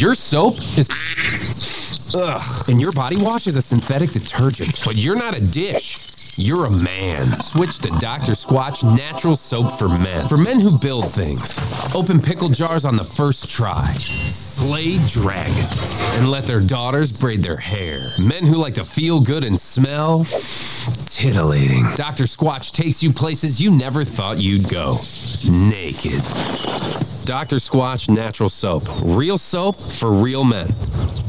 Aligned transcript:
Your 0.00 0.14
soap 0.14 0.58
is. 0.78 0.88
Ugh. 2.14 2.68
And 2.70 2.80
your 2.80 2.90
body 2.90 3.18
wash 3.18 3.46
is 3.46 3.56
a 3.56 3.60
synthetic 3.60 4.12
detergent. 4.12 4.80
But 4.82 4.96
you're 4.96 5.14
not 5.14 5.36
a 5.36 5.42
dish. 5.42 6.38
You're 6.38 6.64
a 6.64 6.70
man. 6.70 7.38
Switch 7.42 7.80
to 7.80 7.90
Dr. 8.00 8.32
Squatch 8.32 8.82
Natural 8.82 9.36
Soap 9.36 9.78
for 9.78 9.90
Men. 9.90 10.26
For 10.26 10.38
men 10.38 10.58
who 10.58 10.78
build 10.78 11.12
things. 11.12 11.58
Open 11.94 12.18
pickle 12.18 12.48
jars 12.48 12.86
on 12.86 12.96
the 12.96 13.04
first 13.04 13.50
try. 13.50 13.92
Slay 13.98 14.96
dragons. 15.08 16.00
And 16.14 16.30
let 16.30 16.46
their 16.46 16.60
daughters 16.60 17.12
braid 17.12 17.40
their 17.40 17.58
hair. 17.58 17.98
Men 18.18 18.46
who 18.46 18.56
like 18.56 18.76
to 18.76 18.84
feel 18.84 19.20
good 19.20 19.44
and 19.44 19.60
smell. 19.60 20.24
Titillating. 21.10 21.84
Dr. 21.96 22.24
Squatch 22.24 22.72
takes 22.72 23.02
you 23.02 23.12
places 23.12 23.60
you 23.60 23.70
never 23.70 24.04
thought 24.04 24.38
you'd 24.38 24.66
go. 24.70 24.96
Naked. 25.46 26.22
Dr. 27.30 27.58
Squatch 27.58 28.10
Natural 28.10 28.48
Soap. 28.48 28.82
Real 29.04 29.38
soap 29.38 29.76
for 29.76 30.10
real 30.10 30.42
men. 30.42 30.66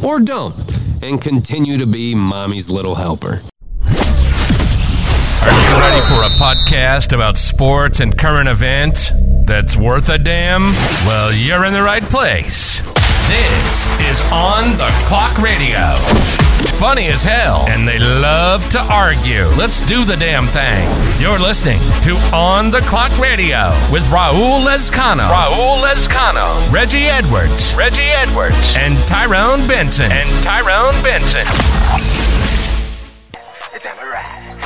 Or 0.04 0.20
don't. 0.20 0.56
And 1.04 1.22
continue 1.22 1.78
to 1.78 1.86
be 1.86 2.16
mommy's 2.16 2.72
little 2.72 2.96
helper. 2.96 3.40
Are 3.84 5.52
you 5.52 5.78
ready 5.78 6.02
for 6.08 6.24
a 6.24 6.32
podcast 6.40 7.14
about 7.14 7.38
sports 7.38 8.00
and 8.00 8.18
current 8.18 8.50
events 8.50 9.12
that's 9.46 9.78
worth 9.78 10.10
a 10.10 10.18
damn? 10.18 10.64
Well, 11.06 11.32
you're 11.32 11.66
in 11.66 11.74
the 11.74 11.84
right 11.84 12.02
place. 12.02 12.82
This 13.28 13.88
is 14.10 14.24
On 14.32 14.76
the 14.78 14.90
Clock 15.06 15.38
Radio. 15.38 16.41
Funny 16.82 17.08
as 17.08 17.24
hell, 17.24 17.66
and 17.68 17.88
they 17.88 18.00
love 18.00 18.68
to 18.70 18.80
argue. 18.80 19.46
Let's 19.58 19.82
do 19.82 20.04
the 20.04 20.18
damn 20.18 20.48
thing. 20.48 20.90
You're 21.22 21.40
listening 21.40 21.80
to 22.02 22.18
On 22.34 22.72
the 22.72 22.82
Clock 22.82 23.16
Radio 23.20 23.70
with 23.92 24.04
Raul 24.08 24.66
Lezcano. 24.66 25.30
Raul 25.30 25.82
Lezcano. 25.82 26.72
Reggie 26.72 27.06
Edwards. 27.06 27.76
Reggie 27.76 28.10
Edwards. 28.10 28.58
And 28.76 28.98
Tyrone 29.08 29.68
Benson. 29.68 30.12
And 30.12 30.30
Tyrone 30.44 30.98
Benson. 31.04 31.46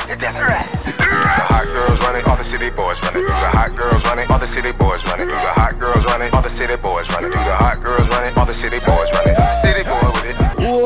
The 0.06 1.42
hot 1.52 1.66
girls 1.74 2.00
running, 2.00 2.24
all 2.24 2.36
the 2.36 2.44
city 2.44 2.70
boys 2.70 3.00
running. 3.02 3.22
The 3.22 3.50
hot 3.52 3.76
girls 3.76 4.04
running, 4.04 4.30
all 4.30 4.38
the 4.38 4.46
city 4.46 4.72
boys 4.78 5.04
running. 5.04 5.26
Do 5.26 5.32
the 5.32 5.52
hot 5.60 5.78
girls 5.78 6.04
running, 6.04 6.32
all 6.32 6.42
the 6.42 6.48
city 6.48 6.76
boys 6.82 7.08
running. 7.12 7.30
Do 7.30 7.36
the 7.36 7.56
hot 7.56 7.82
girls 7.84 8.08
running, 8.08 8.32
all 8.38 8.46
the 8.46 8.54
city 8.54 8.78
boys 8.80 9.08
running. 9.12 9.34
City 9.62 9.84
boy 9.88 9.96
with 9.96 10.04
it. 10.04 10.05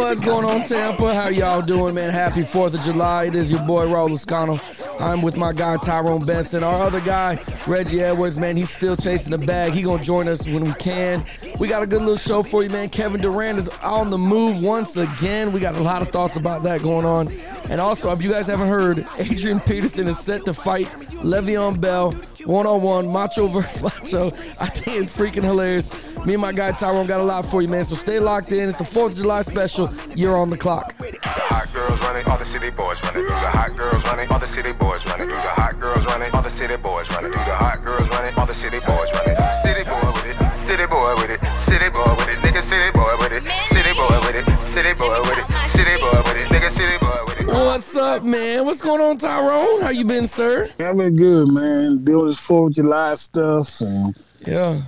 What's 0.00 0.24
going 0.24 0.46
on, 0.46 0.62
Tampa? 0.62 1.14
How 1.14 1.28
y'all 1.28 1.60
doing, 1.60 1.94
man? 1.94 2.10
Happy 2.10 2.40
4th 2.40 2.72
of 2.72 2.80
July. 2.80 3.26
It 3.26 3.34
is 3.34 3.50
your 3.50 3.60
boy, 3.66 3.84
Raul 3.84 4.08
Lezcano. 4.08 4.58
I'm 4.98 5.20
with 5.20 5.36
my 5.36 5.52
guy, 5.52 5.76
Tyrone 5.76 6.24
Benson. 6.24 6.64
Our 6.64 6.86
other 6.86 7.02
guy, 7.02 7.38
Reggie 7.66 8.00
Edwards, 8.00 8.38
man, 8.38 8.56
he's 8.56 8.70
still 8.70 8.96
chasing 8.96 9.30
the 9.30 9.44
bag. 9.44 9.72
He 9.72 9.82
gonna 9.82 10.02
join 10.02 10.26
us 10.26 10.46
when 10.46 10.64
we 10.64 10.72
can. 10.72 11.22
We 11.60 11.68
got 11.68 11.82
a 11.82 11.86
good 11.86 12.00
little 12.00 12.16
show 12.16 12.42
for 12.42 12.62
you, 12.64 12.70
man. 12.70 12.88
Kevin 12.88 13.20
Durant 13.20 13.58
is 13.58 13.68
on 13.82 14.08
the 14.08 14.16
move 14.16 14.62
once 14.62 14.96
again. 14.96 15.52
We 15.52 15.60
got 15.60 15.74
a 15.74 15.82
lot 15.82 16.00
of 16.00 16.08
thoughts 16.08 16.36
about 16.36 16.62
that 16.62 16.82
going 16.82 17.04
on. 17.04 17.28
And 17.68 17.78
also, 17.78 18.10
if 18.10 18.22
you 18.22 18.32
guys 18.32 18.46
haven't 18.46 18.68
heard, 18.68 19.06
Adrian 19.18 19.60
Peterson 19.60 20.08
is 20.08 20.18
set 20.18 20.46
to 20.46 20.54
fight 20.54 20.86
Le'Veon 21.22 21.78
Bell 21.78 22.12
one-on-one, 22.46 23.12
Macho 23.12 23.46
versus 23.48 23.82
Macho. 24.02 24.28
I 24.60 24.66
think 24.66 24.96
it's 25.04 25.14
freaking 25.14 25.42
hilarious. 25.42 26.09
Me 26.26 26.34
and 26.34 26.42
my 26.42 26.52
guy 26.52 26.70
Tyrone 26.72 27.06
got 27.06 27.20
a 27.20 27.24
lot 27.24 27.46
for 27.46 27.62
you, 27.62 27.68
man. 27.68 27.84
So 27.84 27.94
stay 27.94 28.20
locked 28.20 28.52
in. 28.52 28.68
It's 28.68 28.76
the 28.76 28.84
4th 28.84 29.12
of 29.12 29.16
July 29.16 29.42
special. 29.42 29.90
You're 30.14 30.36
on 30.36 30.50
the 30.50 30.58
clock. 30.58 30.94
Hot 31.22 31.66
girls 31.72 31.98
running, 32.04 32.26
all 32.28 32.36
the 32.36 32.44
city 32.44 32.70
boys 32.76 33.00
running. 33.02 33.22
Do 33.24 33.28
the 33.28 33.50
hot 33.56 33.72
girls 33.76 34.04
running, 34.04 34.28
all 34.30 34.38
the 34.38 34.46
city 34.46 34.72
boys 34.76 35.00
running. 35.08 35.26
Do 35.28 35.32
the 35.32 35.54
hot 35.56 35.80
girls 35.80 36.04
running, 36.06 36.30
all 36.34 36.42
the 36.42 36.50
city 36.52 36.76
boys 36.76 37.08
running. 37.10 37.32
Do 37.32 37.40
the 37.40 37.56
hot 37.56 37.80
girls 37.84 38.08
running, 38.12 38.34
all 38.36 38.46
the 38.46 38.54
city 38.54 38.78
boys 38.84 39.08
running. 39.16 39.36
City 39.64 39.82
boy 39.88 40.12
with 40.12 40.28
it, 40.28 40.36
city 40.68 40.86
boy 40.86 41.14
with 41.16 41.32
it, 41.32 41.40
city 41.64 41.88
boy 41.88 42.12
with 42.20 42.28
it, 42.28 42.38
nigga 42.44 42.62
city 42.68 42.90
boy 42.92 43.14
with 43.16 43.32
it, 43.32 43.44
city 43.72 43.92
boy 43.96 44.16
with 44.20 44.36
it, 44.36 44.46
city 44.60 44.92
boy 44.92 45.18
with 45.24 45.40
it, 45.40 45.46
city 45.72 45.96
boy 46.04 46.20
with 46.20 46.36
it, 46.36 46.46
nigga 46.52 46.70
city 46.70 46.96
boy 47.00 47.20
with 47.26 47.40
it. 47.40 47.46
What's 47.48 47.96
up, 47.96 48.22
man? 48.22 48.66
What's 48.68 48.80
going 48.84 49.00
on, 49.00 49.16
Tyrone? 49.16 49.80
How 49.80 49.90
you 49.90 50.04
been, 50.04 50.28
sir? 50.28 50.68
I've 50.78 50.96
been 50.96 51.16
good, 51.16 51.48
man. 51.48 52.04
Doing 52.04 52.28
this 52.28 52.38
Fourth 52.38 52.76
of 52.76 52.76
July 52.76 53.14
stuff, 53.16 53.80
and 53.80 54.14
Yeah. 54.46 54.80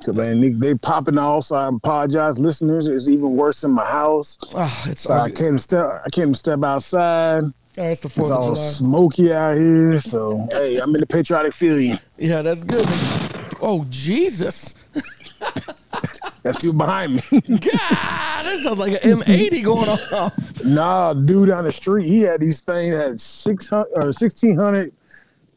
So 0.00 0.12
man, 0.12 0.40
they, 0.40 0.50
they 0.50 0.74
popping 0.74 1.18
off. 1.18 1.46
So 1.46 1.56
I 1.56 1.68
apologize, 1.68 2.38
listeners. 2.38 2.88
It's 2.88 3.08
even 3.08 3.36
worse 3.36 3.64
in 3.64 3.70
my 3.72 3.84
house. 3.84 4.38
Ah, 4.54 4.88
it's 4.88 5.02
So 5.02 5.14
I 5.14 5.30
can't 5.30 5.60
step. 5.60 6.02
I 6.04 6.08
can't 6.10 6.36
step 6.36 6.62
outside. 6.62 7.44
Yeah, 7.76 7.90
it's 7.90 8.00
the 8.00 8.08
It's 8.08 8.16
4th 8.16 8.24
of 8.24 8.32
all 8.32 8.56
smoky 8.56 9.32
out 9.32 9.56
here. 9.56 10.00
So 10.00 10.46
hey, 10.50 10.78
I'm 10.78 10.94
in 10.94 11.00
the 11.00 11.06
patriotic 11.06 11.52
feeling. 11.52 11.98
Yeah, 12.18 12.42
that's 12.42 12.64
good. 12.64 12.86
Oh, 13.60 13.86
Jesus. 13.90 14.74
That's 16.42 16.62
you 16.62 16.72
behind 16.72 17.16
me. 17.16 17.22
God, 17.30 17.40
that 17.50 18.60
sounds 18.62 18.78
like 18.78 19.04
an 19.04 19.20
M80 19.20 19.64
going 19.64 19.88
off. 19.88 20.64
nah, 20.64 21.12
dude 21.12 21.50
on 21.50 21.64
the 21.64 21.72
street, 21.72 22.06
he 22.06 22.20
had 22.20 22.40
these 22.40 22.60
things 22.60 22.96
had 22.96 23.20
six 23.20 23.66
hundred 23.66 23.88
or 23.96 24.12
sixteen 24.12 24.56
hundred. 24.56 24.92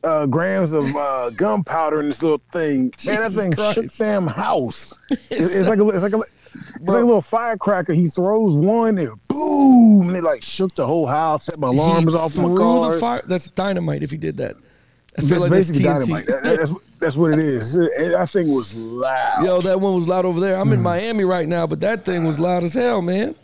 Uh, 0.02 0.26
grams 0.26 0.72
of 0.72 0.86
uh, 0.96 1.30
gunpowder 1.32 2.00
in 2.00 2.06
this 2.08 2.22
little 2.24 2.42
thing. 2.54 2.94
Man, 3.06 3.22
that 3.22 3.32
thing 3.34 3.52
Christ. 3.52 3.76
shook 3.76 3.94
damn 3.98 4.28
house. 4.28 4.94
It- 5.12 5.20
it's 5.32 5.68
like 5.68 5.80
a, 5.80 5.88
it's 5.90 6.04
like 6.04 6.14
a, 6.14 6.20
it's 6.20 6.88
like 6.88 7.04
a 7.04 7.06
little 7.06 7.22
firecracker. 7.22 7.92
He 7.94 8.08
throws 8.08 8.54
one 8.54 8.98
and 8.98 9.10
boom, 9.28 10.08
and 10.08 10.16
it 10.16 10.24
like 10.24 10.42
shook 10.42 10.74
the 10.76 10.86
whole 10.88 11.06
house. 11.06 11.46
Set 11.46 11.58
my 11.60 11.68
alarms 11.68 12.14
He 12.14 12.18
off 12.20 12.38
my 12.38 12.44
cars. 12.56 12.94
the 12.96 13.00
fire. 13.02 13.22
That's 13.28 13.50
dynamite 13.50 14.02
if 14.02 14.10
he 14.12 14.18
did 14.18 14.38
that. 14.38 14.56
I 14.56 15.22
It's 15.22 15.30
feel 15.30 15.42
like 15.42 15.52
that's 15.52 15.70
basically 15.70 15.82
TNT. 15.82 16.00
dynamite. 16.00 16.26
That- 16.28 16.44
that- 16.44 16.58
that's 16.60 16.74
that's 17.00 17.16
what 17.18 17.32
it 17.34 17.40
is. 17.40 17.74
That 17.74 18.30
thing 18.30 18.54
was 18.54 18.74
loud. 18.76 19.44
Yo, 19.46 19.62
that 19.62 19.80
one 19.82 19.96
was 19.96 20.08
loud 20.08 20.24
over 20.26 20.40
there. 20.40 20.56
Mm. 20.56 20.62
I'm 20.62 20.74
in 20.74 20.82
Miami 20.82 21.24
right 21.26 21.48
now, 21.48 21.68
but 21.68 21.80
that 21.82 22.06
thing 22.06 22.24
was 22.26 22.40
loud 22.40 22.64
as 22.64 22.74
hell, 22.74 23.02
man. 23.02 23.36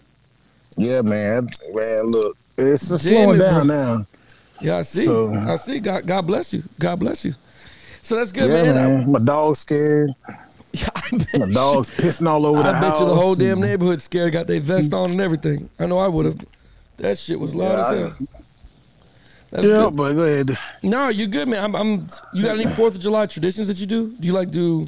Yeah, 0.78 1.02
man. 1.02 1.50
Man, 1.74 2.04
look, 2.06 2.38
it's 2.58 2.84
slowing 2.88 3.36
it, 3.36 3.44
down 3.44 3.68
bro. 3.68 3.76
now. 3.96 4.06
Yeah, 4.62 4.78
I 4.78 4.82
see. 4.84 5.06
So- 5.06 5.34
I 5.34 5.56
see. 5.58 5.80
God, 5.80 6.06
God 6.08 6.22
bless 6.28 6.54
you. 6.54 6.64
God 6.80 7.00
bless 7.00 7.26
you. 7.26 7.34
So 8.02 8.16
that's 8.16 8.32
good, 8.32 8.50
yeah, 8.50 8.72
man. 8.72 8.76
man. 9.00 9.12
My 9.12 9.20
dog's 9.20 9.60
scared. 9.60 10.12
Yeah, 10.74 10.90
I 10.94 11.38
My 11.38 11.50
dog's 11.52 11.90
pissing 11.90 12.28
all 12.28 12.46
over 12.46 12.62
the 12.62 12.74
house. 12.74 12.84
I 12.84 12.90
bet 12.90 13.00
you 13.00 13.06
the 13.06 13.16
whole 13.16 13.34
damn 13.34 13.62
neighborhood 13.62 14.02
scared, 14.02 14.34
got 14.34 14.46
their 14.46 14.60
vest 14.60 14.94
on 14.94 15.10
and 15.12 15.22
everything. 15.22 15.70
I 15.80 15.86
know 15.86 16.00
I 16.00 16.10
would 16.10 16.26
have. 16.26 16.38
That 16.98 17.18
shit 17.18 17.40
was 17.40 17.56
loud 17.56 17.72
Yeah, 17.78 17.80
as 17.80 17.98
hell. 17.98 18.28
That's 19.52 19.68
Yeah, 19.70 19.76
good. 19.76 19.96
but 19.96 20.14
go 20.16 20.24
ahead. 20.24 20.58
No, 20.84 21.08
you're 21.08 21.30
good, 21.30 21.48
man. 21.48 21.64
I'm, 21.64 21.76
I'm. 21.78 22.10
You 22.34 22.44
got 22.44 22.60
any 22.60 22.70
Fourth 22.70 22.96
of 22.96 23.00
July 23.00 23.26
traditions 23.26 23.70
that 23.70 23.78
you 23.80 23.86
do? 23.86 24.18
Do 24.20 24.28
you 24.28 24.34
like 24.34 24.52
do 24.52 24.86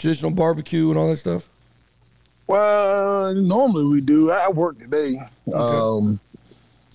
traditional 0.00 0.32
barbecue 0.32 0.88
and 0.90 0.98
all 0.98 1.08
that 1.10 1.18
stuff? 1.18 1.48
Well, 2.48 3.32
normally 3.34 3.84
we 3.84 4.00
do. 4.00 4.32
I 4.32 4.48
work 4.50 4.80
today. 4.80 5.14
Um, 5.54 6.18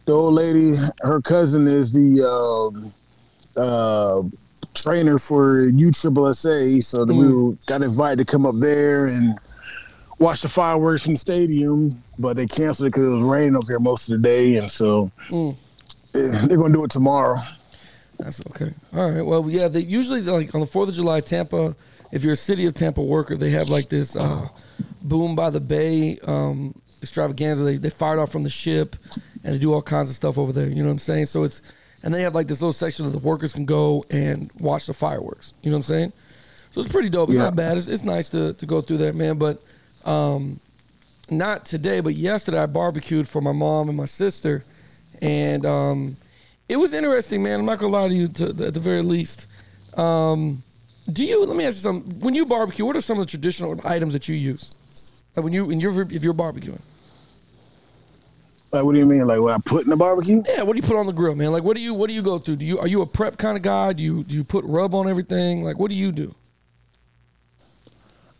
the 0.05 0.13
old 0.13 0.33
lady, 0.35 0.75
her 1.01 1.21
cousin 1.21 1.67
is 1.67 1.91
the 1.91 2.23
um, 2.27 2.91
uh, 3.57 4.23
trainer 4.73 5.17
for 5.17 5.63
USSSA, 5.71 6.83
so 6.83 7.05
that 7.05 7.13
we 7.13 7.25
Mm. 7.25 7.57
got 7.65 7.81
invited 7.81 8.19
to 8.19 8.25
come 8.25 8.45
up 8.45 8.55
there 8.59 9.07
and 9.07 9.37
watch 10.19 10.41
the 10.41 10.49
fireworks 10.49 11.03
from 11.03 11.13
the 11.13 11.19
stadium. 11.19 11.97
But 12.19 12.37
they 12.37 12.47
canceled 12.47 12.87
it 12.87 12.91
because 12.91 13.05
it 13.05 13.15
was 13.15 13.21
raining 13.23 13.55
up 13.55 13.65
here 13.67 13.79
most 13.79 14.09
of 14.09 14.21
the 14.21 14.27
day, 14.27 14.55
and 14.57 14.69
so 14.69 15.11
Mm. 15.29 15.55
eh, 16.13 16.45
they're 16.47 16.57
gonna 16.57 16.73
do 16.73 16.83
it 16.85 16.91
tomorrow. 16.91 17.37
That's 18.19 18.39
okay. 18.51 18.71
All 18.95 19.11
right. 19.11 19.25
Well, 19.25 19.49
yeah. 19.49 19.67
They 19.67 19.81
usually 19.81 20.21
like 20.21 20.53
on 20.55 20.61
the 20.61 20.67
Fourth 20.67 20.87
of 20.89 20.95
July, 20.95 21.19
Tampa. 21.19 21.75
If 22.13 22.23
you're 22.23 22.33
a 22.33 22.37
city 22.37 22.65
of 22.65 22.73
Tampa 22.73 23.01
worker, 23.01 23.35
they 23.35 23.49
have 23.49 23.67
like 23.69 23.89
this 23.89 24.15
uh, 24.15 24.47
boom 25.03 25.35
by 25.35 25.49
the 25.49 25.59
bay 25.59 26.17
um, 26.25 26.73
extravaganza. 27.01 27.63
They 27.65 27.75
they 27.75 27.89
fired 27.89 28.19
off 28.19 28.31
from 28.31 28.43
the 28.43 28.49
ship, 28.49 28.95
and 29.45 29.53
they 29.55 29.59
do 29.59 29.71
all 29.73 29.81
kinds 29.81 30.09
of 30.09 30.15
stuff 30.15 30.37
over 30.37 30.51
there. 30.51 30.67
You 30.67 30.75
know 30.81 30.85
what 30.85 30.93
I'm 30.93 30.99
saying? 30.99 31.27
So 31.27 31.43
it's 31.43 31.61
and 32.03 32.13
they 32.13 32.21
have 32.23 32.35
like 32.35 32.47
this 32.47 32.61
little 32.61 32.73
section 32.73 33.05
that 33.05 33.11
the 33.11 33.25
workers 33.25 33.53
can 33.53 33.65
go 33.65 34.03
and 34.11 34.51
watch 34.59 34.85
the 34.87 34.93
fireworks. 34.93 35.53
You 35.63 35.71
know 35.71 35.77
what 35.77 35.89
I'm 35.89 35.93
saying? 35.95 36.09
So 36.71 36.81
it's 36.81 36.91
pretty 36.91 37.09
dope. 37.09 37.29
It's 37.29 37.37
Yeah. 37.37 37.45
not 37.45 37.55
bad. 37.55 37.77
It's, 37.77 37.87
it's 37.87 38.03
nice 38.03 38.29
to, 38.29 38.53
to 38.53 38.65
go 38.65 38.81
through 38.81 38.97
that, 38.97 39.15
man. 39.15 39.37
But 39.37 39.57
um, 40.03 40.57
not 41.31 41.65
today, 41.65 42.01
but 42.01 42.13
yesterday 42.15 42.59
I 42.59 42.65
barbecued 42.65 43.27
for 43.27 43.41
my 43.41 43.53
mom 43.53 43.87
and 43.89 43.97
my 43.97 44.05
sister, 44.05 44.61
and 45.21 45.65
um, 45.65 46.15
it 46.69 46.75
was 46.77 46.93
interesting, 46.93 47.41
man. 47.41 47.61
I'm 47.61 47.65
not 47.65 47.79
gonna 47.79 47.93
lie 47.93 48.07
to 48.09 48.13
you, 48.13 48.27
to, 48.27 48.45
at 48.67 48.73
the 48.73 48.79
very 48.79 49.01
least. 49.01 49.47
Um, 49.97 50.61
do 51.11 51.23
you? 51.25 51.43
Let 51.45 51.55
me 51.55 51.65
ask 51.65 51.77
you 51.77 51.81
something. 51.81 52.19
When 52.21 52.35
you 52.35 52.45
barbecue, 52.45 52.85
what 52.85 52.95
are 52.95 53.01
some 53.01 53.19
of 53.19 53.25
the 53.25 53.29
traditional 53.31 53.79
items 53.87 54.13
that 54.13 54.27
you 54.27 54.35
use? 54.35 54.75
Like 55.35 55.43
when 55.43 55.53
you, 55.53 55.65
when 55.65 55.79
you're, 55.79 56.01
if 56.11 56.23
you're 56.23 56.33
barbecuing, 56.33 56.81
Like, 58.75 58.83
what 58.83 58.93
do 58.93 58.99
you 58.99 59.05
mean? 59.05 59.25
Like, 59.25 59.39
what 59.39 59.53
I 59.53 59.57
put 59.65 59.83
in 59.83 59.89
the 59.89 59.95
barbecue? 59.95 60.43
yeah. 60.47 60.61
What 60.63 60.73
do 60.73 60.81
you 60.81 60.87
put 60.87 60.97
on 60.97 61.05
the 61.07 61.13
grill, 61.13 61.33
man? 61.35 61.51
Like, 61.51 61.63
what 61.63 61.75
do 61.75 61.81
you, 61.81 61.93
what 61.93 62.09
do 62.09 62.15
you 62.15 62.21
go 62.21 62.37
through? 62.37 62.57
Do 62.57 62.65
you, 62.65 62.77
are 62.79 62.87
you 62.87 63.01
a 63.01 63.05
prep 63.05 63.37
kind 63.37 63.57
of 63.57 63.63
guy? 63.63 63.93
Do 63.93 64.03
you, 64.03 64.23
do 64.23 64.35
you 64.35 64.43
put 64.43 64.63
rub 64.65 64.93
on 64.93 65.07
everything? 65.09 65.63
Like, 65.63 65.79
what 65.79 65.89
do 65.89 65.95
you 65.95 66.11
do? 66.11 66.33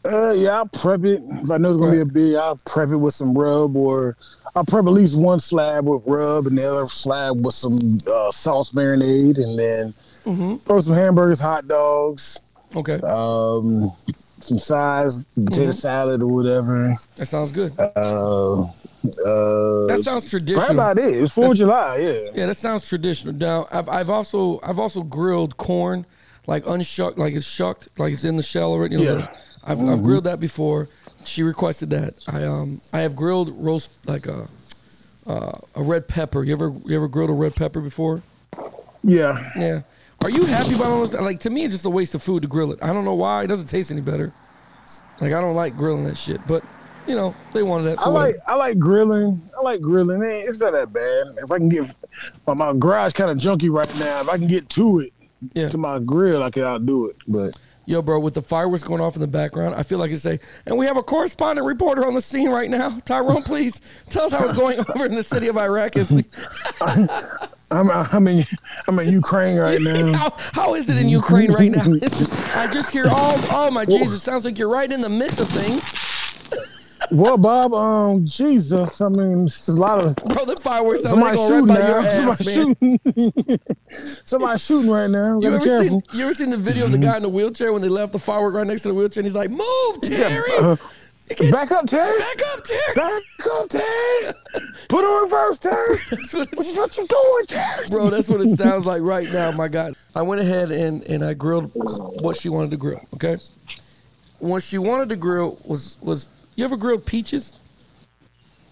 Uh, 0.04 0.34
yeah, 0.34 0.58
I'll 0.58 0.68
prep 0.68 1.04
it. 1.04 1.22
If 1.24 1.50
I 1.50 1.58
know 1.58 1.70
it's 1.72 1.80
gonna 1.80 1.92
be 1.94 2.02
a 2.02 2.06
big, 2.06 2.36
I'll 2.36 2.58
prep 2.66 2.90
it 2.90 2.98
with 2.98 3.16
some 3.16 3.34
rub, 3.36 3.76
or 3.76 4.16
I'll 4.56 4.64
prep 4.66 4.86
at 4.86 4.92
least 4.92 5.18
one 5.18 5.40
slab 5.40 5.88
with 5.88 6.04
rub 6.06 6.46
and 6.46 6.58
the 6.58 6.64
other 6.64 6.88
slab 6.88 7.44
with 7.44 7.56
some 7.56 7.98
uh, 8.08 8.30
sauce 8.32 8.72
marinade, 8.74 9.38
and 9.38 9.58
then 9.58 9.94
Mm-hmm. 10.26 10.56
throw 10.56 10.80
some 10.82 10.96
hamburgers, 10.96 11.40
hot 11.40 11.68
dogs, 11.68 12.40
Okay. 12.76 12.96
um, 13.04 13.92
some 14.40 14.58
sides, 14.58 15.24
potato 15.36 15.72
salad 15.72 16.24
or 16.24 16.34
whatever. 16.34 16.96
That 17.18 17.28
sounds 17.28 17.52
good. 17.52 17.72
Uh, 17.80 18.66
uh, 19.26 19.86
That 19.88 20.00
sounds 20.04 20.30
traditional. 20.30 20.72
about 20.72 20.98
it. 20.98 21.14
It's 21.24 21.34
Fourth 21.34 21.52
of 21.52 21.58
July, 21.58 21.98
yeah. 21.98 22.30
Yeah, 22.34 22.46
that 22.48 22.56
sounds 22.58 22.88
traditional. 22.88 23.34
Now, 23.34 23.68
I've 23.72 23.90
I've 23.90 24.10
also 24.10 24.60
I've 24.64 24.80
also 24.80 25.04
grilled 25.04 25.58
corn, 25.58 26.06
like 26.48 26.64
unshucked, 26.68 27.18
like 27.18 27.34
it's 27.36 27.46
shucked, 27.46 28.00
like 28.00 28.14
it's 28.14 28.24
in 28.24 28.38
the 28.38 28.44
shell 28.44 28.72
already. 28.72 28.96
You 28.96 29.06
know, 29.06 29.18
Yeah. 29.18 29.36
I've 29.68 29.80
I've 29.82 30.04
grilled 30.04 30.26
that 30.26 30.40
before. 30.40 30.88
She 31.26 31.42
requested 31.44 31.90
that. 31.90 32.14
I 32.32 32.44
um 32.44 32.80
I 32.94 33.00
have 33.00 33.16
grilled 33.16 33.50
roast 33.58 34.08
like 34.08 34.28
a 34.28 34.46
uh, 35.28 35.52
a 35.76 35.82
red 35.84 36.08
pepper. 36.08 36.44
You 36.44 36.54
ever 36.54 36.70
you 36.86 36.96
ever 36.96 37.08
grilled 37.08 37.32
a 37.32 37.34
red 37.34 37.56
pepper 37.56 37.82
before? 37.82 38.22
Yeah. 39.04 39.52
Yeah. 39.56 39.82
Are 40.24 40.30
you 40.30 40.46
happy 40.46 40.74
about 40.76 40.88
all 40.88 41.06
this? 41.06 41.20
Like 41.20 41.40
to 41.42 41.50
me, 41.50 41.64
it's 41.66 41.74
just 41.74 41.86
a 41.86 41.90
waste 41.90 42.16
of 42.16 42.22
food 42.24 42.42
to 42.44 42.48
grill 42.48 42.72
it. 42.72 42.80
I 42.84 42.94
don't 42.94 43.06
know 43.06 43.16
why. 43.16 43.44
It 43.44 43.48
doesn't 43.48 43.68
taste 43.68 43.92
any 43.92 44.02
better. 44.02 44.32
Like 45.22 45.34
I 45.34 45.42
don't 45.42 45.56
like 45.56 45.76
grilling 45.76 46.04
that 46.06 46.18
shit, 46.18 46.42
but 46.48 46.64
you 47.08 47.16
know 47.16 47.34
they 47.54 47.64
wanted 47.64 47.86
that. 47.86 48.00
I 48.00 48.10
like 48.10 48.36
whatever. 48.36 48.44
I 48.52 48.56
like 48.56 48.80
grilling. 48.80 49.42
I 49.58 49.62
like 49.62 49.82
grilling. 49.82 50.24
Ain't- 50.24 50.48
It's 50.50 50.60
not 50.60 50.74
that 50.74 50.92
bad. 50.94 51.44
If 51.44 51.52
I 51.52 51.58
can 51.58 51.70
get 51.70 51.86
my, 52.48 52.54
my 52.54 52.74
garage 52.74 53.14
kind 53.14 53.30
of 53.32 53.38
junky 53.38 53.70
right 53.72 53.94
now, 54.00 54.22
if 54.22 54.30
I 54.30 54.38
can 54.38 54.48
get 54.48 54.70
to 54.70 55.00
it 55.00 55.12
Yeah. 55.54 55.70
to 55.70 55.78
my 55.78 56.00
grill, 56.00 56.44
I 56.44 56.50
can 56.52 56.64
outdo 56.64 57.08
it. 57.10 57.16
But 57.28 57.58
Yo, 57.88 58.02
bro, 58.02 58.20
with 58.20 58.34
the 58.34 58.42
fireworks 58.42 58.82
going 58.84 59.00
off 59.00 59.14
in 59.14 59.22
the 59.22 59.28
background, 59.28 59.76
I 59.76 59.84
feel 59.84 60.00
like 60.00 60.10
it's 60.10 60.24
say, 60.24 60.40
and 60.66 60.76
we 60.76 60.88
have 60.88 60.98
a 60.98 61.04
correspondent 61.04 61.68
reporter 61.68 62.08
on 62.08 62.16
the 62.16 62.22
scene 62.22 62.50
right 62.50 62.68
now. 62.68 62.90
Tyrone, 63.06 63.44
please 63.44 63.80
tell 64.10 64.26
us 64.26 64.32
how 64.32 64.44
it's 64.46 64.58
going 64.58 64.80
over 64.96 65.06
in 65.06 65.14
the 65.14 65.22
city 65.22 65.50
of 65.50 65.56
Iraq. 65.58 65.96
As 65.96 66.10
we, 66.12 66.24
I'm 67.72 67.90
I'm 67.92 68.28
in 68.28 68.46
I'm 68.88 68.98
in 69.00 69.10
Ukraine 69.10 69.58
right 69.60 69.80
now. 69.82 70.14
how, 70.14 70.34
how 70.54 70.74
is 70.76 70.90
it 70.90 70.98
in 70.98 71.10
Ukraine 71.10 71.52
right 71.52 71.72
now? 71.72 71.86
I 72.56 72.68
just 72.72 72.90
hear, 72.92 73.06
oh, 73.08 73.48
oh 73.52 73.70
my 73.72 73.86
Jesus, 73.86 74.24
sounds 74.24 74.46
like 74.46 74.58
you're 74.58 74.70
right 74.70 74.92
in 74.92 75.02
the 75.02 75.10
midst 75.10 75.40
of 75.40 75.48
things. 75.50 75.84
Well, 77.12 77.38
Bob, 77.38 77.74
um, 77.74 78.26
Jesus, 78.26 79.02
I 79.02 79.10
mean, 79.10 79.46
it's 79.46 79.68
a 79.68 79.74
lot 79.74 80.00
of 80.00 80.16
Bro, 80.16 80.46
the 80.46 80.56
fireworks 80.58 81.04
somebody 81.04 81.38
shooting 81.38 81.68
right 81.68 81.80
now. 81.80 81.98
ass, 82.32 82.38
Somebody 82.38 82.76
man. 82.82 83.00
shooting. 83.06 83.60
somebody 84.26 84.60
shooting 84.60 84.92
right 84.92 85.10
now. 85.10 85.40
You 85.40 85.56
ever, 85.56 85.64
careful. 85.64 86.02
seen, 86.02 86.18
you 86.20 86.26
ever 86.26 86.34
seen 86.34 86.50
the 86.50 86.58
video 86.58 86.86
of 86.86 86.92
the 86.92 86.98
guy 86.98 87.18
in 87.18 87.24
the 87.24 87.30
wheelchair 87.30 87.74
when 87.74 87.82
they 87.82 87.90
left 87.90 88.12
the 88.14 88.20
firework 88.20 88.54
right 88.56 88.68
next 88.68 88.84
to 88.84 88.90
the 88.90 88.94
wheelchair 88.94 89.22
and 89.22 89.26
he's 89.26 89.36
like, 89.36 89.50
move, 89.50 90.02
Terry! 90.02 90.52
Uh, 90.58 90.76
back 91.52 91.72
up, 91.72 91.86
Terry. 91.88 92.18
Back 92.20 92.42
up, 92.54 92.64
Terry! 92.64 92.94
Back 92.96 93.22
up, 93.52 93.70
Terry. 93.70 94.34
Put 94.90 95.04
on 95.06 95.24
reverse, 95.24 95.60
Terry. 95.60 96.00
That's 96.10 96.34
what 96.34 96.50
it's 96.52 96.76
what 96.78 96.98
you 96.98 97.08
doing, 97.08 97.46
Terry? 97.48 97.86
Bro, 97.92 98.10
that's 98.12 98.30
what 98.30 98.42
it 98.42 98.56
sounds 98.56 98.86
like 98.86 99.02
right 99.02 99.28
now. 99.32 99.52
My 99.52 99.68
God, 99.68 99.94
I 100.16 100.22
went 100.22 100.42
ahead 100.42 100.72
and 100.72 101.02
and 101.04 101.24
I 101.24 101.34
grilled 101.34 101.72
what 102.22 102.38
she 102.38 102.50
wanted 102.50 102.72
to 102.72 102.78
grill. 102.78 103.00
Okay, 103.16 103.38
what 104.40 104.64
she 104.64 104.78
wanted 104.78 105.10
to 105.10 105.16
grill 105.16 105.58
was 105.68 105.98
was 106.04 106.26
you 106.56 106.64
ever 106.64 106.78
grilled 106.78 107.06
peaches? 107.06 108.08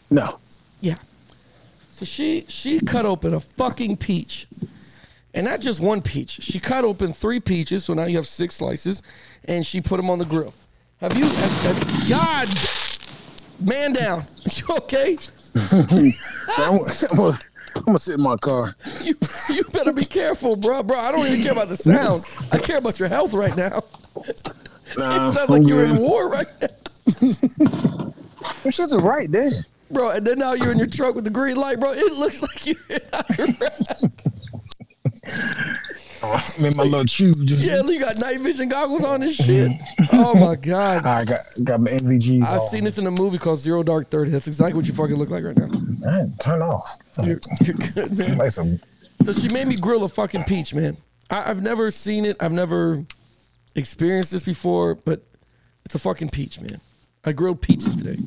No. 0.09 0.37
Yeah. 0.81 0.95
So 0.95 2.05
she 2.05 2.41
she 2.47 2.79
cut 2.79 3.05
open 3.05 3.33
a 3.33 3.39
fucking 3.39 3.97
peach, 3.97 4.47
and 5.33 5.45
not 5.45 5.61
just 5.61 5.79
one 5.79 6.01
peach. 6.01 6.31
She 6.41 6.59
cut 6.59 6.83
open 6.83 7.13
three 7.13 7.39
peaches, 7.39 7.85
so 7.85 7.93
now 7.93 8.05
you 8.05 8.17
have 8.17 8.27
six 8.27 8.55
slices, 8.55 9.01
and 9.45 9.65
she 9.65 9.81
put 9.81 9.97
them 9.97 10.09
on 10.09 10.19
the 10.19 10.25
grill. 10.25 10.53
Have 10.99 11.17
you? 11.17 11.25
Have, 11.25 11.51
have, 11.61 12.09
God, 12.09 12.49
man 13.61 13.93
down. 13.93 14.23
You 14.55 14.75
okay? 14.77 15.17
I'm, 16.57 16.77
gonna, 17.15 17.37
I'm 17.75 17.83
gonna 17.85 17.97
sit 17.97 18.15
in 18.15 18.21
my 18.21 18.35
car. 18.37 18.75
You 19.01 19.15
you 19.49 19.63
better 19.71 19.93
be 19.93 20.05
careful, 20.05 20.55
bro, 20.55 20.83
bro. 20.83 20.97
I 20.99 21.11
don't 21.11 21.25
even 21.27 21.41
care 21.41 21.53
about 21.53 21.69
the 21.69 21.77
sound. 21.77 22.21
I 22.51 22.57
care 22.57 22.77
about 22.77 22.99
your 22.99 23.09
health 23.09 23.33
right 23.33 23.55
now. 23.55 23.83
Nah, 24.95 25.31
It 25.31 25.33
sounds 25.33 25.49
like 25.49 25.63
you're 25.65 25.85
in 25.85 25.97
war 25.97 26.29
right 26.29 26.45
now. 26.61 26.67
Them 28.63 28.71
shits 28.71 28.93
are 28.93 28.99
right 28.99 29.31
there. 29.31 29.51
Bro, 29.91 30.11
and 30.11 30.25
then 30.25 30.39
now 30.39 30.53
you're 30.53 30.71
in 30.71 30.77
your 30.77 30.87
truck 30.87 31.15
with 31.15 31.23
the 31.23 31.29
green 31.29 31.55
light, 31.57 31.79
bro. 31.79 31.91
It 31.91 32.13
looks 32.13 32.41
like 32.41 32.65
you're 32.65 32.75
in 32.89 32.99
Iraq. 33.13 33.99
Oh, 36.25 36.53
I'm 36.57 36.65
in 36.65 36.77
my 36.77 36.83
little 36.83 37.03
tube. 37.03 37.35
Yeah, 37.41 37.81
you 37.85 37.99
got 37.99 38.17
night 38.21 38.39
vision 38.39 38.69
goggles 38.69 39.03
on 39.03 39.23
and 39.23 39.33
shit. 39.33 39.73
Oh 40.13 40.33
my 40.33 40.55
god. 40.55 41.05
I 41.05 41.25
got 41.25 41.39
got 41.65 41.81
my 41.81 41.91
NVGs 41.91 42.45
I've 42.45 42.61
on. 42.61 42.67
seen 42.69 42.85
this 42.85 42.97
in 42.97 43.05
a 43.07 43.11
movie 43.11 43.37
called 43.37 43.59
Zero 43.59 43.83
Dark 43.83 44.09
Thirty. 44.09 44.31
That's 44.31 44.47
exactly 44.47 44.75
what 44.75 44.87
you 44.87 44.93
fucking 44.93 45.17
look 45.17 45.29
like 45.29 45.43
right 45.43 45.57
now. 45.57 45.67
Man, 45.67 46.33
turn 46.39 46.61
off. 46.61 46.95
You're, 47.21 47.41
you're 47.61 47.75
good, 47.75 48.17
man. 48.17 48.37
Like 48.37 48.51
some 48.51 48.79
So 49.21 49.33
she 49.33 49.49
made 49.49 49.67
me 49.67 49.75
grill 49.75 50.05
a 50.05 50.09
fucking 50.09 50.45
peach, 50.45 50.73
man. 50.73 50.95
I, 51.29 51.49
I've 51.49 51.61
never 51.61 51.91
seen 51.91 52.23
it. 52.23 52.37
I've 52.39 52.53
never 52.53 53.03
experienced 53.75 54.31
this 54.31 54.43
before, 54.43 54.95
but 54.95 55.23
it's 55.83 55.95
a 55.95 55.99
fucking 55.99 56.29
peach, 56.29 56.61
man. 56.61 56.79
I 57.25 57.31
grilled 57.31 57.61
peaches 57.61 57.95
today. 57.95 58.17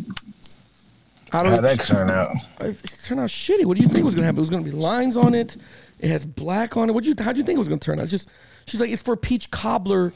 I 1.32 1.38
how 1.38 1.42
don't. 1.42 1.62
that 1.62 1.80
turn 1.84 2.10
out. 2.10 2.34
it 2.60 2.78
turned 3.04 3.20
out 3.20 3.28
shitty. 3.28 3.64
What 3.64 3.76
do 3.76 3.82
you 3.82 3.88
think 3.88 4.04
was 4.04 4.14
gonna 4.14 4.26
happen? 4.26 4.38
It 4.38 4.40
was 4.40 4.50
gonna 4.50 4.62
be 4.62 4.70
lines 4.70 5.16
on 5.16 5.34
it. 5.34 5.56
It 5.98 6.08
has 6.08 6.24
black 6.24 6.76
on 6.76 6.88
it. 6.88 6.92
What 6.92 7.04
do 7.04 7.10
you? 7.10 7.16
How 7.18 7.32
do 7.32 7.38
you 7.38 7.44
think 7.44 7.56
it 7.56 7.58
was 7.58 7.68
gonna 7.68 7.80
turn 7.80 8.00
out? 8.00 8.08
Just 8.08 8.28
she's 8.66 8.80
like, 8.80 8.90
it's 8.90 9.02
for 9.02 9.16
peach 9.16 9.50
cobbler, 9.50 10.12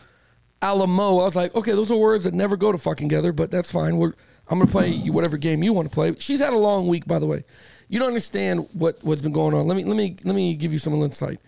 Alamo. 0.62 1.18
I 1.18 1.24
was 1.24 1.36
like, 1.36 1.54
okay, 1.54 1.72
those 1.72 1.90
are 1.90 1.96
words 1.96 2.24
that 2.24 2.34
never 2.34 2.56
go 2.56 2.72
to 2.72 2.78
fucking 2.78 3.08
together, 3.08 3.32
but 3.32 3.50
that's 3.50 3.72
fine. 3.72 3.96
We're 3.96 4.14
I'm 4.48 4.58
gonna 4.58 4.70
play 4.70 4.88
you 4.88 5.12
whatever 5.12 5.36
game 5.36 5.62
you 5.62 5.72
want 5.72 5.88
to 5.88 5.94
play. 5.94 6.14
She's 6.18 6.40
had 6.40 6.52
a 6.52 6.58
long 6.58 6.86
week, 6.86 7.06
by 7.06 7.18
the 7.18 7.26
way. 7.26 7.44
You 7.88 7.98
don't 7.98 8.08
understand 8.08 8.68
what 8.72 8.98
what's 9.02 9.20
been 9.20 9.32
going 9.32 9.54
on. 9.54 9.66
Let 9.66 9.76
me 9.76 9.84
let 9.84 9.96
me 9.96 10.16
let 10.24 10.34
me 10.34 10.54
give 10.54 10.72
you 10.72 10.78
some 10.78 10.94
insight. 11.02 11.40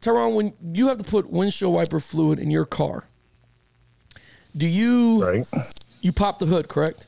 Tyrone, 0.00 0.34
when 0.34 0.52
you 0.72 0.88
have 0.88 0.98
to 0.98 1.04
put 1.04 1.30
windshield 1.30 1.74
wiper 1.74 2.00
fluid 2.00 2.38
in 2.38 2.50
your 2.50 2.64
car, 2.64 3.04
do 4.56 4.66
you 4.66 5.22
Right. 5.24 5.46
You 6.02 6.12
pop 6.12 6.38
the 6.38 6.46
hood, 6.46 6.68
correct? 6.68 7.06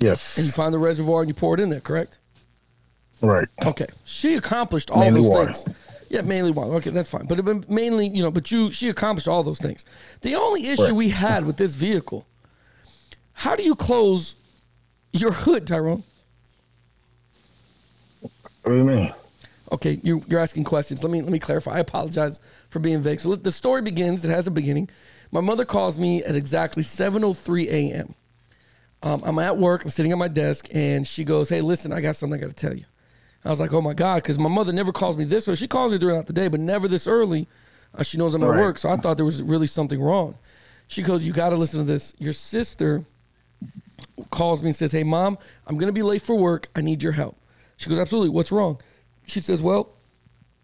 Yes. 0.00 0.36
And 0.36 0.46
you 0.46 0.52
find 0.52 0.72
the 0.74 0.78
reservoir 0.78 1.20
and 1.22 1.28
you 1.28 1.34
pour 1.34 1.54
it 1.54 1.60
in 1.60 1.70
there, 1.70 1.80
correct? 1.80 2.18
Right. 3.22 3.48
Okay, 3.64 3.86
she 4.04 4.34
accomplished 4.34 4.90
all 4.90 5.00
Mainly 5.00 5.22
those 5.22 5.30
water. 5.30 5.52
things. 5.54 5.76
Yeah, 6.10 6.20
mainly 6.22 6.52
water. 6.52 6.72
Okay, 6.74 6.90
that's 6.90 7.10
fine. 7.10 7.26
But 7.26 7.38
it 7.40 7.68
mainly, 7.68 8.06
you 8.08 8.22
know, 8.22 8.30
but 8.30 8.50
you 8.50 8.70
she 8.70 8.88
accomplished 8.88 9.26
all 9.28 9.42
those 9.42 9.58
things. 9.58 9.84
The 10.20 10.36
only 10.36 10.68
issue 10.68 10.82
Right. 10.84 10.92
we 10.94 11.08
had 11.10 11.44
with 11.46 11.56
this 11.56 11.74
vehicle, 11.74 12.26
how 13.32 13.56
do 13.56 13.62
you 13.62 13.74
close 13.74 14.34
your 15.12 15.32
hood, 15.32 15.66
Tyrone? 15.66 16.02
What 18.20 18.30
do 18.72 18.76
you 18.76 18.84
mean? 18.84 19.12
Okay, 19.70 19.98
you, 20.02 20.22
you're 20.28 20.40
asking 20.40 20.64
questions. 20.64 21.02
Let 21.02 21.10
me 21.10 21.20
let 21.20 21.30
me 21.30 21.38
clarify. 21.38 21.72
I 21.72 21.78
apologize 21.80 22.40
for 22.70 22.78
being 22.78 23.02
vague. 23.02 23.20
So 23.20 23.34
the 23.36 23.52
story 23.52 23.82
begins. 23.82 24.24
It 24.24 24.30
has 24.30 24.46
a 24.46 24.50
beginning. 24.50 24.88
My 25.30 25.40
mother 25.40 25.64
calls 25.64 25.98
me 25.98 26.22
at 26.24 26.34
exactly 26.34 26.82
7:03 26.82 27.66
a.m. 27.68 28.14
Um, 29.02 29.22
I'm 29.24 29.38
at 29.38 29.56
work. 29.56 29.84
I'm 29.84 29.90
sitting 29.90 30.10
at 30.12 30.18
my 30.18 30.28
desk, 30.28 30.68
and 30.72 31.06
she 31.06 31.24
goes, 31.24 31.48
"Hey, 31.48 31.60
listen, 31.60 31.92
I 31.92 32.00
got 32.00 32.16
something 32.16 32.38
I 32.38 32.42
got 32.42 32.56
to 32.56 32.66
tell 32.66 32.76
you." 32.76 32.84
I 33.44 33.50
was 33.50 33.60
like, 33.60 33.72
"Oh 33.72 33.80
my 33.80 33.94
god," 33.94 34.22
because 34.22 34.38
my 34.38 34.48
mother 34.48 34.72
never 34.72 34.90
calls 34.92 35.16
me 35.16 35.24
this 35.24 35.46
early. 35.46 35.56
She 35.56 35.68
calls 35.68 35.92
me 35.92 35.98
throughout 35.98 36.26
the 36.26 36.32
day, 36.32 36.48
but 36.48 36.60
never 36.60 36.88
this 36.88 37.06
early. 37.06 37.46
Uh, 37.94 38.02
she 38.02 38.18
knows 38.18 38.34
I'm 38.34 38.42
at 38.42 38.50
Right. 38.50 38.60
work, 38.60 38.78
so 38.78 38.88
I 38.90 38.96
thought 38.96 39.16
there 39.16 39.24
was 39.26 39.42
really 39.42 39.66
something 39.66 40.00
wrong. 40.00 40.34
She 40.88 41.02
goes, 41.02 41.24
"You 41.26 41.32
got 41.32 41.50
to 41.50 41.56
listen 41.56 41.78
to 41.78 41.84
this. 41.84 42.14
Your 42.18 42.32
sister 42.32 43.04
calls 44.30 44.62
me 44.62 44.68
and 44.70 44.76
says, 44.76 44.92
"Hey, 44.92 45.04
mom, 45.04 45.38
I'm 45.66 45.78
gonna 45.78 45.92
be 45.92 46.02
late 46.02 46.22
for 46.22 46.34
work. 46.36 46.68
I 46.74 46.80
need 46.80 47.02
your 47.02 47.12
help." 47.12 47.36
She 47.76 47.88
goes, 47.88 47.98
"Absolutely. 47.98 48.30
What's 48.30 48.50
wrong?" 48.50 48.80
She 49.26 49.40
says, 49.40 49.62
"Well, 49.62 49.90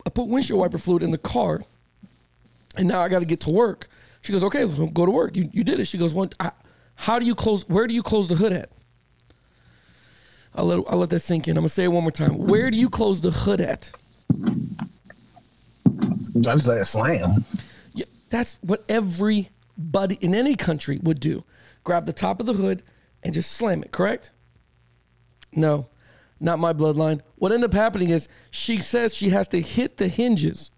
I 0.06 0.10
put 0.10 0.26
windshield 0.28 0.58
wiper 0.60 0.78
fluid 0.78 1.02
in 1.02 1.10
the 1.12 1.18
car, 1.18 1.62
and 2.76 2.88
now 2.88 3.00
I 3.02 3.08
got 3.08 3.20
to 3.20 3.26
get 3.28 3.40
to 3.42 3.52
work." 3.52 3.88
She 4.24 4.32
goes, 4.32 4.42
"Okay, 4.42 4.64
well, 4.64 4.86
go 4.86 5.04
to 5.04 5.12
work. 5.12 5.36
You 5.36 5.50
you 5.52 5.62
did 5.64 5.80
it." 5.80 5.84
She 5.84 5.98
goes, 5.98 6.14
"One, 6.14 6.30
I, 6.40 6.50
how 6.94 7.18
do 7.18 7.26
you 7.26 7.34
close? 7.34 7.68
Where 7.68 7.86
do 7.86 7.92
you 7.92 8.02
close 8.02 8.26
the 8.26 8.36
hood 8.36 8.54
at?" 8.54 8.70
I'll 10.54 10.64
let 10.64 10.82
I'll 10.88 10.96
let 10.96 11.10
that 11.10 11.20
sink 11.20 11.46
in. 11.46 11.58
I'm 11.58 11.62
gonna 11.62 11.68
say 11.68 11.84
it 11.84 11.88
one 11.88 12.04
more 12.04 12.10
time. 12.10 12.38
Where 12.38 12.70
do 12.70 12.78
you 12.78 12.88
close 12.88 13.20
the 13.20 13.30
hood 13.30 13.60
at? 13.60 13.92
I 14.34 14.46
just 16.54 16.66
let 16.66 16.80
it 16.80 16.86
slam. 16.86 17.44
Yeah, 17.94 18.06
that's 18.30 18.56
what 18.62 18.82
everybody 18.88 20.14
in 20.22 20.34
any 20.34 20.56
country 20.56 20.98
would 21.02 21.20
do. 21.20 21.44
Grab 21.84 22.06
the 22.06 22.14
top 22.14 22.40
of 22.40 22.46
the 22.46 22.54
hood 22.54 22.82
and 23.22 23.34
just 23.34 23.52
slam 23.52 23.82
it, 23.82 23.92
correct? 23.92 24.30
No, 25.52 25.88
not 26.40 26.58
my 26.58 26.72
bloodline. 26.72 27.20
What 27.36 27.52
ended 27.52 27.68
up 27.68 27.74
happening 27.74 28.08
is 28.08 28.26
she 28.50 28.78
says 28.78 29.14
she 29.14 29.28
has 29.30 29.48
to 29.48 29.60
hit 29.60 29.98
the 29.98 30.08
hinges 30.08 30.70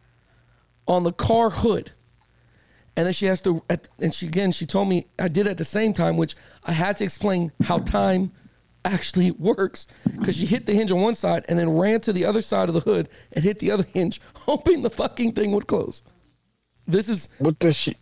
on 0.88 1.04
the 1.04 1.12
car 1.12 1.50
hood. 1.50 1.92
And 2.96 3.06
then 3.06 3.12
she 3.12 3.26
has 3.26 3.40
to, 3.42 3.62
at- 3.68 3.88
and 3.98 4.12
she 4.14 4.26
again, 4.26 4.52
she 4.52 4.66
told 4.66 4.88
me 4.88 5.06
I 5.18 5.28
did 5.28 5.46
at 5.46 5.58
the 5.58 5.64
same 5.64 5.92
time, 5.92 6.16
which 6.16 6.34
I 6.64 6.72
had 6.72 6.96
to 6.96 7.04
explain 7.04 7.52
how 7.64 7.78
time 7.78 8.32
actually 8.84 9.30
works 9.38 9.86
because 10.16 10.36
she 10.36 10.46
hit 10.46 10.66
the 10.66 10.72
hinge 10.72 10.90
on 10.90 11.02
one 11.02 11.14
side 11.14 11.44
and 11.48 11.58
then 11.58 11.76
ran 11.76 12.00
to 12.02 12.12
the 12.12 12.24
other 12.24 12.40
side 12.40 12.68
of 12.68 12.74
the 12.74 12.80
hood 12.80 13.08
and 13.32 13.44
hit 13.44 13.58
the 13.58 13.70
other 13.70 13.84
hinge, 13.84 14.20
hoping 14.34 14.82
the 14.82 14.90
fucking 14.90 15.32
thing 15.32 15.52
would 15.52 15.66
close. 15.66 16.02
This 16.86 17.08
is 17.08 17.28
What 17.38 17.58
does 17.58 17.76
she? 17.76 17.94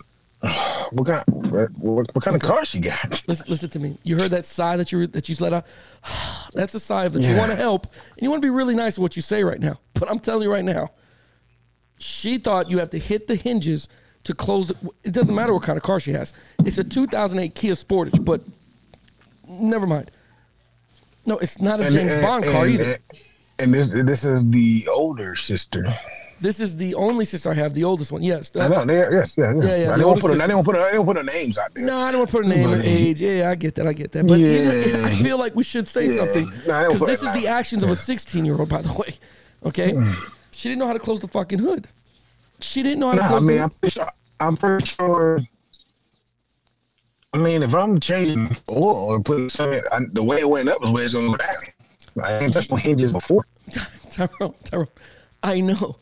What 0.90 1.06
kind? 1.06 1.24
What, 1.26 2.14
what, 2.14 2.22
kind 2.22 2.36
of 2.36 2.42
car 2.42 2.64
she 2.64 2.78
got? 2.78 3.22
listen, 3.26 3.46
listen 3.48 3.68
to 3.70 3.80
me. 3.80 3.98
You 4.04 4.16
heard 4.16 4.30
that 4.30 4.46
sigh 4.46 4.76
that 4.76 4.92
you 4.92 5.08
that 5.08 5.28
you 5.28 5.34
let 5.40 5.52
out. 5.52 5.66
That's 6.52 6.74
a 6.74 6.78
sigh 6.78 7.08
that 7.08 7.22
you 7.22 7.36
want 7.36 7.50
to 7.50 7.56
help 7.56 7.86
and 7.86 8.22
you 8.22 8.30
want 8.30 8.42
to 8.42 8.46
be 8.46 8.50
really 8.50 8.76
nice 8.76 8.96
with 8.96 9.02
what 9.02 9.16
you 9.16 9.22
say 9.22 9.42
right 9.42 9.58
now. 9.58 9.80
But 9.94 10.08
I'm 10.08 10.20
telling 10.20 10.42
you 10.42 10.52
right 10.52 10.64
now, 10.64 10.90
she 11.98 12.38
thought 12.38 12.70
you 12.70 12.78
have 12.78 12.90
to 12.90 12.98
hit 12.98 13.26
the 13.26 13.34
hinges 13.34 13.88
to 14.24 14.34
close 14.34 14.70
it. 14.70 14.76
It 15.02 15.12
doesn't 15.12 15.34
matter 15.34 15.52
what 15.54 15.62
kind 15.62 15.76
of 15.76 15.82
car 15.82 16.00
she 16.00 16.12
has. 16.12 16.32
It's 16.64 16.78
a 16.78 16.84
2008 16.84 17.54
Kia 17.54 17.74
Sportage, 17.74 18.24
but 18.24 18.40
never 19.48 19.86
mind. 19.86 20.10
No, 21.26 21.38
it's 21.38 21.60
not 21.60 21.80
a 21.80 21.90
James 21.90 22.12
uh, 22.12 22.22
Bond 22.22 22.44
car 22.44 22.64
and, 22.64 22.74
either. 22.74 22.92
Uh, 22.92 23.16
and 23.58 23.72
this 23.74 23.88
this 23.88 24.24
is 24.24 24.48
the 24.50 24.88
older 24.92 25.34
sister. 25.36 25.86
This 26.40 26.58
is 26.60 26.76
the 26.76 26.94
only 26.96 27.24
sister 27.24 27.48
I 27.50 27.54
have, 27.54 27.72
the 27.74 27.84
oldest 27.84 28.12
one. 28.12 28.22
Yes. 28.22 28.50
I 28.56 28.68
know. 28.68 28.84
They, 28.84 28.96
yes, 28.96 29.38
yeah, 29.38 29.54
yeah. 29.54 29.62
Yeah, 29.62 29.62
yeah, 29.62 29.62
I 29.62 29.62
the 29.62 29.74
didn't 29.74 29.88
want 29.88 29.98
to 29.98 30.04
older 30.04 30.20
put. 30.20 30.30
a- 30.30 30.32
I 30.32 30.34
sister. 30.34 30.46
didn't 30.46 30.56
want 30.56 30.66
to 30.66 30.72
put. 30.72 30.76
a- 30.76 30.82
I 30.84 30.90
didn't 30.90 31.06
put 31.06 31.16
her 31.16 31.22
names 31.22 31.58
out 31.58 31.74
there. 31.74 31.86
No, 31.86 32.00
I 32.00 32.10
don't 32.10 32.18
want 32.18 32.30
to 32.30 32.36
put 32.36 32.44
a 32.44 32.48
name 32.48 32.68
or 32.70 32.76
age. 32.82 33.22
Yeah, 33.22 33.50
I 33.50 33.54
get 33.54 33.76
that. 33.76 33.86
I 33.86 33.92
get 33.92 34.12
that. 34.12 34.26
But 34.26 34.38
Yeah. 34.40 34.48
either- 34.58 35.06
I 35.06 35.10
feel 35.22 35.38
like 35.38 35.54
we 35.54 35.62
should 35.62 35.88
say 35.88 36.08
Yeah. 36.08 36.24
something 36.24 36.44
No, 36.66 36.84
because 36.88 36.98
put- 36.98 37.06
this 37.06 37.22
is 37.22 37.32
the 37.32 37.46
actions 37.46 37.82
of 37.84 37.90
a 37.90 37.96
16 37.96 38.44
year 38.44 38.58
old, 38.58 38.68
by 38.68 38.82
the 38.82 38.92
way. 38.92 39.14
Okay, 39.64 39.94
she 40.54 40.68
didn't 40.68 40.80
know 40.80 40.86
how 40.88 40.92
to 40.92 40.98
close 40.98 41.20
the 41.20 41.28
fucking 41.28 41.60
hood. 41.60 41.86
She 42.64 42.82
didn't 42.82 43.00
know 43.00 43.10
how 43.10 43.16
to 43.16 43.22
No, 43.22 43.36
I 43.36 43.40
mean, 43.40 43.60
I'm 43.60 43.70
pretty 43.70 43.90
sure. 43.92 44.06
I'm 44.40 44.56
pretty 44.56 44.86
sure. 44.86 45.40
I 47.32 47.38
mean, 47.38 47.62
if 47.62 47.74
I'm 47.74 48.00
changing 48.00 48.48
oil 48.70 49.10
or 49.10 49.20
putting 49.20 49.50
something, 49.50 49.82
I, 49.92 50.00
the 50.12 50.22
way 50.22 50.40
it 50.40 50.48
went 50.48 50.68
up 50.68 50.82
is 50.82 50.90
where 50.90 51.04
it's 51.04 51.14
gonna 51.14 51.28
go 51.28 51.36
down. 51.36 52.24
I 52.24 52.38
ain't 52.44 52.52
touched 52.52 52.70
my 52.70 52.78
hinges 52.80 53.12
before. 53.12 53.44
Tyrone, 54.10 54.54
Tyrone, 54.64 54.88
I 55.42 55.60
know. 55.60 55.96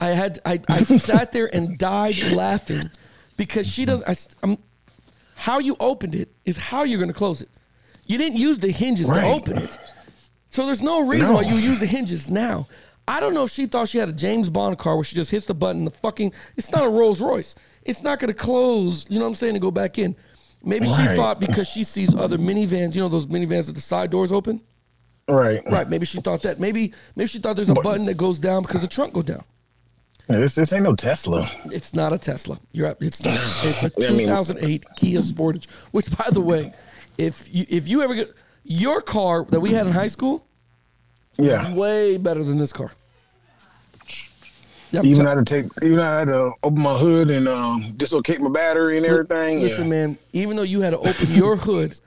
I 0.00 0.08
had 0.08 0.40
I, 0.44 0.60
I 0.68 0.78
sat 0.78 1.32
there 1.32 1.54
and 1.54 1.78
died 1.78 2.20
laughing 2.32 2.82
because 3.36 3.68
she 3.68 3.84
doesn't. 3.84 4.08
I, 4.08 4.46
am 4.46 4.58
how 5.36 5.60
you 5.60 5.76
opened 5.78 6.14
it 6.14 6.32
is 6.44 6.56
how 6.56 6.82
you're 6.82 6.98
going 6.98 7.12
to 7.12 7.14
close 7.14 7.42
it. 7.42 7.48
You 8.06 8.18
didn't 8.18 8.38
use 8.38 8.58
the 8.58 8.72
hinges 8.72 9.08
Right. 9.08 9.20
to 9.20 9.28
open 9.28 9.62
it, 9.62 9.78
so 10.50 10.66
there's 10.66 10.82
no 10.82 11.06
reason 11.06 11.32
why 11.32 11.42
you 11.42 11.54
use 11.54 11.78
the 11.78 11.86
hinges 11.86 12.28
now. 12.28 12.66
I 13.08 13.20
don't 13.20 13.34
know 13.34 13.44
if 13.44 13.50
she 13.50 13.66
thought 13.66 13.88
she 13.88 13.98
had 13.98 14.08
a 14.08 14.12
James 14.12 14.48
Bond 14.48 14.78
car 14.78 14.94
where 14.96 15.04
she 15.04 15.16
just 15.16 15.30
hits 15.30 15.46
the 15.46 15.54
button. 15.54 15.84
The 15.84 15.90
fucking 15.90 16.32
it's 16.56 16.70
not 16.70 16.84
a 16.84 16.88
Rolls 16.88 17.20
Royce. 17.20 17.54
It's 17.84 18.02
not 18.02 18.18
going 18.20 18.28
to 18.28 18.34
close. 18.38 19.06
You 19.08 19.18
know 19.18 19.24
what 19.24 19.30
I'm 19.30 19.34
saying? 19.34 19.54
To 19.54 19.60
go 19.60 19.70
back 19.70 19.98
in. 19.98 20.14
Maybe 20.62 20.86
she 20.86 21.04
thought 21.16 21.40
because 21.40 21.68
she 21.68 21.84
sees 21.84 22.14
other 22.14 22.36
minivans. 22.36 22.94
You 22.94 23.00
know 23.00 23.08
those 23.08 23.26
minivans 23.26 23.66
with 23.66 23.76
the 23.76 23.80
side 23.80 24.10
doors 24.10 24.30
open. 24.32 24.60
Right. 25.28 25.60
Right. 25.70 25.88
Maybe 25.88 26.04
she 26.06 26.20
thought 26.20 26.42
that. 26.42 26.58
Maybe 26.60 26.92
maybe 27.16 27.28
she 27.28 27.38
thought 27.38 27.56
there's 27.56 27.70
a 27.70 27.74
But- 27.74 27.84
button 27.84 28.06
that 28.06 28.16
goes 28.16 28.38
down 28.38 28.62
because 28.62 28.82
the 28.82 28.88
trunk 28.88 29.12
go 29.14 29.22
down. 29.22 29.44
This, 30.26 30.56
this 30.56 30.74
ain't 30.74 30.82
no 30.82 30.94
Tesla. 30.94 31.50
It's 31.72 31.94
not 31.94 32.12
a 32.12 32.18
Tesla. 32.18 32.60
You're 32.72 32.88
up. 32.88 33.02
It's 33.02 33.24
not. 33.24 33.34
It's 33.64 33.82
a 33.84 33.90
I 34.06 34.10
mean- 34.12 34.26
2008 34.26 34.84
Kia 34.96 35.20
Sportage. 35.20 35.66
Which, 35.92 36.10
by 36.16 36.26
the 36.30 36.40
way, 36.42 36.74
if 37.16 37.48
you 37.54 37.64
if 37.68 37.88
you 37.88 38.02
ever 38.02 38.14
get 38.14 38.34
your 38.64 39.00
car 39.00 39.44
that 39.50 39.60
we 39.60 39.72
had 39.72 39.86
in 39.86 39.92
high 39.92 40.08
school, 40.08 40.44
Yeah. 41.38 41.72
way 41.72 42.16
better 42.16 42.42
than 42.42 42.58
this 42.58 42.72
car. 42.72 42.92
Yeah, 44.90 45.02
Even 45.02 45.26
t- 45.26 45.28
had 45.34 45.34
to 45.34 45.62
take, 45.62 45.70
even 45.82 45.98
I 46.00 46.20
had 46.20 46.28
to 46.28 46.52
open 46.62 46.80
my 46.80 46.96
hood 46.96 47.28
and 47.30 47.46
um, 47.46 47.92
dislocate 47.98 48.40
my 48.40 48.48
battery 48.48 48.96
and 48.96 49.04
everything. 49.04 49.60
listen, 49.60 49.84
yeah. 49.84 49.90
man. 49.90 50.18
Even 50.32 50.56
though 50.56 50.62
you 50.62 50.80
had 50.80 50.90
to 50.90 50.98
open 50.98 51.30
your 51.34 51.56
hood, 51.68 51.98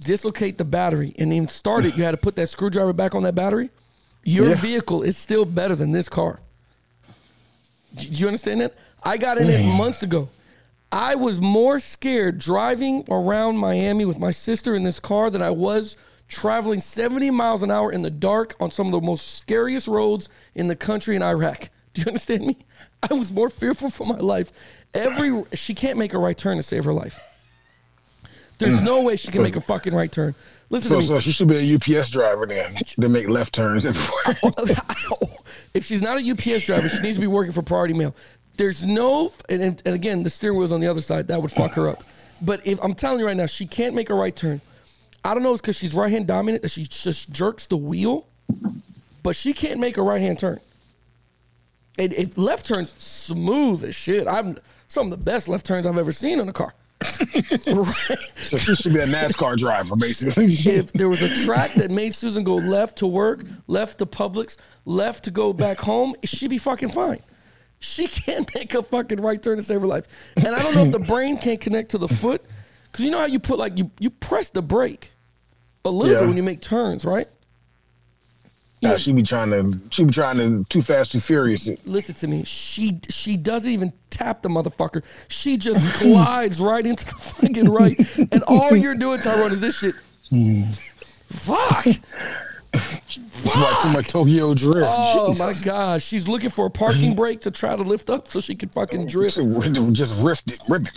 dislocate 0.00 0.56
the 0.56 0.64
battery, 0.64 1.12
and 1.18 1.32
even 1.32 1.48
start 1.48 1.84
it, 1.84 1.96
you 1.96 2.04
had 2.04 2.12
to 2.12 2.16
put 2.16 2.36
that 2.36 2.46
screwdriver 2.48 2.92
back 2.92 3.16
on 3.16 3.24
that 3.24 3.34
battery. 3.34 3.70
Your 4.24 4.50
Yeah. 4.50 4.54
vehicle 4.54 5.02
is 5.02 5.16
still 5.16 5.44
better 5.44 5.74
than 5.74 5.90
this 5.90 6.08
car. 6.08 6.38
Do 7.96 8.06
you 8.06 8.28
understand 8.28 8.60
that? 8.60 8.74
I 9.02 9.16
got 9.16 9.38
in 9.38 9.48
it 9.48 9.64
months 9.66 10.02
ago. 10.04 10.28
I 10.92 11.16
was 11.16 11.40
more 11.40 11.80
scared 11.80 12.38
driving 12.38 13.04
around 13.10 13.56
Miami 13.58 14.04
with 14.04 14.18
my 14.20 14.30
sister 14.30 14.74
in 14.76 14.84
this 14.84 15.00
car 15.00 15.28
than 15.28 15.42
I 15.42 15.50
was 15.50 15.96
traveling 16.28 16.80
70 16.80 17.30
miles 17.30 17.62
an 17.62 17.70
hour 17.70 17.90
in 17.90 18.02
the 18.02 18.10
dark 18.10 18.54
on 18.60 18.70
some 18.70 18.86
of 18.86 18.92
the 18.92 19.00
most 19.00 19.34
scariest 19.36 19.88
roads 19.88 20.28
in 20.54 20.68
the 20.68 20.76
country 20.76 21.16
in 21.16 21.22
Iraq. 21.22 21.70
Do 21.94 22.02
you 22.02 22.06
understand 22.08 22.46
me? 22.46 22.58
I 23.08 23.14
was 23.14 23.32
more 23.32 23.50
fearful 23.50 23.90
for 23.90 24.06
my 24.06 24.18
life. 24.18 24.52
Every 24.94 25.42
she 25.54 25.74
can't 25.74 25.98
make 25.98 26.14
a 26.14 26.18
right 26.18 26.36
turn 26.36 26.56
to 26.56 26.62
save 26.62 26.84
her 26.84 26.92
life. 26.92 27.18
There's 28.58 28.80
mm. 28.80 28.84
no 28.84 29.02
way 29.02 29.16
she 29.16 29.28
can 29.28 29.42
make 29.42 29.56
a 29.56 29.60
fucking 29.60 29.94
right 29.94 30.10
turn. 30.10 30.34
Listen 30.70 30.88
So, 30.88 30.94
to 30.96 31.00
me. 31.00 31.06
so 31.06 31.20
she 31.20 31.32
should 31.32 31.48
be 31.48 31.56
a 31.56 31.98
UPS 31.98 32.10
driver 32.10 32.46
then. 32.46 32.76
They 32.98 33.08
make 33.08 33.28
left 33.28 33.54
turns 33.54 33.86
everywhere. 33.86 34.36
if 35.74 35.84
she's 35.84 36.02
not 36.02 36.18
a 36.18 36.30
UPS 36.30 36.64
driver, 36.64 36.88
she 36.88 37.00
needs 37.00 37.16
to 37.16 37.20
be 37.20 37.26
working 37.26 37.52
for 37.52 37.62
Priority 37.62 37.94
Mail. 37.94 38.14
There's 38.56 38.84
no, 38.84 39.32
and, 39.48 39.62
and 39.62 39.82
and 39.84 39.94
again, 39.94 40.24
the 40.24 40.30
steering 40.30 40.58
wheel's 40.58 40.72
on 40.72 40.80
the 40.80 40.88
other 40.88 41.00
side. 41.00 41.28
That 41.28 41.40
would 41.40 41.52
fuck 41.52 41.72
her 41.72 41.88
up. 41.88 42.02
But 42.42 42.66
if 42.66 42.82
I'm 42.82 42.94
telling 42.94 43.20
you 43.20 43.26
right 43.26 43.36
now, 43.36 43.46
she 43.46 43.66
can't 43.66 43.94
make 43.94 44.10
a 44.10 44.14
right 44.14 44.34
turn. 44.34 44.60
I 45.24 45.34
don't 45.34 45.42
know, 45.42 45.52
it's 45.52 45.60
because 45.60 45.76
she's 45.76 45.94
right 45.94 46.10
hand 46.10 46.26
dominant 46.26 46.70
she 46.70 46.84
just 46.84 47.30
jerks 47.30 47.66
the 47.66 47.76
wheel, 47.76 48.26
but 49.22 49.36
she 49.36 49.52
can't 49.52 49.80
make 49.80 49.96
a 49.96 50.02
right 50.02 50.20
hand 50.20 50.38
turn. 50.38 50.60
And 51.98 52.12
if 52.12 52.38
left 52.38 52.66
turns 52.66 52.92
smooth 52.92 53.84
as 53.84 53.94
shit. 53.94 54.28
I'm 54.28 54.56
some 54.86 55.06
of 55.06 55.10
the 55.10 55.22
best 55.22 55.48
left 55.48 55.66
turns 55.66 55.86
I've 55.86 55.98
ever 55.98 56.12
seen 56.12 56.40
in 56.40 56.48
a 56.48 56.52
car. 56.52 56.72
Right? 57.00 58.18
so 58.42 58.56
she 58.56 58.74
should 58.74 58.94
be 58.94 59.00
a 59.00 59.06
NASCAR 59.06 59.56
driver, 59.56 59.96
basically. 59.96 60.46
if 60.46 60.92
there 60.92 61.08
was 61.08 61.22
a 61.22 61.44
track 61.44 61.72
that 61.74 61.90
made 61.90 62.14
Susan 62.14 62.42
go 62.44 62.56
left 62.56 62.98
to 62.98 63.06
work, 63.06 63.44
left 63.66 63.98
to 63.98 64.06
Publix, 64.06 64.56
left 64.84 65.24
to 65.24 65.30
go 65.30 65.52
back 65.52 65.80
home, 65.80 66.14
she'd 66.24 66.48
be 66.48 66.58
fucking 66.58 66.88
fine. 66.90 67.20
She 67.80 68.08
can't 68.08 68.52
make 68.54 68.74
a 68.74 68.82
fucking 68.82 69.20
right 69.20 69.42
turn 69.42 69.56
to 69.56 69.62
save 69.62 69.80
her 69.80 69.86
life. 69.86 70.06
And 70.36 70.54
I 70.54 70.62
don't 70.62 70.74
know 70.74 70.84
if 70.84 70.92
the 70.92 70.98
brain 70.98 71.36
can't 71.36 71.60
connect 71.60 71.90
to 71.90 71.98
the 71.98 72.08
foot. 72.08 72.44
Because 72.98 73.04
you 73.04 73.12
know 73.12 73.20
how 73.20 73.26
you 73.26 73.38
put, 73.38 73.60
like, 73.60 73.78
you, 73.78 73.92
you 74.00 74.10
press 74.10 74.50
the 74.50 74.60
brake 74.60 75.12
a 75.84 75.88
little 75.88 76.12
Yeah. 76.12 76.18
bit 76.22 76.26
when 76.30 76.36
you 76.36 76.42
make 76.42 76.60
turns, 76.60 77.04
right? 77.04 77.28
Nah, 78.82 78.96
she 78.96 79.12
be 79.12 79.22
trying 79.22 79.50
to, 79.50 79.78
she 79.92 80.02
be 80.02 80.12
trying 80.12 80.38
to 80.38 80.64
too 80.68 80.82
fast, 80.82 81.12
too 81.12 81.20
furious. 81.20 81.68
Listen 81.84 82.16
to 82.16 82.26
me. 82.26 82.42
She 82.44 83.00
she 83.08 83.36
doesn't 83.36 83.70
even 83.70 83.92
tap 84.10 84.42
the 84.42 84.48
motherfucker. 84.48 85.04
She 85.28 85.56
just 85.58 86.00
glides 86.02 86.58
right 86.60 86.84
into 86.84 87.04
the 87.04 87.12
fucking 87.12 87.68
right. 87.68 87.96
And 88.32 88.42
all 88.48 88.74
you're 88.74 88.96
doing, 88.96 89.20
Tyrone, 89.20 89.52
is 89.52 89.60
this 89.60 89.78
shit. 89.78 89.94
Fuck. 91.30 91.86
Like 93.56 93.80
too 93.82 93.88
much 93.90 94.08
Tokyo 94.08 94.54
drift. 94.54 94.86
Oh 94.90 95.34
my 95.38 95.52
god, 95.64 96.02
she's 96.02 96.28
looking 96.28 96.50
for 96.50 96.66
a 96.66 96.70
parking 96.70 97.14
brake 97.16 97.40
to 97.42 97.50
try 97.50 97.74
to 97.74 97.82
lift 97.82 98.10
up 98.10 98.28
so 98.28 98.40
she 98.40 98.54
can 98.54 98.68
fucking 98.68 99.06
drift. 99.08 99.36
Just, 99.92 100.22
ripped 100.24 100.50
it, 100.52 100.60
rip 100.68 100.82
it. 100.82 100.94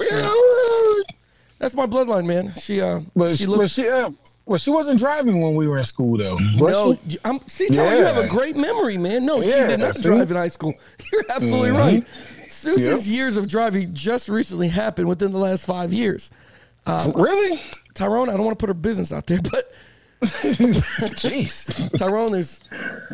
That's 1.61 1.75
my 1.75 1.85
bloodline, 1.85 2.25
man. 2.25 2.53
She 2.55 2.81
uh, 2.81 3.01
But 3.15 3.37
she 3.37 3.45
but 3.45 3.69
she, 3.69 3.87
uh, 3.87 4.09
well, 4.45 4.57
she 4.57 4.71
wasn't 4.71 4.97
driving 4.99 5.39
when 5.39 5.53
we 5.53 5.67
were 5.67 5.77
in 5.77 5.83
school 5.83 6.17
though. 6.17 6.37
No, 6.37 6.97
she? 7.07 7.19
I'm 7.23 7.39
see, 7.47 7.67
Tyler, 7.67 7.97
you 7.97 8.03
have 8.03 8.17
a 8.17 8.27
great 8.27 8.55
memory, 8.55 8.97
man. 8.97 9.25
No, 9.27 9.41
she 9.41 9.49
did 9.51 9.79
not? 9.79 9.93
Mm-hmm. 9.93 10.01
drive 10.09 10.31
in 10.31 10.37
high 10.37 10.47
school. 10.47 10.73
You're 11.13 11.23
absolutely 11.29 11.69
right. 11.71 12.03
Susan's 12.49 13.07
Yep. 13.07 13.15
years 13.15 13.37
of 13.37 13.47
driving 13.47 13.93
just 13.93 14.27
recently 14.27 14.69
happened 14.69 15.07
within 15.07 15.31
the 15.31 15.37
last 15.37 15.65
five 15.65 15.93
years. 15.93 16.31
really? 16.87 17.61
Tyrone, 17.93 18.27
I 18.29 18.33
don't 18.33 18.45
want 18.45 18.57
to 18.57 18.61
put 18.63 18.69
her 18.69 18.73
business 18.73 19.13
out 19.13 19.27
there, 19.27 19.39
but 19.41 19.71
Jeez. 20.21 21.89
Tyrone, 21.97 22.33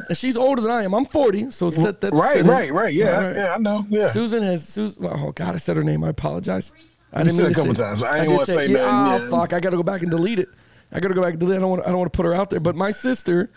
and 0.07 0.17
she's 0.17 0.37
older 0.37 0.61
than 0.61 0.71
I 0.71 0.83
am. 0.83 0.93
I'm 0.93 1.05
40, 1.05 1.51
so 1.51 1.69
set 1.69 2.01
that. 2.01 2.13
Right, 2.13 2.43
right, 2.43 2.71
right. 2.71 2.93
Yeah, 2.93 3.15
All 3.15 3.21
right. 3.23 3.35
yeah, 3.35 3.53
I 3.53 3.57
know. 3.57 3.85
Yeah. 3.89 4.09
Susan 4.11 4.43
has 4.43 4.67
Susan. 4.67 5.05
Oh 5.05 5.31
God, 5.33 5.55
I 5.55 5.57
said 5.57 5.77
her 5.77 5.83
name. 5.83 6.03
I 6.03 6.09
apologize. 6.09 6.71
I 7.21 7.23
said 7.31 7.37
mean 7.37 7.45
it 7.47 7.51
a 7.51 7.55
couple 7.55 7.75
say- 7.75 7.81
times. 7.83 8.03
I 8.03 8.07
I 8.07 8.17
ain't 8.19 8.27
did 8.29 8.33
wanna 8.33 8.45
say 8.45 8.67
yeah, 8.67 8.91
nothing, 8.91 9.27
Oh 9.27 9.31
fuck! 9.31 9.53
I 9.53 9.59
got 9.59 9.69
to 9.71 9.77
go 9.77 9.83
back 9.83 10.01
and 10.01 10.11
delete 10.11 10.39
it. 10.39 10.49
I 10.91 10.99
got 11.01 11.09
to 11.09 11.13
go 11.13 11.21
back 11.21 11.31
and 11.31 11.39
delete. 11.39 11.55
It. 11.55 11.57
I 11.57 11.61
don't 11.61 11.69
want. 11.71 11.81
I 11.83 11.89
don't 11.89 11.99
want 11.99 12.13
to 12.13 12.17
put 12.17 12.25
her 12.25 12.33
out 12.33 12.49
there. 12.49 12.59
But 12.59 12.75
my 12.75 12.91
sister, 12.91 13.49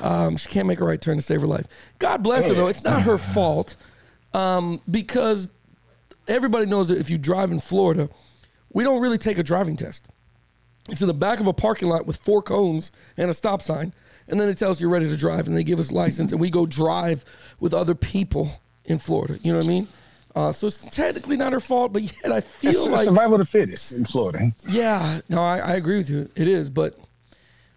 um, 0.00 0.36
she 0.36 0.48
can't 0.48 0.66
make 0.66 0.80
a 0.80 0.84
right 0.84 1.00
turn 1.00 1.16
to 1.16 1.22
save 1.22 1.40
her 1.42 1.46
life. 1.46 1.66
God 1.98 2.22
bless 2.22 2.46
her 2.46 2.54
though. 2.54 2.68
It's 2.68 2.82
not 2.84 3.02
her 3.02 3.18
fault, 3.18 3.76
um, 4.34 4.80
because 4.90 5.48
everybody 6.28 6.66
knows 6.66 6.88
that 6.88 6.98
if 6.98 7.10
you 7.10 7.18
drive 7.18 7.50
in 7.50 7.60
Florida, 7.60 8.08
we 8.72 8.84
don't 8.84 9.00
really 9.00 9.18
take 9.18 9.38
a 9.38 9.42
driving 9.42 9.76
test. 9.76 10.04
It's 10.88 11.00
in 11.00 11.06
the 11.06 11.14
back 11.14 11.38
of 11.38 11.46
a 11.46 11.52
parking 11.52 11.88
lot 11.88 12.06
with 12.06 12.16
four 12.16 12.42
cones 12.42 12.90
and 13.16 13.30
a 13.30 13.34
stop 13.34 13.62
sign, 13.62 13.92
and 14.26 14.40
then 14.40 14.48
it 14.48 14.58
tells 14.58 14.80
you 14.80 14.86
you're 14.88 14.92
ready 14.92 15.08
to 15.08 15.16
drive, 15.16 15.46
and 15.46 15.56
they 15.56 15.62
give 15.62 15.78
us 15.78 15.92
license, 15.92 16.32
and 16.32 16.40
we 16.40 16.50
go 16.50 16.66
drive 16.66 17.24
with 17.60 17.72
other 17.72 17.94
people 17.94 18.60
in 18.84 18.98
Florida. 18.98 19.38
You 19.42 19.52
know 19.52 19.58
what 19.58 19.66
I 19.66 19.68
mean? 19.68 19.86
Uh, 20.34 20.50
so 20.50 20.66
it's 20.66 20.78
technically 20.90 21.36
not 21.36 21.52
her 21.52 21.60
fault, 21.60 21.92
but 21.92 22.02
yet 22.02 22.32
I 22.32 22.40
feel 22.40 22.70
It's 22.70 22.88
like 22.88 23.04
survival 23.04 23.34
of 23.34 23.40
the 23.40 23.44
fittest 23.44 23.92
in 23.92 24.04
Florida. 24.04 24.52
yeah, 24.68 25.20
no, 25.28 25.42
I, 25.42 25.58
I 25.58 25.72
agree 25.74 25.98
with 25.98 26.08
you. 26.08 26.28
It 26.34 26.48
is, 26.48 26.70
but 26.70 26.98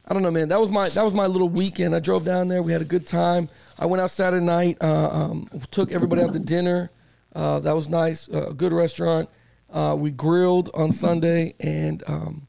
I 0.07 0.13
don't 0.13 0.23
know, 0.23 0.31
man. 0.31 0.47
That 0.49 0.61
was 0.61 0.71
my 0.71 0.87
that 0.89 1.03
was 1.03 1.13
my 1.13 1.25
little 1.27 1.49
weekend. 1.49 1.93
I 1.95 1.99
drove 1.99 2.23
down 2.23 2.47
there. 2.47 2.61
We 2.61 2.71
had 2.71 2.81
a 2.81 2.85
good 2.85 3.05
time. 3.05 3.49
I 3.77 3.85
went 3.87 4.01
out 4.01 4.11
Saturday 4.11 4.45
night. 4.45 4.77
Uh, 4.79 5.09
um, 5.09 5.49
took 5.71 5.91
everybody 5.91 6.21
out 6.21 6.31
to 6.33 6.39
dinner. 6.39 6.91
Uh, 7.35 7.59
that 7.59 7.73
was 7.75 7.89
nice. 7.89 8.29
Uh, 8.29 8.47
a 8.49 8.53
good 8.53 8.71
restaurant. 8.71 9.29
Uh, 9.73 9.95
we 9.97 10.09
grilled 10.11 10.69
on 10.73 10.91
Sunday, 10.93 11.55
and 11.59 12.03
um, 12.07 12.47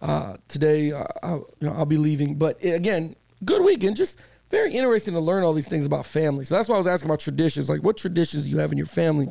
uh, 0.00 0.36
today 0.46 0.92
uh, 0.92 1.04
I'll, 1.22 1.46
you 1.60 1.68
know, 1.68 1.74
I'll 1.74 1.84
be 1.84 1.98
leaving. 1.98 2.36
But 2.36 2.58
eh, 2.62 2.70
again, 2.70 3.16
good 3.44 3.62
weekend. 3.62 3.96
Just 3.96 4.20
very 4.50 4.72
interesting 4.74 5.14
to 5.14 5.20
learn 5.20 5.42
all 5.44 5.52
these 5.52 5.68
things 5.68 5.84
about 5.86 6.06
family. 6.06 6.44
So 6.44 6.54
that's 6.56 6.68
why 6.68 6.74
I 6.74 6.78
was 6.78 6.86
asking 6.86 7.08
about 7.08 7.20
traditions. 7.20 7.68
Like, 7.68 7.82
what 7.82 7.96
traditions 7.96 8.44
do 8.44 8.50
you 8.50 8.58
have 8.58 8.72
in 8.72 8.78
your 8.78 8.86
family? 8.86 9.28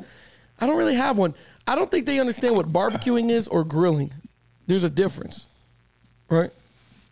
I 0.59 0.67
don't 0.67 0.77
really 0.77 0.95
have 0.95 1.17
one. 1.17 1.33
I 1.67 1.75
don't 1.75 1.89
think 1.91 2.05
they 2.05 2.19
understand 2.19 2.55
what 2.55 2.67
barbecuing 2.71 3.29
is 3.29 3.47
or 3.47 3.63
grilling. 3.63 4.11
There's 4.67 4.83
a 4.83 4.89
difference, 4.89 5.47
right? 6.29 6.51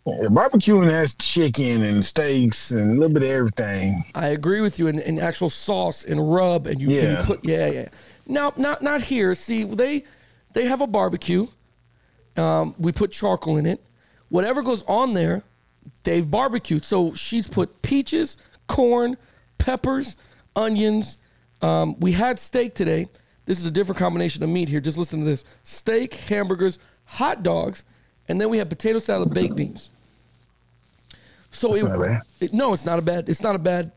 Yeah, 0.06 0.28
barbecuing 0.28 0.90
has 0.90 1.14
chicken 1.16 1.82
and 1.82 2.04
steaks 2.04 2.70
and 2.70 2.92
a 2.92 2.94
little 2.94 3.12
bit 3.12 3.24
of 3.24 3.28
everything. 3.28 4.04
I 4.14 4.28
agree 4.28 4.60
with 4.60 4.78
you. 4.78 4.86
And, 4.86 5.00
and 5.00 5.18
actual 5.18 5.50
sauce 5.50 6.04
and 6.04 6.32
rub, 6.32 6.66
and 6.66 6.80
you, 6.80 6.88
and 6.88 6.94
you 6.96 7.02
Yeah. 7.02 7.24
put 7.26 7.44
yeah, 7.44 7.66
yeah. 7.68 7.88
No, 8.28 8.52
not 8.56 8.82
not 8.82 9.02
here. 9.02 9.34
See, 9.34 9.64
they 9.64 10.04
they 10.52 10.66
have 10.66 10.80
a 10.80 10.86
barbecue. 10.86 11.48
Um, 12.36 12.74
we 12.78 12.92
put 12.92 13.10
charcoal 13.10 13.56
in 13.56 13.66
it. 13.66 13.80
Whatever 14.28 14.62
goes 14.62 14.82
on 14.84 15.14
there, 15.14 15.42
they've 16.04 16.28
barbecued. 16.30 16.84
So 16.84 17.14
she's 17.14 17.46
put 17.46 17.82
peaches, 17.82 18.36
corn, 18.68 19.16
peppers, 19.58 20.16
onions. 20.54 21.18
Um, 21.62 21.98
we 22.00 22.12
had 22.12 22.38
steak 22.38 22.74
today. 22.74 23.08
This 23.46 23.58
is 23.60 23.66
a 23.66 23.70
different 23.70 23.98
combination 23.98 24.42
of 24.42 24.48
meat 24.48 24.68
here. 24.68 24.80
Just 24.80 24.98
listen 24.98 25.20
to 25.20 25.24
this: 25.26 25.44
steak, 25.62 26.14
hamburgers, 26.14 26.78
hot 27.04 27.42
dogs, 27.42 27.84
and 28.28 28.40
then 28.40 28.48
we 28.50 28.58
have 28.58 28.68
potato 28.68 28.98
salad, 28.98 29.32
baked 29.32 29.54
beans. 29.56 29.90
So 31.50 31.70
it, 31.78 31.82
it- 32.40 32.52
no, 32.52 32.72
it's 32.72 32.84
not 32.84 32.98
a 32.98 33.02
bad. 33.02 33.28
It's 33.28 33.42
not 33.42 33.54
a 33.54 33.58
bad 33.58 33.92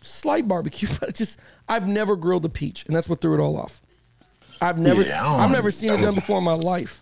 slight 0.00 0.46
barbecue, 0.48 0.88
but 1.00 1.10
it 1.10 1.14
just 1.14 1.38
I've 1.68 1.86
never 1.88 2.16
grilled 2.16 2.44
a 2.44 2.48
peach, 2.48 2.84
and 2.86 2.94
that's 2.94 3.08
what 3.08 3.20
threw 3.20 3.34
it 3.34 3.40
all 3.40 3.56
off. 3.56 3.80
I've 4.60 4.78
never, 4.78 5.02
Yeah, 5.02 5.24
I've 5.26 5.50
never 5.50 5.70
seen 5.72 5.90
it 5.92 5.96
done 6.02 6.14
before 6.14 6.38
in 6.38 6.44
my 6.44 6.52
life. 6.54 7.00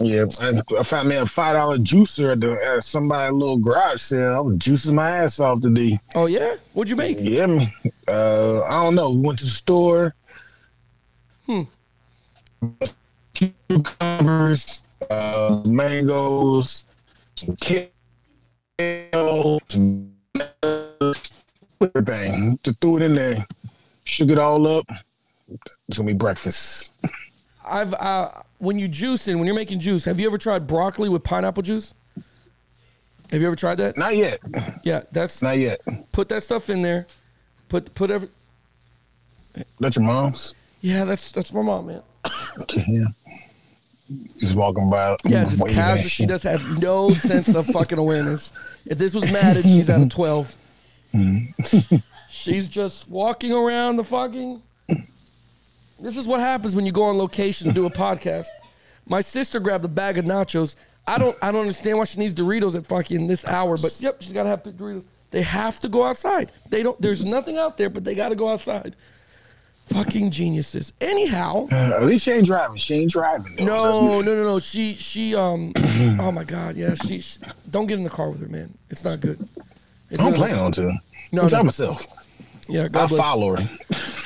Yeah, 0.00 0.26
I, 0.40 0.62
I 0.78 0.82
found 0.84 1.08
me 1.08 1.16
a 1.16 1.26
five 1.26 1.56
dollar 1.56 1.78
juicer 1.78 2.32
at, 2.32 2.40
the, 2.40 2.52
at 2.64 2.84
somebody's 2.84 3.34
little 3.36 3.58
garage 3.58 4.00
sale. 4.00 4.36
I 4.36 4.40
was 4.40 4.58
juicing 4.58 4.94
my 4.94 5.10
ass 5.10 5.40
off 5.40 5.60
today. 5.60 5.98
Oh 6.14 6.26
yeah, 6.26 6.54
what'd 6.72 6.90
you 6.90 6.96
make? 6.96 7.18
Yeah. 7.20 7.66
Uh, 8.06 8.62
I 8.62 8.84
don't 8.84 8.94
know. 8.94 9.10
We 9.10 9.20
went 9.20 9.38
to 9.40 9.44
the 9.44 9.50
store. 9.50 10.14
Hmm. 11.46 11.62
Cucumbers, 13.34 14.84
uh, 15.10 15.62
mangoes, 15.64 16.86
some 17.34 17.56
kale, 17.56 17.88
some 19.68 20.12
everything. 21.80 22.58
Just 22.62 22.80
threw 22.80 22.96
it 22.98 23.02
in 23.02 23.14
there, 23.14 23.46
shook 24.04 24.30
it 24.30 24.38
all 24.38 24.66
up. 24.66 24.86
It's 25.88 25.98
gonna 25.98 26.06
be 26.06 26.14
breakfast. 26.14 26.92
I've 27.68 27.94
uh, 27.94 28.30
when 28.58 28.78
you 28.78 28.88
juicing, 28.88 29.36
when 29.36 29.46
you're 29.46 29.54
making 29.54 29.80
juice, 29.80 30.04
have 30.04 30.18
you 30.18 30.26
ever 30.26 30.38
tried 30.38 30.66
broccoli 30.66 31.08
with 31.08 31.22
pineapple 31.24 31.62
juice? 31.62 31.94
Have 33.30 33.40
you 33.40 33.46
ever 33.46 33.56
tried 33.56 33.76
that? 33.76 33.98
Not 33.98 34.16
yet. 34.16 34.40
Yeah, 34.82 35.02
that's 35.12 35.42
Not 35.42 35.58
yet. 35.58 35.80
put 36.12 36.28
that 36.30 36.42
stuff 36.42 36.70
in 36.70 36.82
there. 36.82 37.06
Put 37.68 37.94
put 37.94 38.10
every. 38.10 38.28
That's 39.80 39.96
your 39.96 40.04
mom's. 40.06 40.54
Yeah, 40.80 41.04
that's 41.04 41.32
that's 41.32 41.52
my 41.52 41.62
mom, 41.62 41.88
man. 41.88 42.02
Okay, 42.60 42.84
yeah. 42.88 43.04
Just 44.38 44.54
walking 44.54 44.88
by. 44.88 45.16
Yeah, 45.24 45.44
just 45.44 45.66
casual. 45.68 46.08
She 46.08 46.26
does 46.26 46.42
have 46.44 46.80
no 46.80 47.10
sense 47.10 47.54
of 47.54 47.66
fucking 47.66 47.98
awareness. 47.98 48.52
If 48.86 48.96
this 48.98 49.12
was 49.12 49.30
Madden, 49.30 49.62
she's 49.62 49.90
out 49.90 50.00
of 50.00 50.08
12. 50.08 50.56
she's 52.30 52.66
just 52.68 53.08
walking 53.10 53.52
around 53.52 53.96
the 53.96 54.04
fucking. 54.04 54.62
This 56.00 56.16
is 56.16 56.28
what 56.28 56.40
happens 56.40 56.76
when 56.76 56.86
you 56.86 56.92
go 56.92 57.04
on 57.04 57.18
location 57.18 57.68
to 57.68 57.74
do 57.74 57.86
a 57.86 57.90
podcast. 57.90 58.46
My 59.06 59.20
sister 59.20 59.58
grabbed 59.60 59.84
a 59.84 59.88
bag 59.88 60.18
of 60.18 60.24
nachos. 60.24 60.74
I 61.06 61.18
don't 61.18 61.36
I 61.42 61.50
don't 61.50 61.62
understand 61.62 61.98
why 61.98 62.04
she 62.04 62.18
needs 62.18 62.34
Doritos 62.34 62.74
at 62.76 62.86
fucking 62.86 63.26
this 63.26 63.44
hour, 63.46 63.76
but 63.76 63.96
yep, 64.00 64.20
she's 64.22 64.32
gotta 64.32 64.48
have 64.50 64.62
the 64.62 64.72
Doritos. 64.72 65.06
They 65.30 65.42
have 65.42 65.80
to 65.80 65.88
go 65.88 66.04
outside. 66.04 66.52
They 66.68 66.82
don't 66.82 67.00
there's 67.00 67.24
nothing 67.24 67.56
out 67.56 67.78
there, 67.78 67.90
but 67.90 68.04
they 68.04 68.14
gotta 68.14 68.34
go 68.36 68.48
outside. 68.48 68.94
Fucking 69.88 70.30
geniuses. 70.30 70.92
Anyhow. 71.00 71.66
Uh, 71.72 71.92
at 71.96 72.04
least 72.04 72.26
she 72.26 72.32
ain't 72.32 72.44
driving. 72.46 72.76
She 72.76 72.94
ain't 72.96 73.10
driving. 73.10 73.56
though. 73.56 73.64
No, 73.64 74.20
no, 74.20 74.34
no, 74.34 74.44
no. 74.44 74.58
She, 74.58 74.92
she, 74.94 75.34
um, 75.34 75.72
oh 76.20 76.30
my 76.30 76.44
God, 76.44 76.76
yeah. 76.76 76.92
She, 76.94 77.20
she- 77.22 77.40
don't 77.70 77.86
get 77.86 77.96
in 77.96 78.04
the 78.04 78.10
car 78.10 78.28
with 78.28 78.40
her, 78.42 78.48
man. 78.48 78.74
It's 78.90 79.02
not 79.02 79.18
good. 79.20 79.38
It's 80.10 80.20
I'm 80.20 80.26
not 80.26 80.32
really- 80.34 80.48
plan 80.52 80.58
on 80.58 80.72
to. 80.72 80.92
No, 81.32 81.42
I'm 81.42 81.48
drive 81.48 81.62
no. 81.62 81.64
myself. 81.64 82.06
Yeah, 82.68 82.84
I 82.84 82.88
bless. 82.88 83.16
follow 83.16 83.56
her. 83.56 83.70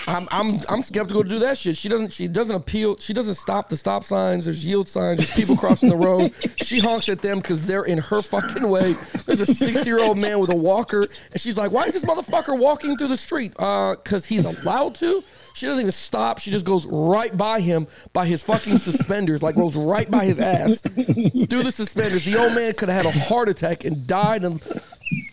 I'm, 0.09 0.27
I'm, 0.33 0.49
I'm 0.69 0.83
skeptical 0.83 1.23
to 1.23 1.29
do 1.29 1.39
that 1.41 1.57
shit. 1.57 1.77
She 1.77 1.89
doesn't, 1.89 2.13
she 2.13 2.27
doesn't 2.27 2.55
appeal. 2.55 2.97
She 2.99 3.13
doesn't 3.13 3.37
stop 3.37 3.69
the 3.69 3.77
stop 3.77 4.03
signs. 4.03 4.47
There's 4.47 4.65
yield 4.65 4.89
signs. 4.89 5.19
There's 5.19 5.35
people 5.35 5.57
crossing 5.57 5.89
the 5.89 5.97
road. 5.97 6.33
She 6.63 6.79
honks 6.79 7.09
at 7.11 7.21
them 7.21 7.39
because 7.39 7.67
they're 7.67 7.85
in 7.85 7.99
her 7.99 8.23
fucking 8.23 8.67
way. 8.67 8.95
There's 9.27 9.41
a 9.41 9.47
60 9.47 9.85
year 9.85 10.01
old 10.01 10.17
man 10.17 10.39
with 10.39 10.51
a 10.51 10.57
walker, 10.57 11.05
and 11.33 11.39
she's 11.41 11.59
like, 11.59 11.71
"Why 11.71 11.85
is 11.85 11.93
this 11.93 12.05
motherfucker 12.05 12.59
walking 12.59 12.97
through 12.97 13.09
the 13.09 13.17
street? 13.17 13.53
Uh, 13.59 13.97
because 13.97 14.25
he's 14.25 14.47
allowed 14.47 14.95
to." 14.97 15.23
She 15.55 15.67
doesn't 15.67 15.81
even 15.81 15.93
stop. 15.93 16.39
She 16.39 16.51
just 16.51 16.65
goes 16.65 16.87
right 16.87 17.37
by 17.37 17.61
him 17.61 17.87
by 18.15 18.27
his 18.27 18.43
fucking 18.43 18.79
suspenders, 18.79 19.43
like 19.43 19.55
goes 19.55 19.77
right 19.77 20.11
by 20.11 20.25
his 20.25 20.41
ass 20.41 20.81
through 20.81 21.63
the 21.63 21.73
suspenders. 21.73 22.25
The 22.25 22.39
old 22.39 22.55
man 22.55 22.73
could 22.73 22.89
have 22.89 23.05
had 23.05 23.15
a 23.15 23.19
heart 23.19 23.51
attack 23.51 23.85
and 23.85 24.07
died 24.07 24.45
and 24.45 24.63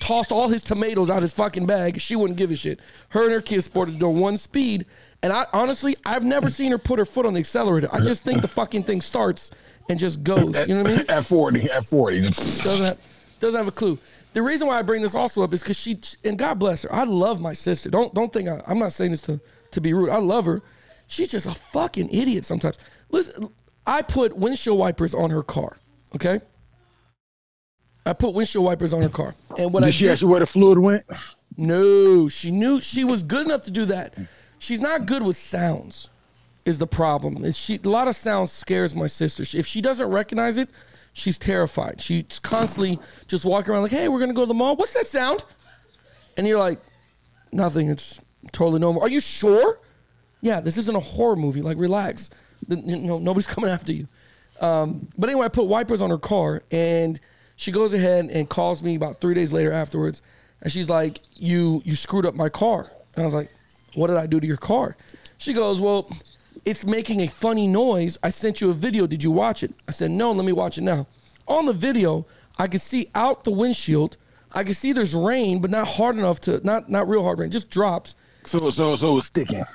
tossed 0.09 0.31
all 0.31 0.49
his 0.49 0.63
tomatoes 0.63 1.07
out 1.07 1.21
his 1.21 1.33
fucking 1.33 1.67
bag. 1.67 2.01
She 2.01 2.15
wouldn't 2.15 2.39
give 2.39 2.49
a 2.49 2.55
shit. 2.55 2.79
Her 3.09 3.25
and 3.25 3.31
her 3.31 3.41
kids 3.41 3.65
sported 3.65 3.99
doing 3.99 4.19
one 4.19 4.37
speed. 4.37 4.87
And 5.21 5.31
I 5.31 5.45
honestly, 5.53 5.95
I've 6.03 6.25
never 6.25 6.47
mm. 6.47 6.51
seen 6.51 6.71
her 6.71 6.79
put 6.79 6.97
her 6.97 7.05
foot 7.05 7.27
on 7.27 7.33
the 7.33 7.39
accelerator. 7.39 7.89
I 7.93 7.99
just 7.99 8.23
think 8.23 8.41
the 8.41 8.47
fucking 8.47 8.83
thing 8.83 9.01
starts 9.01 9.51
and 9.87 9.99
just 9.99 10.23
goes. 10.23 10.67
You 10.67 10.75
know 10.75 10.81
what 10.81 10.91
I 10.93 10.95
mean? 10.97 11.05
At 11.09 11.25
40, 11.25 11.69
at 11.69 11.85
40. 11.85 12.21
Doesn't 12.21 12.85
have, 12.85 12.99
doesn't 13.39 13.57
have 13.57 13.67
a 13.67 13.71
clue. 13.71 13.99
The 14.33 14.41
reason 14.41 14.67
why 14.67 14.79
I 14.79 14.81
bring 14.81 15.03
this 15.03 15.13
also 15.13 15.43
up 15.43 15.53
is 15.53 15.61
because 15.61 15.77
she 15.77 15.99
and 16.23 16.39
God 16.39 16.55
bless 16.55 16.83
her. 16.83 16.93
I 16.93 17.03
love 17.03 17.39
my 17.39 17.53
sister. 17.53 17.91
Don't 17.91 18.11
don't 18.13 18.33
think 18.33 18.49
I, 18.49 18.63
I'm 18.65 18.79
not 18.79 18.93
saying 18.93 19.11
this 19.11 19.21
to 19.21 19.39
to 19.71 19.81
be 19.81 19.93
rude. 19.93 20.09
I 20.09 20.17
love 20.17 20.45
her. 20.45 20.63
She's 21.05 21.27
just 21.27 21.45
a 21.45 21.53
fucking 21.53 22.09
idiot 22.09 22.45
sometimes. 22.45 22.79
Listen, 23.11 23.49
I 23.85 24.01
put 24.01 24.35
windshield 24.35 24.79
wipers 24.79 25.13
on 25.13 25.29
her 25.29 25.43
car. 25.43 25.77
Okay. 26.15 26.41
I 28.09 28.13
put 28.13 28.33
windshield 28.33 28.65
wipers 28.65 28.93
on 28.93 29.01
her 29.03 29.09
car, 29.09 29.35
and 29.57 29.71
what 29.73 29.83
I 29.83 29.87
did 29.87 29.95
she 29.95 30.05
did, 30.05 30.11
ask 30.11 30.21
you 30.21 30.27
where 30.27 30.39
the 30.39 30.47
fluid 30.47 30.79
went? 30.79 31.03
no, 31.57 32.27
she 32.27 32.51
knew 32.51 32.81
she 32.81 33.03
was 33.03 33.21
good 33.23 33.45
enough 33.45 33.63
to 33.63 33.71
do 33.71 33.85
that. 33.85 34.17
She's 34.59 34.81
not 34.81 35.05
good 35.05 35.25
with 35.25 35.37
sounds. 35.37 36.09
Is 36.65 36.77
the 36.79 36.87
problem? 36.87 37.45
Is 37.45 37.57
she 37.57 37.79
a 37.83 37.89
lot 37.89 38.07
of 38.07 38.15
sounds 38.15 38.51
scares 38.51 38.95
my 38.95 39.07
sister. 39.07 39.43
If 39.57 39.65
she 39.65 39.81
doesn't 39.81 40.09
recognize 40.09 40.57
it, 40.57 40.69
she's 41.13 41.37
terrified. 41.37 42.01
She's 42.01 42.39
constantly 42.39 42.99
just 43.27 43.45
walking 43.45 43.73
around 43.73 43.83
like, 43.83 43.91
"Hey, 43.91 44.07
we're 44.07 44.19
gonna 44.19 44.33
go 44.33 44.41
to 44.41 44.47
the 44.47 44.53
mall. 44.53 44.75
What's 44.75 44.93
that 44.93 45.07
sound?" 45.07 45.43
And 46.35 46.47
you're 46.47 46.59
like, 46.59 46.79
"Nothing. 47.51 47.89
It's 47.89 48.19
totally 48.51 48.79
normal." 48.79 49.01
Are 49.01 49.09
you 49.09 49.19
sure? 49.19 49.79
Yeah, 50.41 50.59
this 50.59 50.77
isn't 50.77 50.95
a 50.95 50.99
horror 50.99 51.35
movie. 51.35 51.61
Like, 51.61 51.77
relax. 51.77 52.29
Know, 52.67 53.19
nobody's 53.19 53.47
coming 53.55 53.69
after 53.69 53.91
you. 53.93 54.07
Um, 54.59 55.07
but 55.17 55.29
anyway, 55.29 55.45
I 55.45 55.49
put 55.49 55.65
wipers 55.65 56.01
on 56.01 56.09
her 56.09 56.17
car, 56.17 56.61
and 56.71 57.19
she 57.59 57.73
goes 57.73 57.91
ahead 57.91 58.29
and 58.31 58.47
calls 58.47 58.81
me 58.81 58.95
about 58.95 59.19
three 59.19 59.33
days 59.33 59.51
later 59.51 59.73
afterwards, 59.73 60.21
and 60.61 60.71
she's 60.71 60.87
like, 60.87 61.19
"You 61.35 61.81
you 61.83 61.97
screwed 61.97 62.25
up 62.25 62.33
my 62.33 62.47
car." 62.47 62.89
And 63.15 63.23
I 63.23 63.25
was 63.25 63.33
like, 63.33 63.49
"What 63.95 64.07
did 64.07 64.15
I 64.15 64.27
do 64.27 64.39
to 64.39 64.47
your 64.47 64.57
car?" 64.57 64.95
She 65.37 65.51
goes, 65.51 65.81
"Well, 65.81 66.07
it's 66.63 66.85
making 66.85 67.19
a 67.19 67.27
funny 67.27 67.67
noise. 67.67 68.17
I 68.23 68.29
sent 68.29 68.61
you 68.61 68.69
a 68.69 68.73
video. 68.73 69.05
Did 69.05 69.21
you 69.21 69.31
watch 69.31 69.61
it?" 69.61 69.73
I 69.89 69.91
said, 69.91 70.09
"No. 70.09 70.31
Let 70.31 70.45
me 70.45 70.53
watch 70.53 70.77
it 70.77 70.83
now." 70.83 71.05
On 71.49 71.65
the 71.65 71.73
video, 71.73 72.25
I 72.57 72.67
can 72.67 72.79
see 72.79 73.09
out 73.13 73.43
the 73.43 73.51
windshield. 73.51 74.15
I 74.53 74.63
can 74.63 74.73
see 74.73 74.93
there's 74.93 75.13
rain, 75.13 75.59
but 75.59 75.69
not 75.69 75.85
hard 75.85 76.15
enough 76.17 76.39
to 76.41 76.65
not 76.65 76.89
not 76.89 77.09
real 77.09 77.23
hard 77.23 77.39
rain, 77.39 77.51
just 77.51 77.69
drops. 77.69 78.15
So, 78.45 78.69
so, 78.69 78.95
so 78.95 79.17
it's 79.17 79.27
sticking. 79.27 79.65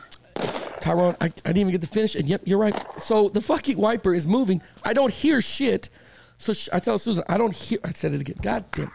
Tyrone, 0.81 1.17
I, 1.21 1.27
I 1.27 1.29
didn't 1.29 1.59
even 1.59 1.73
get 1.73 1.83
to 1.83 1.87
finish. 1.87 2.15
And 2.15 2.27
yep, 2.27 2.41
you're 2.45 2.59
right. 2.59 2.75
So 2.99 3.29
the 3.29 3.43
fucking 3.43 3.77
wiper 3.77 4.15
is 4.15 4.27
moving. 4.27 4.63
I 4.85 4.95
don't 4.95 5.13
hear 5.13 5.43
shit. 5.43 5.91
So 6.39 6.53
sh- 6.53 6.69
I 6.73 6.79
tell 6.81 6.99
Susan, 6.99 7.25
I 7.29 7.39
don't 7.39 7.55
hear. 7.55 7.79
I 7.85 7.93
said 7.93 8.13
it 8.13 8.21
again. 8.21 8.37
God 8.43 8.65
damn. 8.73 8.91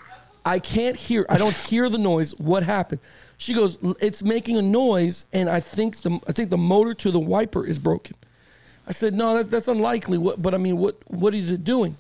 I 0.46 0.60
can't 0.60 0.96
hear. 0.96 1.26
I 1.30 1.38
don't 1.38 1.54
hear 1.54 1.90
the 1.90 1.98
noise. 1.98 2.34
What 2.40 2.64
happened? 2.64 3.02
She 3.38 3.54
goes, 3.54 3.78
it's 4.02 4.24
making 4.24 4.58
a 4.58 4.62
noise, 4.62 5.26
and 5.32 5.50
I 5.50 5.60
think 5.60 6.02
the 6.02 6.20
I 6.28 6.32
think 6.32 6.50
the 6.50 6.58
motor 6.58 6.94
to 6.96 7.12
the 7.12 7.20
wiper 7.20 7.66
is 7.66 7.80
broken. 7.80 8.16
I 8.88 8.92
said, 8.92 9.14
no, 9.14 9.38
that, 9.38 9.52
that's 9.52 9.68
unlikely. 9.68 10.18
What? 10.18 10.42
But 10.42 10.54
I 10.54 10.58
mean, 10.58 10.78
what 10.78 10.96
what 11.08 11.36
is 11.36 11.52
it 11.52 11.64
doing? 11.64 11.96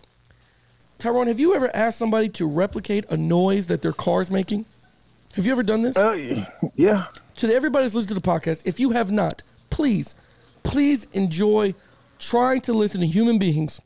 Tyrone, 0.99 1.27
have 1.27 1.39
you 1.39 1.55
ever 1.55 1.73
asked 1.73 1.97
somebody 1.97 2.27
to 2.29 2.45
replicate 2.45 3.05
a 3.09 3.15
noise 3.15 3.67
that 3.67 3.81
their 3.81 3.93
car's 3.93 4.29
making? 4.29 4.65
Have 5.35 5.45
you 5.45 5.51
ever 5.51 5.63
done 5.63 5.81
this? 5.81 5.95
Uh, 5.95 6.45
yeah. 6.75 7.05
to 7.37 7.53
everybody 7.53 7.85
that's 7.85 7.95
listening 7.95 8.17
to 8.17 8.21
the 8.21 8.27
podcast, 8.27 8.65
if 8.65 8.79
you 8.81 8.91
have 8.91 9.09
not, 9.09 9.41
please, 9.69 10.15
please 10.63 11.05
enjoy 11.13 11.73
trying 12.17 12.59
to 12.61 12.73
listen 12.73 12.99
to 12.99 13.07
human 13.07 13.39
beings 13.39 13.79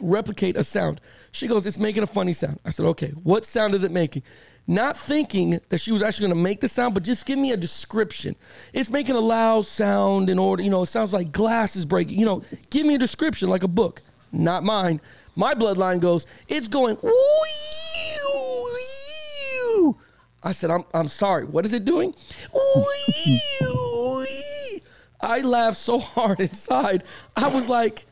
replicate 0.00 0.56
a 0.56 0.64
sound. 0.64 1.00
She 1.32 1.46
goes, 1.46 1.66
It's 1.66 1.78
making 1.78 2.02
a 2.02 2.06
funny 2.06 2.32
sound. 2.32 2.60
I 2.64 2.70
said, 2.70 2.86
Okay, 2.86 3.10
what 3.22 3.44
sound 3.44 3.74
is 3.74 3.84
it 3.84 3.90
making? 3.90 4.22
Not 4.68 4.96
thinking 4.96 5.60
that 5.68 5.78
she 5.78 5.92
was 5.92 6.02
actually 6.02 6.28
gonna 6.28 6.40
make 6.40 6.60
the 6.60 6.68
sound, 6.68 6.94
but 6.94 7.04
just 7.04 7.24
give 7.24 7.38
me 7.38 7.52
a 7.52 7.56
description. 7.56 8.34
It's 8.72 8.90
making 8.90 9.14
a 9.14 9.20
loud 9.20 9.66
sound 9.66 10.28
in 10.28 10.38
order, 10.38 10.62
you 10.62 10.70
know, 10.70 10.82
it 10.82 10.86
sounds 10.86 11.12
like 11.12 11.30
glass 11.30 11.76
is 11.76 11.84
breaking. 11.84 12.18
You 12.18 12.26
know, 12.26 12.42
give 12.70 12.84
me 12.86 12.96
a 12.96 12.98
description 12.98 13.48
like 13.48 13.62
a 13.62 13.68
book. 13.68 14.00
Not 14.32 14.64
mine. 14.64 15.00
My 15.36 15.54
bloodline 15.54 16.00
goes, 16.00 16.26
It's 16.48 16.68
going, 16.68 16.96
I 20.42 20.52
said, 20.52 20.70
I'm, 20.70 20.84
I'm 20.94 21.08
sorry. 21.08 21.44
What 21.44 21.64
is 21.64 21.72
it 21.72 21.84
doing? 21.84 22.14
I 25.20 25.40
laughed 25.40 25.78
so 25.78 25.98
hard 25.98 26.38
inside. 26.40 27.02
I 27.34 27.48
was 27.48 27.68
like, 27.68 28.04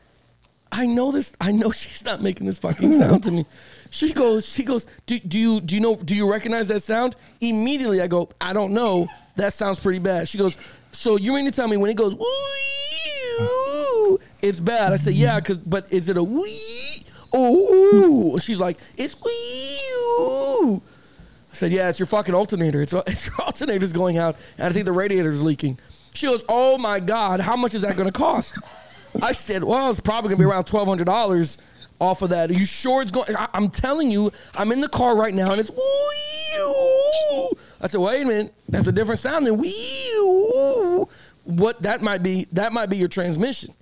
I 0.75 0.85
know 0.87 1.11
this. 1.11 1.31
I 1.39 1.53
know 1.53 1.71
she's 1.81 2.03
not 2.03 2.21
making 2.21 2.45
this 2.47 2.59
fucking 2.59 2.91
sound 2.99 3.23
to 3.23 3.31
me. 3.31 3.45
She 3.91 4.11
goes, 4.11 4.45
she 4.47 4.63
goes, 4.63 4.87
do, 5.05 5.17
do 5.19 5.39
you 5.39 5.61
do 5.61 5.73
you 5.75 5.81
know 5.81 5.95
do 5.95 6.13
you 6.15 6.29
recognize 6.29 6.67
that 6.67 6.83
sound? 6.83 7.15
Immediately 7.39 8.01
I 8.01 8.07
go, 8.07 8.29
I 8.41 8.51
don't 8.51 8.73
know. 8.73 9.07
That 9.37 9.53
sounds 9.53 9.79
pretty 9.79 9.99
bad. 9.99 10.27
She 10.27 10.37
goes, 10.37 10.57
So 10.91 11.17
you 11.17 11.33
mean 11.33 11.45
to 11.45 11.51
tell 11.51 11.67
me 11.67 11.77
when 11.77 11.89
it 11.89 11.95
goes 11.95 12.13
woo, 12.13 12.25
it's 14.41 14.59
bad? 14.59 14.91
I 14.91 14.97
said, 14.97 15.13
yeah, 15.13 15.39
cause 15.39 15.65
but 15.65 15.91
is 15.91 16.09
it 16.09 16.17
a 16.17 16.23
wee? 16.23 17.03
Oh, 17.33 18.37
she's 18.37 18.59
like, 18.59 18.77
it's 18.97 19.15
wee. 19.23 20.79
I 21.51 21.55
said, 21.55 21.71
yeah, 21.71 21.89
it's 21.89 21.99
your 21.99 22.05
fucking 22.05 22.35
alternator. 22.35 22.81
It's, 22.81 22.93
it's 23.07 23.27
your 23.27 23.41
alternator's 23.41 23.93
going 23.93 24.17
out, 24.17 24.35
and 24.57 24.67
I 24.67 24.71
think 24.71 24.85
the 24.85 24.91
radiator's 24.91 25.41
leaking. 25.41 25.77
She 26.13 26.27
goes, 26.27 26.43
oh 26.47 26.77
my 26.77 26.99
god, 26.99 27.39
how 27.39 27.55
much 27.55 27.73
is 27.73 27.81
that 27.81 27.95
going 27.95 28.11
to 28.11 28.17
cost? 28.17 28.57
I 29.21 29.31
said, 29.31 29.63
well, 29.63 29.89
it's 29.89 29.99
probably 29.99 30.31
to 30.31 30.37
be 30.37 30.43
around 30.43 30.65
twelve 30.65 30.87
hundred 30.87 31.05
dollars 31.05 31.57
off 31.99 32.21
of 32.21 32.29
that. 32.29 32.49
Are 32.49 32.53
you 32.53 32.65
sure 32.65 33.01
it's 33.01 33.11
going? 33.11 33.35
I, 33.35 33.47
I'm 33.53 33.69
telling 33.69 34.11
you, 34.11 34.31
I'm 34.55 34.71
in 34.71 34.81
the 34.81 34.89
car 34.89 35.15
right 35.15 35.33
now, 35.33 35.51
and 35.51 35.59
it's. 35.59 35.71
I 37.81 37.87
said, 37.87 37.99
wait 37.99 38.21
a 38.21 38.25
minute, 38.25 38.53
that's 38.69 38.87
a 38.87 38.91
different 38.91 39.19
sound 39.19 39.45
than 39.45 39.57
wee. 39.57 41.05
What 41.45 41.79
that 41.83 42.01
might 42.01 42.23
be? 42.23 42.45
That 42.53 42.73
might 42.73 42.89
be 42.89 42.97
your 42.97 43.07
transmission. 43.07 43.73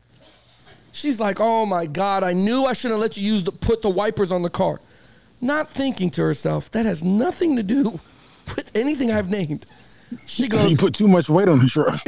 She's 0.92 1.20
like, 1.20 1.38
oh 1.40 1.66
my 1.66 1.86
god, 1.86 2.24
I 2.24 2.34
knew 2.34 2.66
I 2.66 2.74
shouldn't 2.74 3.00
let 3.00 3.18
you 3.18 3.24
use 3.24 3.44
the 3.44 3.52
put 3.52 3.82
the 3.82 3.90
wipers 3.90 4.32
on 4.32 4.42
the 4.44 4.50
car. 4.50 4.80
Not 5.42 5.68
thinking 5.68 6.10
to 6.12 6.22
herself, 6.22 6.70
that 6.72 6.86
has 6.86 7.04
nothing 7.04 7.56
to 7.56 7.64
do 7.64 7.92
with 8.56 8.72
anything 8.76 9.12
I've 9.12 9.30
named. 9.30 9.66
She 10.28 10.48
goes. 10.50 10.72
You 10.72 10.78
put 10.78 10.94
too 10.94 11.08
much 11.08 11.30
weight 11.30 11.48
on 11.48 11.60
the 11.60 11.68
truck. 11.68 12.02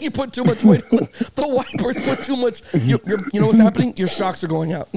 you 0.00 0.10
put 0.10 0.32
too 0.32 0.44
much 0.44 0.62
weight. 0.64 0.82
on 0.92 1.08
The 1.34 1.46
wipers 1.46 2.04
put 2.04 2.20
too 2.22 2.36
much. 2.36 2.62
You, 2.74 2.98
you 3.32 3.40
know 3.40 3.46
what's 3.48 3.58
happening? 3.58 3.94
Your 3.96 4.08
shocks 4.08 4.42
are 4.42 4.48
going 4.48 4.72
out. 4.72 4.88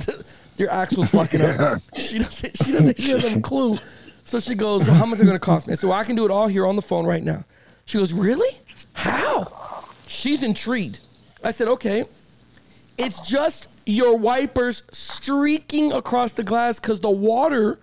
Your 0.57 0.69
axle's 0.71 1.11
fucking 1.11 1.41
up. 1.41 1.81
She 1.97 2.19
doesn't. 2.19 2.57
She 2.57 2.71
doesn't. 2.71 2.97
She 2.99 3.11
doesn't 3.11 3.29
have 3.29 3.37
a 3.39 3.41
clue. 3.41 3.77
So 4.23 4.39
she 4.39 4.55
goes, 4.55 4.85
well, 4.87 4.95
"How 4.95 5.05
much 5.05 5.19
are 5.19 5.23
going 5.25 5.35
to 5.35 5.39
cost 5.39 5.67
me?" 5.67 5.73
I 5.73 5.75
said, 5.75 5.87
"Well, 5.89 5.99
I 5.99 6.03
can 6.03 6.15
do 6.15 6.25
it 6.25 6.31
all 6.31 6.47
here 6.47 6.65
on 6.65 6.75
the 6.75 6.81
phone 6.81 7.05
right 7.05 7.23
now." 7.23 7.43
She 7.85 7.97
goes, 7.97 8.11
"Really? 8.13 8.57
How?" 8.93 9.83
She's 10.07 10.41
intrigued. 10.43 10.99
I 11.43 11.51
said, 11.51 11.67
"Okay, 11.67 11.99
it's 12.97 13.19
just 13.27 13.87
your 13.87 14.17
wipers 14.17 14.81
streaking 14.91 15.91
across 15.93 16.33
the 16.33 16.43
glass 16.43 16.79
because 16.79 17.01
the 17.01 17.11
water 17.11 17.77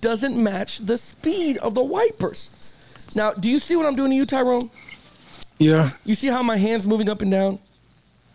doesn't 0.00 0.42
match 0.42 0.78
the 0.78 0.96
speed 0.96 1.58
of 1.58 1.74
the 1.74 1.84
wipers." 1.84 2.78
Now, 3.14 3.32
do 3.32 3.48
you 3.48 3.58
see 3.58 3.76
what 3.76 3.86
I'm 3.86 3.96
doing 3.96 4.10
to 4.10 4.16
you, 4.16 4.26
Tyrone? 4.26 4.70
Yeah, 5.58 5.90
You 6.04 6.14
see 6.16 6.26
how 6.28 6.42
my 6.42 6.56
hands 6.56 6.86
moving 6.86 7.08
up 7.08 7.20
and 7.22 7.30
down? 7.30 7.58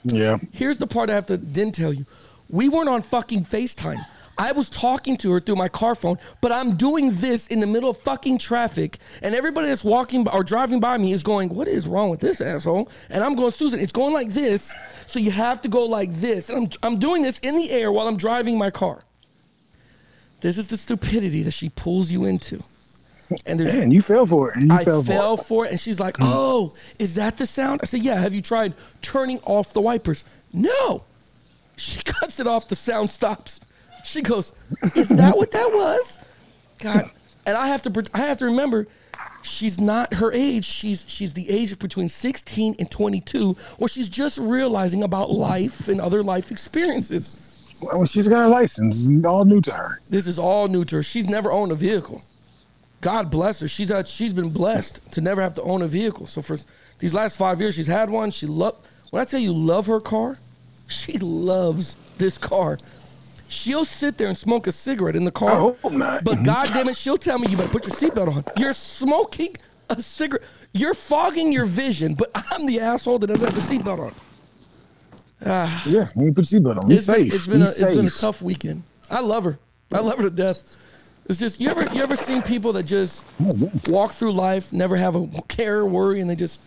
yeah. 0.06 0.38
Here's 0.54 0.78
the 0.78 0.88
part 0.88 1.10
I 1.10 1.16
have 1.16 1.26
to 1.26 1.36
then 1.38 1.72
tell 1.74 1.92
you. 1.92 2.06
We 2.50 2.70
weren't 2.70 2.88
on 2.88 3.02
fucking 3.02 3.44
FaceTime. 3.46 4.00
I 4.38 4.52
was 4.54 4.70
talking 4.70 5.18
to 5.18 5.32
her 5.32 5.40
through 5.42 5.56
my 5.56 5.68
car 5.68 5.96
phone, 5.96 6.18
but 6.42 6.52
I'm 6.54 6.78
doing 6.78 7.16
this 7.16 7.48
in 7.48 7.60
the 7.60 7.66
middle 7.68 7.90
of 7.90 7.98
fucking 7.98 8.38
traffic, 8.38 9.00
and 9.24 9.34
everybody 9.36 9.68
that's 9.68 9.84
walking 9.84 10.24
by 10.24 10.32
or 10.32 10.44
driving 10.44 10.80
by 10.80 10.96
me 10.98 11.12
is 11.12 11.24
going, 11.24 11.50
"What 11.50 11.68
is 11.68 11.88
wrong 11.88 12.10
with 12.12 12.20
this 12.20 12.40
asshole?" 12.40 12.88
And 13.10 13.24
I'm 13.24 13.36
going, 13.36 13.52
"Susan, 13.52 13.80
it's 13.80 13.92
going 13.92 14.14
like 14.14 14.30
this, 14.30 14.74
so 15.08 15.18
you 15.20 15.32
have 15.32 15.62
to 15.64 15.68
go 15.68 15.86
like 15.86 16.14
this." 16.14 16.50
And 16.50 16.78
I'm 16.84 16.94
I'm 16.94 17.00
doing 17.00 17.24
this 17.24 17.40
in 17.40 17.58
the 17.58 17.72
air 17.72 17.92
while 17.92 18.08
I'm 18.08 18.16
driving 18.18 18.58
my 18.60 18.70
car. 18.70 19.04
This 20.42 20.58
is 20.60 20.68
the 20.68 20.78
stupidity 20.78 21.42
that 21.44 21.52
she 21.52 21.70
pulls 21.70 22.12
you 22.12 22.26
into. 22.26 22.64
And 23.46 23.60
there's 23.60 23.74
Man, 23.74 23.92
you 23.92 24.02
fell 24.02 24.26
for 24.26 24.50
it. 24.52 24.56
and 24.58 24.70
You 24.70 24.76
I 24.76 24.84
fell, 24.86 25.04
fell 25.04 25.38
for 25.38 25.44
it. 25.44 25.48
for 25.48 25.66
it, 25.66 25.72
and 25.72 25.80
she's 25.80 26.00
like, 26.00 26.18
hmm. 26.18 26.24
"Oh, 26.26 26.74
is 26.98 27.16
that 27.16 27.38
the 27.38 27.46
sound?" 27.46 27.82
I 27.84 27.86
said, 27.86 28.02
"Yeah." 28.02 28.16
Have 28.20 28.34
you 28.34 28.42
tried 28.42 28.74
turning 29.02 29.40
off 29.40 29.74
the 29.74 29.82
wipers? 29.82 30.24
No. 30.54 31.02
She 31.76 32.02
cuts 32.06 32.40
it 32.40 32.48
off. 32.48 32.70
The 32.70 32.76
sound 32.76 33.10
stops. 33.10 33.60
She 34.06 34.22
goes, 34.22 34.54
"Is 34.96 35.10
that 35.10 35.36
what 35.38 35.52
that 35.52 35.68
was?" 35.68 36.20
God, 36.80 37.10
and 37.46 37.58
I 37.58 37.68
have 37.68 37.82
to, 37.84 38.10
I 38.14 38.20
have 38.20 38.38
to 38.38 38.46
remember, 38.46 38.88
she's 39.44 39.78
not 39.80 40.14
her 40.16 40.32
age. 40.32 40.64
She's 40.64 41.04
she's 41.08 41.34
the 41.34 41.50
age 41.50 41.74
of 41.74 41.80
between 41.80 42.08
sixteen 42.08 42.76
and 42.80 42.90
twenty-two, 42.90 43.58
where 43.78 43.90
she's 43.90 44.08
just 44.08 44.38
realizing 44.38 45.04
about 45.04 45.32
life 45.32 45.90
and 45.90 46.00
other 46.00 46.24
life 46.24 46.50
experiences. 46.52 47.44
Well, 47.82 48.06
she's 48.06 48.28
got 48.28 48.44
a 48.44 48.48
license. 48.48 49.08
All 49.26 49.44
new 49.46 49.62
to 49.62 49.72
her. 49.72 50.00
This 50.10 50.26
is 50.28 50.40
all 50.40 50.68
new 50.68 50.84
to 50.86 50.96
her. 50.98 51.04
She's 51.04 51.30
never 51.30 51.52
owned 51.52 51.72
a 51.72 51.76
vehicle. 51.76 52.22
God 53.02 53.30
bless 53.30 53.60
her. 53.62 53.68
She's 53.68 53.90
had, 53.90 54.08
she's 54.08 54.34
been 54.34 54.50
blessed 54.52 55.14
to 55.14 55.22
never 55.22 55.42
have 55.42 55.56
to 55.56 55.62
own 55.62 55.82
a 55.82 55.88
vehicle. 55.88 56.26
So 56.28 56.42
for 56.42 56.58
these 57.00 57.14
last 57.14 57.38
five 57.38 57.62
years, 57.62 57.76
she's 57.76 57.88
had 57.88 58.10
one. 58.10 58.32
She 58.32 58.46
love. 58.48 58.74
When 59.12 59.22
I 59.22 59.26
tell 59.26 59.40
you 59.40 59.54
love 59.54 59.86
her 59.88 60.00
car, 60.00 60.36
she 60.90 61.18
loves 61.20 61.96
this 62.18 62.38
car. 62.38 62.78
She'll 63.50 63.86
sit 63.86 64.18
there 64.18 64.28
and 64.28 64.38
smoke 64.38 64.68
a 64.68 64.72
cigarette 64.72 65.16
in 65.16 65.24
the 65.24 65.32
car. 65.32 65.52
I 65.52 65.56
hope 65.56 65.92
not. 65.92 66.24
But 66.26 66.44
God 66.44 66.68
damn 66.74 66.90
it, 66.90 66.98
she'll 66.98 67.18
tell 67.18 67.40
me 67.40 67.48
you 67.48 67.56
better 67.56 67.70
put 67.70 67.88
your 67.88 67.96
seatbelt 67.96 68.36
on. 68.36 68.44
You're 68.58 68.74
smoking 68.74 69.56
a 69.90 70.02
cigarette. 70.02 70.44
You're 70.74 70.94
fogging 70.94 71.52
your 71.54 71.66
vision, 71.66 72.14
but 72.16 72.30
I'm 72.34 72.66
the 72.66 72.82
asshole 72.82 73.20
that 73.20 73.28
doesn't 73.28 73.54
have 73.54 73.56
the 73.56 73.76
seatbelt 73.78 74.00
on. 74.00 74.14
Yeah, 75.46 76.08
you 76.16 76.34
put 76.34 76.52
your 76.52 76.62
seatbelt 76.62 76.78
on. 76.84 76.90
Be 76.90 76.96
It's 76.96 77.06
been, 77.08 77.24
safe. 77.24 77.34
it's 77.34 77.48
been, 77.48 77.60
Be 77.60 77.66
a, 77.66 77.70
it's 77.70 77.80
been 77.96 78.06
a 78.06 78.10
tough 78.10 78.42
weekend. 78.42 78.84
I 79.10 79.22
love 79.22 79.44
her. 79.46 79.58
I 79.94 80.00
love 80.00 80.18
her 80.18 80.30
to 80.30 80.36
death. 80.36 80.58
It's 81.30 81.40
just 81.40 81.60
you 81.60 81.70
ever 81.70 81.84
you 81.94 82.02
ever 82.02 82.16
seen 82.16 82.42
people 82.42 82.74
that 82.74 82.84
just 82.84 83.26
walk 83.88 84.12
through 84.12 84.32
life, 84.32 84.72
never 84.72 84.96
have 84.96 85.16
a 85.16 85.28
care, 85.48 85.86
worry, 85.86 86.22
and 86.22 86.30
they 86.30 86.36
just. 86.36 86.62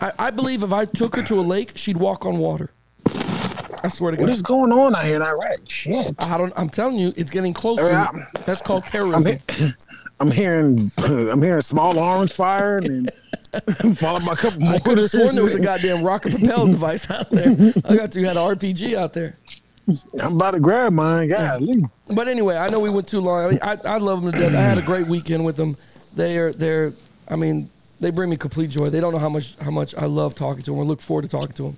I, 0.00 0.12
I 0.18 0.30
believe 0.30 0.62
if 0.62 0.72
I 0.72 0.84
took 0.84 1.16
her 1.16 1.22
to 1.24 1.40
a 1.40 1.42
lake, 1.42 1.72
she'd 1.74 1.96
walk 1.96 2.24
on 2.24 2.38
water. 2.38 2.70
I 3.82 3.88
swear 3.88 4.12
to 4.12 4.16
God. 4.16 4.22
What 4.24 4.30
is 4.30 4.42
going 4.42 4.70
on 4.72 4.94
out 4.94 5.04
here 5.04 5.16
in 5.16 5.22
Iraq? 5.22 5.58
Shit. 5.68 6.14
I 6.18 6.38
don't. 6.38 6.52
I'm 6.56 6.68
telling 6.68 6.96
you, 6.96 7.12
it's 7.16 7.30
getting 7.30 7.52
closer. 7.52 7.92
I'm- 7.92 8.26
That's 8.46 8.62
called 8.62 8.84
I'm, 8.84 8.90
terrorism. 8.90 9.38
he- 9.56 9.70
I'm 10.20 10.30
hearing 10.30 10.90
I'm 10.98 11.42
hearing 11.42 11.62
small 11.62 11.98
arms 11.98 12.32
fire 12.32 12.78
and 12.78 13.10
followed 13.98 14.24
by 14.26 14.32
a 14.32 14.36
couple 14.36 14.60
more 14.60 14.74
I 14.74 14.78
could 14.78 14.98
have 14.98 15.10
sworn 15.10 15.34
there 15.34 15.44
was 15.44 15.54
a 15.54 15.60
goddamn 15.60 16.02
rocket 16.02 16.32
propelled 16.32 16.70
device 16.70 17.08
out 17.10 17.30
there. 17.30 17.72
I 17.84 17.96
got 17.96 18.14
you 18.16 18.26
had 18.26 18.36
an 18.36 18.42
RPG 18.42 18.94
out 18.96 19.12
there. 19.14 19.36
I'm 20.22 20.36
about 20.36 20.52
to 20.52 20.60
grab 20.60 20.92
mine. 20.92 21.28
Golly. 21.28 21.84
But 22.14 22.28
anyway, 22.28 22.56
I 22.56 22.68
know 22.68 22.80
we 22.80 22.90
went 22.90 23.08
too 23.08 23.20
long. 23.20 23.58
I, 23.62 23.76
I 23.84 23.98
love 23.98 24.22
them 24.22 24.32
to 24.32 24.38
death. 24.38 24.54
I 24.54 24.60
had 24.60 24.78
a 24.78 24.82
great 24.82 25.06
weekend 25.06 25.44
with 25.44 25.56
them. 25.56 25.74
They 26.16 26.38
are 26.38 26.52
they're 26.52 26.90
I 27.30 27.36
mean 27.36 27.68
they 28.00 28.10
bring 28.10 28.30
me 28.30 28.36
complete 28.36 28.70
joy. 28.70 28.86
They 28.86 29.00
don't 29.00 29.12
know 29.12 29.20
how 29.20 29.28
much 29.28 29.56
how 29.58 29.70
much 29.70 29.94
I 29.94 30.06
love 30.06 30.34
talking 30.34 30.62
to 30.64 30.72
them. 30.72 30.80
I 30.80 30.84
look 30.84 31.00
forward 31.00 31.22
to 31.22 31.28
talking 31.28 31.54
to 31.54 31.62
them. 31.62 31.76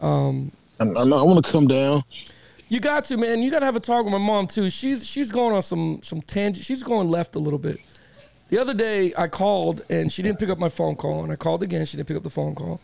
Um, 0.00 0.52
I'm, 0.80 0.96
I'm, 0.96 1.12
I 1.12 1.22
want 1.22 1.44
to 1.44 1.52
come 1.52 1.66
down. 1.68 2.02
You 2.68 2.80
got 2.80 3.04
to 3.04 3.16
man. 3.16 3.42
You 3.42 3.50
got 3.50 3.60
to 3.60 3.66
have 3.66 3.76
a 3.76 3.80
talk 3.80 4.04
with 4.04 4.12
my 4.12 4.18
mom 4.18 4.46
too. 4.46 4.70
She's 4.70 5.06
she's 5.06 5.30
going 5.30 5.54
on 5.54 5.62
some 5.62 6.00
some 6.02 6.20
tangent. 6.22 6.64
She's 6.64 6.82
going 6.82 7.08
left 7.08 7.36
a 7.36 7.38
little 7.38 7.58
bit. 7.58 7.78
The 8.48 8.58
other 8.58 8.74
day 8.74 9.12
I 9.16 9.28
called 9.28 9.82
and 9.88 10.12
she 10.12 10.22
didn't 10.22 10.38
pick 10.38 10.48
up 10.48 10.58
my 10.58 10.68
phone 10.68 10.94
call, 10.96 11.22
and 11.22 11.32
I 11.32 11.36
called 11.36 11.62
again. 11.62 11.84
She 11.86 11.96
didn't 11.96 12.08
pick 12.08 12.16
up 12.16 12.22
the 12.22 12.30
phone 12.30 12.54
call. 12.54 12.80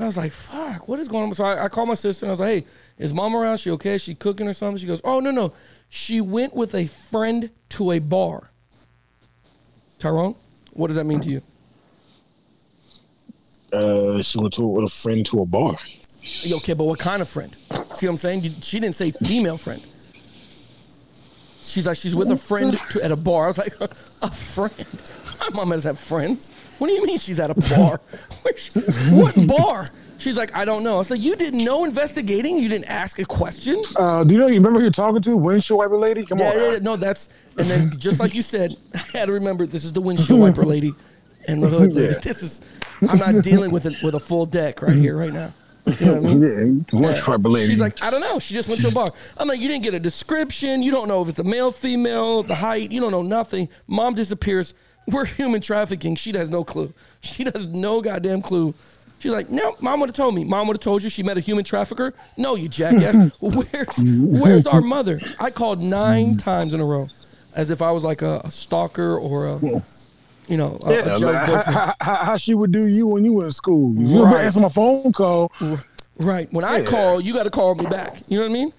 I 0.00 0.06
was 0.06 0.16
like, 0.16 0.32
"Fuck, 0.32 0.88
what 0.88 1.00
is 1.00 1.08
going 1.08 1.24
on?" 1.24 1.34
So 1.34 1.44
I, 1.44 1.64
I 1.64 1.68
called 1.68 1.88
my 1.88 1.94
sister 1.94 2.26
and 2.26 2.30
I 2.30 2.32
was 2.32 2.40
like, 2.40 2.64
"Hey, 2.64 2.70
is 2.98 3.12
mom 3.12 3.34
around? 3.34 3.58
She 3.58 3.70
okay? 3.72 3.94
Is 3.94 4.02
she 4.02 4.14
cooking 4.14 4.46
or 4.46 4.52
something?" 4.52 4.78
She 4.78 4.86
goes, 4.86 5.00
"Oh 5.04 5.20
no 5.20 5.30
no, 5.30 5.52
she 5.88 6.20
went 6.20 6.54
with 6.54 6.74
a 6.74 6.86
friend 6.86 7.50
to 7.70 7.92
a 7.92 7.98
bar." 7.98 8.50
Tyrone, 9.98 10.34
what 10.74 10.86
does 10.86 10.96
that 10.96 11.04
mean 11.04 11.20
to 11.20 11.28
you? 11.28 11.40
Uh, 13.72 14.22
she 14.22 14.38
went 14.38 14.54
to 14.54 14.66
with 14.66 14.84
a 14.84 14.88
friend 14.88 15.26
to 15.26 15.42
a 15.42 15.46
bar. 15.46 15.76
Okay, 16.52 16.74
but 16.74 16.84
what 16.84 16.98
kind 16.98 17.20
of 17.20 17.28
friend? 17.28 17.52
See 17.52 18.06
what 18.06 18.12
I'm 18.12 18.16
saying? 18.16 18.42
She 18.42 18.80
didn't 18.80 18.94
say 18.94 19.10
female 19.10 19.58
friend. 19.58 19.80
She's 21.68 21.86
like, 21.86 21.96
she's 21.98 22.14
with 22.16 22.30
a 22.30 22.36
friend 22.36 22.78
to, 22.92 23.04
at 23.04 23.10
a 23.10 23.16
bar. 23.16 23.44
I 23.44 23.48
was 23.48 23.58
like, 23.58 23.74
a 24.22 24.30
friend? 24.30 24.72
My 25.40 25.48
mom 25.54 25.70
doesn't 25.70 25.88
have 25.88 25.98
friends. 26.00 26.50
What 26.78 26.88
do 26.88 26.92
you 26.94 27.04
mean 27.04 27.18
she's 27.18 27.40
at 27.40 27.50
a 27.50 27.54
bar? 27.74 28.00
She- 28.56 28.80
what 29.14 29.34
bar? 29.46 29.86
She's 30.18 30.36
like, 30.36 30.56
I 30.56 30.64
don't 30.64 30.82
know. 30.82 30.96
I 30.96 30.98
was 30.98 31.10
like, 31.10 31.20
you 31.20 31.36
did 31.36 31.54
no 31.54 31.84
investigating? 31.84 32.58
You 32.58 32.68
didn't 32.68 32.86
ask 32.86 33.18
a 33.20 33.24
question? 33.24 33.80
Uh, 33.94 34.24
do 34.24 34.34
you 34.34 34.40
know? 34.40 34.48
You 34.48 34.54
remember 34.54 34.80
who 34.80 34.84
you're 34.86 34.90
talking 34.92 35.20
to? 35.20 35.36
Windshield 35.36 35.78
wiper 35.78 35.96
lady. 35.96 36.24
Come 36.24 36.38
Yeah, 36.38 36.48
on. 36.50 36.56
yeah, 36.56 36.72
yeah, 36.72 36.78
no, 36.78 36.96
that's, 36.96 37.28
and 37.56 37.66
then 37.68 37.90
just 37.98 38.18
like 38.18 38.34
you 38.34 38.42
said, 38.42 38.74
I 38.94 38.98
had 39.18 39.26
to 39.26 39.32
remember 39.32 39.64
this 39.64 39.84
is 39.84 39.92
the 39.92 40.00
windshield 40.00 40.40
wiper 40.40 40.64
lady 40.64 40.92
and 41.46 41.62
the 41.62 41.68
hood 41.68 41.92
lady. 41.92 42.14
Yeah. 42.14 42.18
This 42.20 42.42
is, 42.42 42.60
I'm 43.08 43.18
not 43.18 43.44
dealing 43.44 43.70
with 43.70 43.86
it 43.86 44.02
with 44.02 44.14
a 44.16 44.20
full 44.20 44.44
deck 44.46 44.82
right 44.82 44.96
here, 44.96 45.16
right 45.16 45.32
now. 45.32 45.52
You 46.00 46.06
know 46.06 46.14
what 46.14 46.30
I 46.30 46.34
mean? 46.34 46.84
Yeah, 46.92 47.24
wiper 47.30 47.48
lady. 47.48 47.68
She's 47.68 47.80
like, 47.80 48.02
I 48.02 48.10
don't 48.10 48.20
know. 48.20 48.40
She 48.40 48.54
just 48.54 48.68
went 48.68 48.80
to 48.80 48.88
a 48.88 48.92
bar. 48.92 49.06
I'm 49.38 49.46
like, 49.46 49.60
you 49.60 49.68
didn't 49.68 49.84
get 49.84 49.94
a 49.94 50.00
description. 50.00 50.82
You 50.82 50.90
don't 50.90 51.06
know 51.06 51.22
if 51.22 51.28
it's 51.28 51.38
a 51.38 51.44
male, 51.44 51.70
female, 51.70 52.42
the 52.42 52.56
height. 52.56 52.90
You 52.90 53.00
don't 53.00 53.12
know 53.12 53.22
nothing. 53.22 53.68
Mom 53.86 54.14
disappears. 54.14 54.74
We're 55.12 55.24
human 55.24 55.60
trafficking. 55.60 56.16
She 56.16 56.32
has 56.32 56.50
no 56.50 56.64
clue. 56.64 56.92
She 57.20 57.44
has 57.44 57.66
no 57.66 58.00
goddamn 58.00 58.42
clue. 58.42 58.74
She's 59.20 59.32
like, 59.32 59.50
no, 59.50 59.74
mom 59.80 59.98
would 60.00 60.10
have 60.10 60.16
told 60.16 60.34
me. 60.36 60.44
Mom 60.44 60.68
would 60.68 60.74
have 60.76 60.82
told 60.82 61.02
you 61.02 61.10
she 61.10 61.22
met 61.24 61.36
a 61.36 61.40
human 61.40 61.64
trafficker. 61.64 62.12
No, 62.36 62.54
you 62.54 62.68
jackass. 62.68 63.32
where's 63.40 63.96
Where's 63.98 64.66
our 64.66 64.80
mother? 64.80 65.18
I 65.40 65.50
called 65.50 65.80
nine 65.80 66.36
times 66.36 66.72
in 66.72 66.80
a 66.80 66.84
row, 66.84 67.06
as 67.56 67.70
if 67.70 67.82
I 67.82 67.90
was 67.90 68.04
like 68.04 68.22
a, 68.22 68.40
a 68.44 68.50
stalker 68.52 69.18
or 69.18 69.48
a, 69.48 69.58
you 70.46 70.56
know, 70.56 70.78
a, 70.86 70.92
yeah, 70.92 70.98
a 71.00 71.02
jealous 71.18 71.22
like, 71.22 71.34
how, 71.36 71.46
boyfriend. 71.56 71.76
how, 71.76 71.94
how, 72.00 72.14
how 72.24 72.36
she 72.36 72.54
would 72.54 72.70
do 72.70 72.86
you 72.86 73.08
when 73.08 73.24
you 73.24 73.32
were 73.32 73.46
in 73.46 73.52
school. 73.52 73.92
You 73.96 74.18
would 74.20 74.28
Right. 74.28 74.44
answer 74.44 74.60
my 74.60 74.68
phone 74.68 75.12
call. 75.12 75.50
Right. 76.20 76.46
When 76.52 76.64
I 76.64 76.84
call, 76.84 77.20
you 77.20 77.32
got 77.32 77.42
to 77.44 77.50
call 77.50 77.74
me 77.74 77.86
back. 77.86 78.20
You 78.28 78.38
know 78.38 78.44
what 78.44 78.50
I 78.50 78.54
mean? 78.54 78.72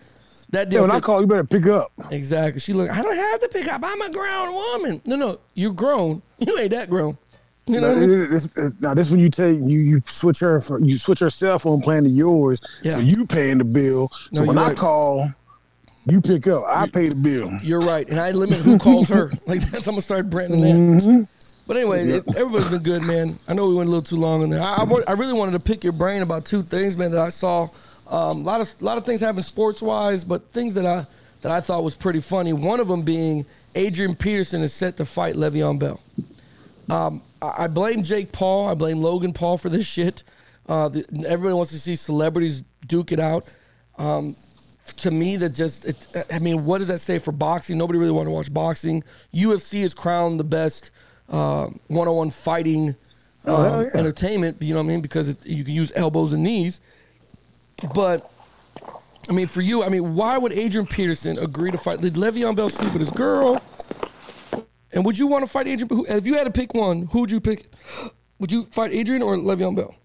That 0.52 0.68
Yeah, 0.68 0.72
deal. 0.72 0.82
when 0.82 0.92
I 0.92 1.00
call, 1.00 1.22
you 1.22 1.28
better 1.28 1.44
pick 1.44 1.68
up. 1.68 1.92
Exactly. 2.12 2.60
She 2.60 2.74
look. 2.74 2.90
I 2.90 3.02
don't 3.02 3.16
have 3.16 3.40
to 3.42 3.50
pick 3.50 3.72
up. 3.72 3.82
I'm 3.84 4.02
a 4.02 4.10
grown 4.12 4.54
woman. 4.54 5.02
No, 5.06 5.16
no. 5.16 5.40
You're 5.54 5.74
grown. 5.74 6.22
You 6.40 6.58
ain't 6.58 6.72
that 6.72 6.90
grown. 6.90 7.18
You 7.68 7.80
know 7.82 7.94
now, 7.94 8.02
I 8.02 8.08
mean? 8.08 8.30
this, 8.32 8.48
now 8.82 8.94
this 8.96 9.12
when 9.12 9.20
you 9.20 9.30
take 9.30 9.60
you 9.60 9.78
you 9.80 10.02
switch 10.08 10.40
her 10.40 10.60
for, 10.60 10.80
you 10.80 10.98
switch 10.98 11.20
her 11.20 11.30
cell 11.30 11.60
phone 11.60 11.82
plan 11.84 12.04
to 12.04 12.10
yours, 12.10 12.62
Yeah. 12.82 12.94
so 12.94 13.00
you 13.00 13.28
paying 13.28 13.60
the 13.60 13.64
bill. 13.64 14.10
So 14.34 14.42
No, 14.42 14.48
when 14.48 14.58
you're 14.58 14.66
I 14.66 14.74
call, 14.74 15.32
you 16.06 16.20
pick 16.20 16.48
up. 16.48 16.64
I 16.68 16.88
pay 16.88 17.10
the 17.10 17.16
bill. 17.16 17.52
You're 17.62 17.82
right, 17.82 18.08
and 18.10 18.20
I 18.20 18.32
limit 18.32 18.58
who 18.60 18.80
calls 18.80 19.08
her. 19.10 19.32
Like 19.48 19.62
that's 19.62 19.86
I'm 19.86 19.92
gonna 19.94 20.02
start 20.02 20.32
branding 20.32 20.62
that. 20.62 21.04
Mm-hmm. 21.06 21.24
But 21.68 21.78
anyway, 21.78 22.08
it, 22.08 22.24
everybody's 22.36 22.70
been 22.70 22.82
good, 22.82 23.04
man. 23.04 23.36
I 23.48 23.54
know 23.54 23.68
we 23.68 23.76
went 23.76 23.88
a 23.88 23.92
little 23.92 24.02
too 24.02 24.16
long 24.16 24.42
in 24.42 24.50
there. 24.50 24.62
I, 24.64 24.78
I, 24.78 25.02
I 25.10 25.12
really 25.12 25.34
wanted 25.34 25.52
to 25.52 25.60
pick 25.60 25.84
your 25.84 25.94
brain 25.94 26.24
about 26.24 26.46
two 26.46 26.64
things, 26.64 26.98
man, 26.98 27.12
that 27.12 27.20
I 27.20 27.30
saw. 27.30 27.68
Um, 28.10 28.38
a 28.38 28.42
lot 28.44 28.62
of 28.62 28.82
lot 28.82 28.98
of 28.98 29.06
things 29.06 29.22
happen 29.22 29.44
sports 29.44 29.82
wise, 29.82 30.24
but 30.24 30.50
things 30.52 30.74
that 30.74 30.86
I 30.86 31.06
that 31.42 31.52
I 31.52 31.62
thought 31.62 31.84
was 31.84 31.96
pretty 31.96 32.22
funny. 32.22 32.54
One 32.54 32.80
of 32.80 32.88
them 32.88 33.04
being 33.04 33.46
Adrian 33.76 34.16
Peterson 34.16 34.62
is 34.62 34.74
set 34.74 34.98
to 34.98 35.06
fight 35.06 35.36
Le'Veon 35.36 35.80
Bell. 35.80 36.00
Um, 36.90 37.22
I, 37.42 37.66
I 37.66 37.68
blame 37.68 38.04
Jake 38.04 38.32
Paul. 38.32 38.68
I 38.68 38.74
blame 38.74 39.00
Logan 39.02 39.32
Paul 39.34 39.58
for 39.58 39.70
this 39.70 39.86
shit. 39.86 40.24
Uh, 40.68 40.90
the, 40.90 41.06
everybody 41.28 41.54
wants 41.54 41.72
to 41.72 41.80
see 41.80 41.96
celebrities 41.96 42.64
duke 42.88 43.12
it 43.12 43.20
out. 43.20 43.44
Um, 43.98 44.36
to 44.98 45.12
me, 45.12 45.38
that 45.38 45.50
just, 45.50 45.88
it, 45.88 46.26
I 46.34 46.40
mean, 46.40 46.66
what 46.66 46.80
does 46.80 46.88
that 46.88 47.00
say 47.00 47.20
for 47.20 47.32
boxing? 47.32 47.78
Nobody 47.78 48.00
really 48.00 48.12
want 48.12 48.26
to 48.28 48.32
watch 48.32 48.52
boxing. 48.52 49.04
UFC 49.34 49.82
is 49.82 49.94
crowned 49.94 50.40
the 50.40 50.44
best 50.44 50.90
uh, 51.30 51.68
one-on-one 51.88 52.32
fighting 52.32 52.94
Oh, 53.46 53.56
um, 53.56 53.84
yeah. 53.86 54.00
entertainment. 54.00 54.58
You 54.62 54.74
know 54.74 54.82
what 54.82 54.90
I 54.90 54.94
mean? 54.94 55.02
Because 55.02 55.30
it, 55.30 55.46
you 55.46 55.64
can 55.64 55.74
use 55.74 55.92
elbows 55.96 56.34
and 56.34 56.44
knees. 56.44 56.82
But 57.94 58.22
I 59.30 59.34
mean, 59.34 59.48
for 59.48 59.62
you, 59.62 59.84
I 59.84 59.90
mean, 59.90 60.16
why 60.16 60.38
would 60.38 60.52
Adrian 60.52 60.88
Peterson 60.88 61.38
agree 61.40 61.72
to 61.72 61.78
fight? 61.78 62.02
Did 62.02 62.14
Le'Veon 62.16 62.56
Bell 62.56 62.70
sleep 62.70 62.94
with 62.94 63.02
his 63.02 63.12
girl? 63.12 63.62
And 64.92 65.06
would 65.06 65.18
you 65.18 65.28
want 65.28 65.46
to 65.46 65.52
fight 65.52 65.68
Adrian? 65.68 65.88
who- 65.90 66.06
If 66.08 66.26
you 66.26 66.34
had 66.36 66.46
to 66.46 66.52
pick 66.52 66.74
one, 66.74 67.08
who 67.12 67.22
would 67.22 67.32
you 67.32 67.40
pick? 67.40 67.68
Would 68.40 68.52
you 68.52 68.66
fight 68.72 68.92
Adrian 68.92 69.22
or 69.22 69.36
Le'Veon 69.38 69.76
Bell? 69.76 69.96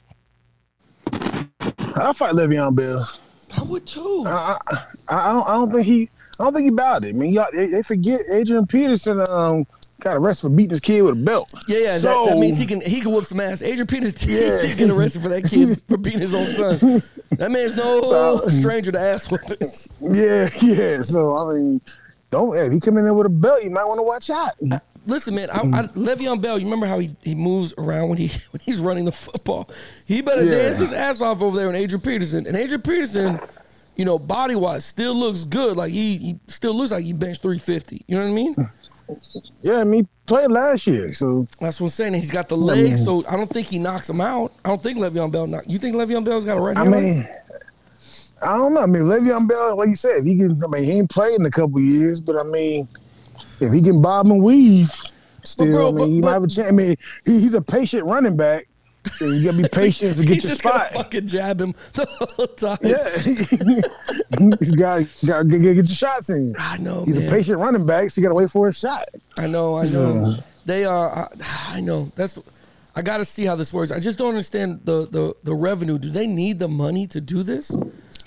I 1.97 2.13
fight 2.13 2.35
Le'Veon 2.35 2.75
Bell. 2.77 3.09
I 3.57 3.63
would 3.71 3.87
too. 3.87 4.25
I, 4.27 4.59
I, 4.69 4.79
I, 5.09 5.33
don't, 5.33 5.49
I 5.49 5.55
don't 5.55 5.73
think 5.73 5.87
he. 5.87 6.11
I 6.39 6.45
don't 6.45 6.53
think 6.53 6.65
he 6.65 6.69
about 6.69 7.05
it. 7.05 7.11
I 7.11 7.13
mean, 7.13 7.33
y'all, 7.33 7.47
they, 7.53 7.67
they 7.69 7.83
forget 7.83 8.21
Adrian 8.31 8.67
Peterson 8.67 9.25
um, 9.31 9.65
got 10.05 10.17
arrested 10.17 10.49
for 10.49 10.55
beating 10.55 10.71
his 10.71 10.81
kid 10.81 11.03
with 11.03 11.13
a 11.15 11.25
belt. 11.25 11.53
Yeah, 11.67 11.79
yeah. 11.79 11.97
So, 11.99 12.27
that, 12.27 12.33
that 12.35 12.39
means 12.39 12.57
he 12.59 12.67
can 12.67 12.81
he 12.81 13.01
can 13.01 13.11
whoop 13.13 13.25
some 13.25 13.41
ass. 13.41 13.63
Adrian 13.63 13.87
Peterson 13.87 14.29
Yeah. 14.31 14.61
did 14.63 14.79
get 14.79 14.91
arrested 14.91 15.23
for 15.23 15.29
that 15.31 15.45
kid 15.45 15.81
for 15.89 15.97
beating 15.97 16.21
his 16.21 16.35
own 16.35 16.47
son. 16.79 17.03
That 17.39 17.51
man's 17.51 17.75
no 17.75 18.03
So- 18.03 18.49
stranger 18.49 18.93
to 18.93 19.01
ass 19.01 19.27
whippings. 19.27 19.89
Yeah, 20.01 20.49
yeah. 20.63 21.01
So 21.03 21.35
I 21.35 21.55
mean, 21.55 21.81
don't 22.31 22.57
if 22.57 22.73
he 22.73 22.81
come 22.81 22.99
in 22.99 23.05
there 23.05 23.15
with 23.15 23.27
a 23.27 23.31
belt, 23.31 23.63
you 23.65 23.71
might 23.71 23.85
want 23.85 23.99
to 23.99 24.03
watch 24.03 24.31
out. 24.31 24.53
Listen, 25.07 25.35
man, 25.35 25.51
I, 25.51 25.59
mm. 25.59 25.75
I, 25.75 25.83
Le'Veon 25.89 26.41
Bell. 26.41 26.59
You 26.59 26.65
remember 26.65 26.87
how 26.87 26.99
he, 26.99 27.15
he 27.23 27.35
moves 27.35 27.75
around 27.77 28.09
when 28.09 28.17
he 28.19 28.29
when 28.53 28.61
he's 28.65 28.81
running 28.81 29.05
the 29.05 29.13
football? 29.13 29.69
He 30.07 30.21
better 30.23 30.43
Yeah. 30.43 30.51
dance 30.63 30.79
his 30.79 30.93
ass 30.93 31.21
off 31.21 31.43
over 31.43 31.57
there 31.59 31.69
on 31.69 31.75
Adrian 31.75 32.01
Peterson. 32.01 32.47
And 32.47 32.57
Adrian 32.57 32.81
Peterson, 32.81 33.39
you 33.97 34.05
know, 34.07 34.19
body 34.19 34.55
wise, 34.55 34.85
still 34.85 35.15
looks 35.15 35.45
good. 35.45 35.77
Like 35.77 35.93
he, 35.93 36.17
he 36.17 36.41
still 36.49 36.75
looks 36.75 36.91
like 36.91 37.05
he 37.05 37.13
benched 37.13 37.43
three 37.43 37.59
fifty. 37.59 38.03
You 38.09 38.17
know 38.19 38.25
what 38.25 38.31
I 38.33 38.35
mean? 38.35 38.55
Yeah, 39.63 39.79
I 39.81 39.85
mean, 39.85 40.07
played 40.27 40.51
last 40.51 40.87
year, 40.87 41.13
so 41.15 41.47
That's 41.61 41.81
what 41.81 41.87
I'm 41.87 41.91
saying. 41.91 42.15
He's 42.15 42.31
got 42.31 42.49
the 42.49 42.57
legs, 42.57 43.05
so 43.05 43.25
I 43.29 43.37
don't 43.37 43.49
think 43.49 43.67
he 43.69 43.79
knocks 43.79 44.09
him 44.09 44.21
out. 44.21 44.53
I 44.65 44.69
don't 44.69 44.83
think 44.83 44.99
Le'Veon 44.99 45.31
Bell 45.33 45.47
knock. 45.47 45.65
You 45.67 45.79
think 45.79 45.97
Le'Veon 45.97 46.25
Bell's 46.25 46.45
got 46.45 46.57
a 46.57 46.61
right 46.61 46.77
I 46.77 46.81
hand? 46.85 46.95
on 46.95 47.03
him? 47.03 47.17
mean, 47.17 47.29
I 48.43 48.57
don't 48.57 48.75
know. 48.75 48.81
I 48.83 48.87
mean, 48.87 49.03
Le'Veon 49.05 49.49
Bell, 49.49 49.77
like 49.77 49.89
you 49.89 49.97
said, 49.97 50.19
if 50.19 50.25
he 50.25 50.37
can, 50.37 50.63
I 50.63 50.67
mean, 50.67 50.85
he 50.85 50.93
ain't 50.93 51.11
played 51.11 51.39
in 51.39 51.47
a 51.47 51.51
couple 51.51 51.81
years, 51.81 52.21
but 52.21 52.37
I 52.37 52.43
mean, 52.43 52.87
if 53.61 53.73
he 53.73 53.83
can 53.83 54.01
bob 54.03 54.27
and 54.27 54.43
weave, 54.43 54.93
still, 55.43 55.67
bro, 55.67 55.89
I 55.89 55.91
mean, 55.91 55.99
but- 55.99 56.07
he 56.09 56.21
but- 56.21 56.27
might 56.27 56.33
have 56.35 56.45
a 56.45 56.49
chance. 56.49 56.69
I 56.69 56.73
mean, 56.73 56.97
he, 57.25 57.41
he's 57.41 57.55
a 57.55 57.63
patient 57.63 58.05
running 58.07 58.37
back. 58.37 58.67
You 59.21 59.45
gotta 59.45 59.63
be 59.63 59.69
patient 59.73 60.17
to 60.17 60.25
get 60.25 60.35
He's 60.35 60.45
your 60.45 60.55
spot. 60.55 60.89
fucking 60.91 61.27
jab 61.27 61.61
him 61.61 61.75
the 61.93 62.07
whole 62.37 62.47
time. 62.47 62.79
Yeah, 62.83 63.09
he's 64.59 64.71
got 64.73 65.07
got 65.27 65.43
to 65.43 65.49
get, 65.49 65.61
get 65.63 65.75
your 65.77 65.87
shots 65.87 66.31
in. 66.31 66.55
I 66.59 66.77
know, 66.79 67.05
He's 67.05 67.19
man. 67.19 67.29
a 67.29 67.31
patient 67.31 67.59
running 67.59 67.87
back, 67.87 68.11
so 68.11 68.21
you 68.21 68.27
gotta 68.27 68.35
wait 68.35 68.51
for 68.51 68.69
a 68.69 68.73
shot. 68.73 69.07
I 69.39 69.47
know, 69.47 69.79
I 69.79 69.85
know. 69.85 70.31
Yeah. 70.37 70.43
They 70.67 70.85
are. 70.85 71.29
I, 71.43 71.77
I 71.77 71.81
know. 71.81 72.05
That's. 72.17 72.39
I 72.97 73.03
got 73.03 73.17
to 73.19 73.25
see 73.25 73.45
how 73.45 73.57
this 73.57 73.73
works. 73.73 73.91
I 73.91 73.99
just 73.99 74.19
don't 74.19 74.29
understand 74.29 74.81
the 74.85 75.07
the 75.07 75.35
the 75.43 75.55
revenue. 75.55 75.99
Do 75.99 76.11
they 76.11 76.27
need 76.27 76.59
the 76.59 76.69
money 76.69 77.07
to 77.09 77.21
do 77.21 77.43
this? 77.43 77.71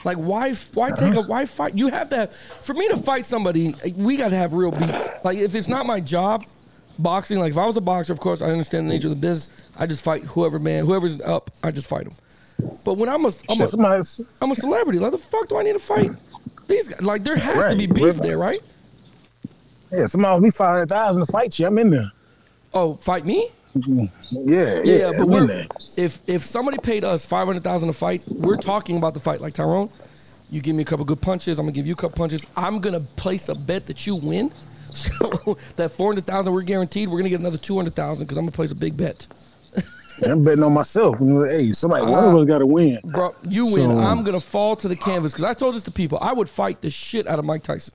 Like, 0.04 0.18
why 0.18 0.54
why 0.74 0.90
take 0.92 1.16
a 1.16 1.22
why 1.24 1.46
fight? 1.46 1.74
You 1.76 1.88
have 1.88 2.10
to. 2.10 2.28
For 2.28 2.74
me 2.74 2.88
to 2.90 2.98
fight 2.98 3.26
somebody, 3.26 3.74
we 3.98 4.18
got 4.18 4.30
to 4.30 4.36
have 4.36 4.54
real 4.54 4.72
beef. 4.72 4.94
Like, 5.24 5.38
if 5.38 5.56
it's 5.56 5.68
not 5.70 5.86
my 5.86 6.00
job, 6.00 6.44
boxing. 7.00 7.40
Like, 7.40 7.52
if 7.52 7.58
I 7.58 7.66
was 7.66 7.78
a 7.78 7.82
boxer, 7.82 8.14
of 8.14 8.20
course, 8.20 8.42
I 8.42 8.48
understand 8.48 8.88
the 8.90 8.94
nature 8.94 9.08
of 9.08 9.16
the 9.16 9.22
business. 9.22 9.67
I 9.80 9.86
just 9.86 10.04
fight 10.04 10.24
whoever 10.24 10.60
man, 10.60 10.86
whoever's 10.86 11.22
up. 11.22 11.52
I 11.64 11.72
just 11.72 11.88
fight 11.88 12.06
them. 12.06 12.14
But 12.86 12.98
when 12.98 13.10
I'm 13.10 13.26
a 13.26 13.32
I'm 13.50 13.62
a, 13.62 14.04
I'm 14.42 14.52
a 14.52 14.56
celebrity, 14.56 15.00
like 15.00 15.12
the 15.12 15.18
fuck 15.18 15.48
do 15.48 15.58
I 15.58 15.64
need 15.64 15.74
to 15.74 15.80
fight? 15.80 16.12
These 16.68 16.88
guys, 16.88 17.02
like, 17.02 17.24
there 17.24 17.38
has 17.38 17.68
to 17.68 17.76
be 17.76 17.86
Right. 17.88 17.96
beef 17.96 18.16
there, 18.18 18.38
right? 18.38 18.60
yeah, 19.92 20.06
somebody 20.06 20.36
owes 20.36 20.42
me 20.42 20.50
five 20.50 20.74
hundred 20.74 20.90
thousand 20.90 21.26
to 21.26 21.32
fight 21.32 21.58
you. 21.60 21.68
I'm 21.68 21.78
in 21.78 21.90
there. 21.90 22.12
Oh, 22.74 22.94
fight 22.94 23.26
me? 23.26 23.50
Yeah, 23.76 24.06
yeah, 24.32 24.82
Yeah, 24.84 24.98
yeah, 24.98 25.12
but 25.18 25.28
we're, 25.28 25.66
if 25.98 26.28
if 26.28 26.44
somebody 26.44 26.78
paid 26.78 27.04
us 27.04 27.26
five 27.26 27.48
hundred 27.48 27.64
thousand 27.64 27.88
to 27.88 27.94
fight, 27.94 28.22
we're 28.28 28.58
talking 28.58 28.98
about 28.98 29.14
the 29.14 29.20
fight. 29.20 29.40
Like 29.40 29.54
Tyrone, 29.54 29.90
you 30.50 30.62
give 30.62 30.76
me 30.76 30.82
a 30.82 30.86
couple 30.86 31.06
good 31.06 31.22
punches, 31.22 31.60
I'm 31.60 31.66
gonna 31.66 31.76
give 31.76 31.86
you 31.88 31.94
a 31.94 31.98
couple 31.98 32.18
punches. 32.18 32.46
I'm 32.58 32.80
gonna 32.82 33.00
place 33.18 33.50
a 33.50 33.56
bet 33.56 33.86
that 33.88 34.06
you 34.08 34.16
win. 34.16 34.52
So 34.98 35.56
that 35.76 35.92
four 35.92 36.12
hundred 36.12 36.24
thousand 36.24 36.54
we're 36.54 36.64
guaranteed, 36.64 37.08
we're 37.08 37.20
gonna 37.20 37.30
get 37.30 37.40
another 37.40 37.60
two 37.60 37.76
hundred 37.76 37.94
thousand 37.94 38.24
because 38.26 38.38
I'm 38.40 38.46
gonna 38.46 38.52
place 38.54 38.72
a 38.72 38.76
big 38.76 38.98
bet. 38.98 39.28
I'm 40.26 40.44
betting 40.44 40.64
on 40.64 40.74
myself. 40.74 41.20
Hey, 41.20 41.72
somebody, 41.74 42.06
one 42.06 42.24
Uh, 42.24 42.28
of 42.30 42.36
us 42.42 42.48
got 42.48 42.60
to 42.60 42.66
win. 42.66 43.00
Bro, 43.04 43.34
you 43.48 43.66
win. 43.66 43.92
I'm 43.92 44.24
gonna 44.24 44.40
fall 44.40 44.76
to 44.78 44.88
the 44.88 44.96
canvas 44.96 45.32
because 45.34 45.44
I 45.44 45.54
told 45.54 45.76
this 45.76 45.84
to 45.84 45.92
people. 45.92 46.18
I 46.22 46.34
would 46.34 46.50
fight 46.50 46.82
the 46.82 46.90
shit 46.90 47.28
out 47.28 47.40
of 47.40 47.46
Mike 47.46 47.64
Tyson. 47.64 47.94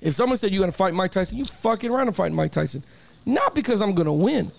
If 0.00 0.14
someone 0.14 0.38
said 0.38 0.50
you're 0.50 0.60
gonna 0.62 0.72
fight 0.72 0.94
Mike 0.94 1.12
Tyson, 1.12 1.38
you 1.38 1.44
fucking 1.44 1.90
around 1.90 2.08
and 2.08 2.16
fighting 2.16 2.36
Mike 2.36 2.52
Tyson. 2.52 2.82
Not 3.32 3.54
because 3.54 3.80
I'm 3.80 3.94
gonna 3.94 4.12
win, 4.12 4.50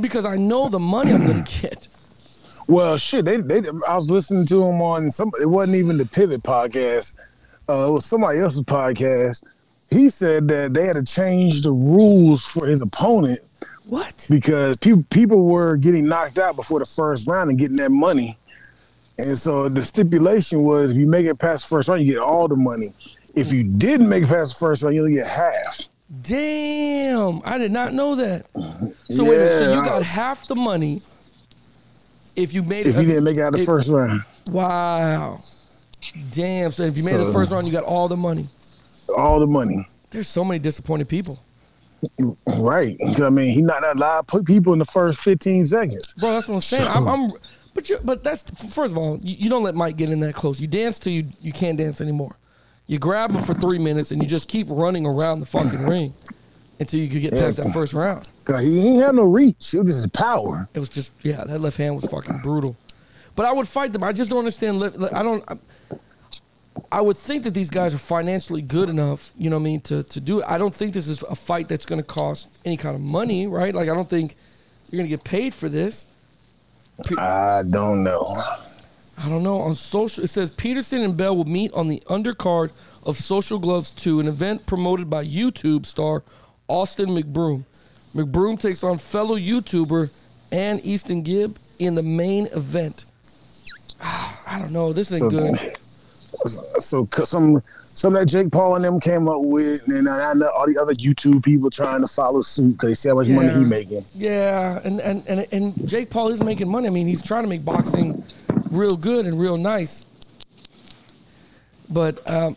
because 0.00 0.24
I 0.24 0.36
know 0.36 0.68
the 0.68 0.78
money 0.78 1.12
I'm 1.12 1.26
gonna 1.26 1.44
get. 1.62 1.88
Well, 2.68 2.96
shit, 2.98 3.24
they, 3.24 3.36
they 3.38 3.62
I 3.88 3.96
was 3.96 4.10
listening 4.10 4.46
to 4.46 4.64
him 4.64 4.80
on 4.80 5.10
some. 5.10 5.30
It 5.40 5.46
wasn't 5.46 5.76
even 5.76 5.98
the 5.98 6.06
Pivot 6.06 6.42
podcast. 6.42 7.12
Uh, 7.68 7.88
it 7.88 7.92
was 7.92 8.04
somebody 8.04 8.38
else's 8.40 8.62
podcast. 8.62 9.42
He 9.90 10.10
said 10.10 10.48
that 10.48 10.72
they 10.74 10.86
had 10.86 10.96
to 10.96 11.04
change 11.04 11.62
the 11.62 11.70
rules 11.70 12.44
for 12.44 12.66
his 12.66 12.82
opponent 12.82 13.38
What? 13.88 14.26
because 14.28 14.76
people 14.78 15.04
people 15.10 15.46
were 15.46 15.76
getting 15.76 16.06
knocked 16.08 16.38
out 16.38 16.56
before 16.56 16.80
the 16.80 16.86
first 16.86 17.26
round 17.26 17.50
and 17.50 17.58
getting 17.58 17.76
that 17.76 17.90
money. 17.92 18.36
And 19.18 19.38
so 19.38 19.68
the 19.68 19.82
stipulation 19.82 20.62
was 20.62 20.90
if 20.90 20.96
you 20.96 21.06
make 21.06 21.24
it 21.26 21.38
past 21.38 21.64
the 21.64 21.68
first 21.68 21.88
round, 21.88 22.02
you 22.02 22.12
get 22.14 22.20
all 22.20 22.48
the 22.48 22.56
money. 22.56 22.88
If 23.34 23.52
you 23.52 23.64
didn't 23.78 24.08
make 24.08 24.24
it 24.24 24.28
past 24.28 24.54
the 24.54 24.58
first 24.58 24.82
round, 24.82 24.94
you 24.94 25.02
only 25.02 25.14
get 25.14 25.26
half. 25.26 25.80
Damn, 26.22 27.40
I 27.44 27.58
did 27.58 27.70
not 27.72 27.92
know 27.92 28.14
that. 28.16 28.44
Mm-hmm. 28.54 28.86
So 29.12 29.24
wait 29.24 29.36
a 29.36 29.38
minute, 29.38 29.52
so 29.52 29.64
you 29.72 29.78
Yeah. 29.78 29.84
got 29.84 30.02
half 30.02 30.46
the 30.48 30.54
money 30.54 30.96
if 32.36 32.52
you 32.52 32.62
made 32.62 32.86
it. 32.86 32.90
If 32.90 32.96
you 32.96 33.06
didn't 33.06 33.24
make 33.24 33.36
it 33.36 33.40
out 33.42 33.52
the 33.52 33.60
it- 33.62 33.66
first 33.66 33.88
round, 33.88 34.22
Wow. 34.50 35.38
Damn. 36.32 36.70
So 36.72 36.84
if 36.84 36.96
you 36.96 37.04
made 37.04 37.14
it 37.14 37.24
the 37.24 37.32
first 37.32 37.50
round, 37.52 37.66
you 37.66 37.72
got 37.72 37.84
all 37.84 38.08
the 38.08 38.16
money. 38.16 38.46
all 39.16 39.38
the 39.40 39.46
money. 39.46 39.86
There's 40.10 40.28
so 40.28 40.44
many 40.44 40.58
disappointed 40.58 41.08
people. 41.08 41.38
Right. 42.46 42.96
I 43.22 43.30
mean, 43.30 43.52
he 43.52 43.62
knocked 43.62 43.84
out 43.84 43.96
a 43.96 43.98
lot 43.98 44.32
of 44.32 44.44
people 44.44 44.72
in 44.72 44.78
the 44.78 44.84
first 44.84 45.20
15 45.20 45.66
seconds. 45.66 46.14
Bro, 46.14 46.32
that's 46.32 46.48
what 46.48 46.56
I'm 46.56 46.60
saying. 46.60 46.86
I'm, 46.88 47.06
I'm 47.08 47.30
but 47.74 47.90
you 47.90 47.98
but 48.04 48.24
that's 48.24 48.42
first 48.74 48.92
of 48.92 48.98
all, 48.98 49.18
you, 49.22 49.36
you 49.38 49.50
don't 49.50 49.62
let 49.62 49.74
Mike 49.74 49.96
get 49.96 50.10
in 50.10 50.20
that 50.20 50.34
close. 50.34 50.60
You 50.60 50.66
dance 50.66 50.98
till 50.98 51.12
you 51.12 51.24
you 51.40 51.52
can't 51.52 51.76
dance 51.76 52.00
anymore. 52.00 52.34
You 52.86 52.98
grab 52.98 53.30
him 53.30 53.42
for 53.42 53.54
three 53.54 53.78
minutes 53.78 54.10
and 54.12 54.22
you 54.22 54.28
just 54.28 54.48
keep 54.48 54.66
running 54.70 55.06
around 55.06 55.40
the 55.40 55.46
fucking 55.46 55.86
ring 55.86 56.12
until 56.80 57.00
you 57.00 57.08
could 57.08 57.20
get 57.20 57.32
past 57.32 57.58
that 57.58 57.72
first 57.72 57.92
round. 57.92 58.28
Cause 58.44 58.64
he 58.64 58.88
ain't 58.88 59.02
have 59.02 59.14
no 59.14 59.24
reach. 59.24 59.74
It 59.74 59.78
was 59.78 59.88
just 59.88 60.02
his 60.02 60.06
power. 60.12 60.68
It 60.74 60.80
was 60.80 60.88
just 60.88 61.24
yeah, 61.24 61.44
that 61.44 61.60
left 61.60 61.76
hand 61.76 61.96
was 61.96 62.06
fucking 62.06 62.40
brutal. 62.42 62.76
But 63.34 63.44
I 63.44 63.52
would 63.52 63.68
fight 63.68 63.92
them. 63.92 64.02
I 64.04 64.12
just 64.12 64.30
don't 64.30 64.38
understand. 64.38 64.82
I 65.12 65.22
don't. 65.22 65.44
I, 66.92 67.00
would 67.00 67.16
think 67.16 67.44
that 67.44 67.54
these 67.54 67.70
guys 67.70 67.94
are 67.94 67.98
financially 67.98 68.62
good 68.62 68.88
enough, 68.90 69.32
you 69.36 69.50
know 69.50 69.56
what 69.56 69.62
I 69.62 69.64
mean, 69.64 69.80
to, 69.82 70.02
to 70.02 70.20
do 70.20 70.40
it. 70.40 70.46
I 70.48 70.58
don't 70.58 70.74
think 70.74 70.94
this 70.94 71.08
is 71.08 71.22
a 71.22 71.34
fight 71.34 71.68
that's 71.68 71.86
going 71.86 72.00
to 72.00 72.06
cost 72.06 72.58
any 72.66 72.76
kind 72.76 72.94
of 72.94 73.00
money, 73.02 73.46
right? 73.46 73.74
Like 73.74 73.88
I 73.88 73.94
don't 73.94 74.08
think 74.08 74.34
you're 74.90 74.98
going 74.98 75.10
to 75.10 75.16
get 75.16 75.24
paid 75.24 75.54
for 75.54 75.68
this. 75.68 76.12
I 77.18 77.62
don't 77.68 78.02
know. 78.02 78.42
I 79.22 79.28
don't 79.28 79.42
know. 79.42 79.58
On 79.58 79.74
social, 79.74 80.24
it 80.24 80.28
says 80.28 80.50
Peterson 80.50 81.02
and 81.02 81.16
Bell 81.16 81.36
will 81.36 81.44
meet 81.44 81.72
on 81.72 81.88
the 81.88 82.02
undercard 82.06 82.70
of 83.06 83.16
Social 83.16 83.58
Gloves 83.58 83.90
2, 83.92 84.20
an 84.20 84.28
event 84.28 84.66
promoted 84.66 85.08
by 85.08 85.24
YouTube 85.24 85.86
star 85.86 86.22
Austin 86.68 87.08
McBroom. 87.10 87.64
McBroom 88.14 88.58
takes 88.58 88.82
on 88.82 88.98
fellow 88.98 89.36
YouTuber 89.36 90.08
AnEsonGib 90.52 91.76
in 91.80 91.94
the 91.94 92.02
main 92.02 92.46
event. 92.54 93.04
I 94.02 94.58
don't 94.60 94.72
know. 94.72 94.92
This 94.92 95.12
ain't 95.12 95.20
So, 95.20 95.30
good. 95.30 95.76
So 96.44 97.06
c- 97.14 97.24
some 97.24 98.12
that 98.12 98.26
Jake 98.26 98.52
Paul 98.52 98.76
and 98.76 98.84
them 98.84 99.00
came 99.00 99.26
up 99.26 99.38
with, 99.40 99.88
and 99.88 100.06
I 100.08 100.34
know 100.34 100.48
all 100.50 100.66
the 100.66 100.78
other 100.78 100.92
YouTube 100.94 101.42
people 101.42 101.70
trying 101.70 102.02
to 102.02 102.06
follow 102.06 102.42
suit 102.42 102.72
because 102.72 102.88
they 102.90 102.94
see 102.94 103.08
how 103.08 103.14
much 103.14 103.28
money 103.28 103.48
Yeah. 103.48 103.58
he 103.58 103.64
making. 103.64 104.04
Yeah, 104.14 104.80
and, 104.84 105.00
and, 105.00 105.26
and, 105.28 105.46
and 105.50 105.88
Jake 105.88 106.10
Paul 106.10 106.28
is 106.28 106.42
making 106.42 106.68
money. 106.68 106.88
I 106.88 106.90
mean, 106.90 107.06
he's 107.06 107.22
trying 107.22 107.44
to 107.44 107.48
make 107.48 107.64
boxing 107.64 108.22
real 108.70 108.96
good 108.96 109.26
and 109.26 109.40
real 109.40 109.56
nice. 109.56 110.04
But 111.90 112.18
um, 112.30 112.56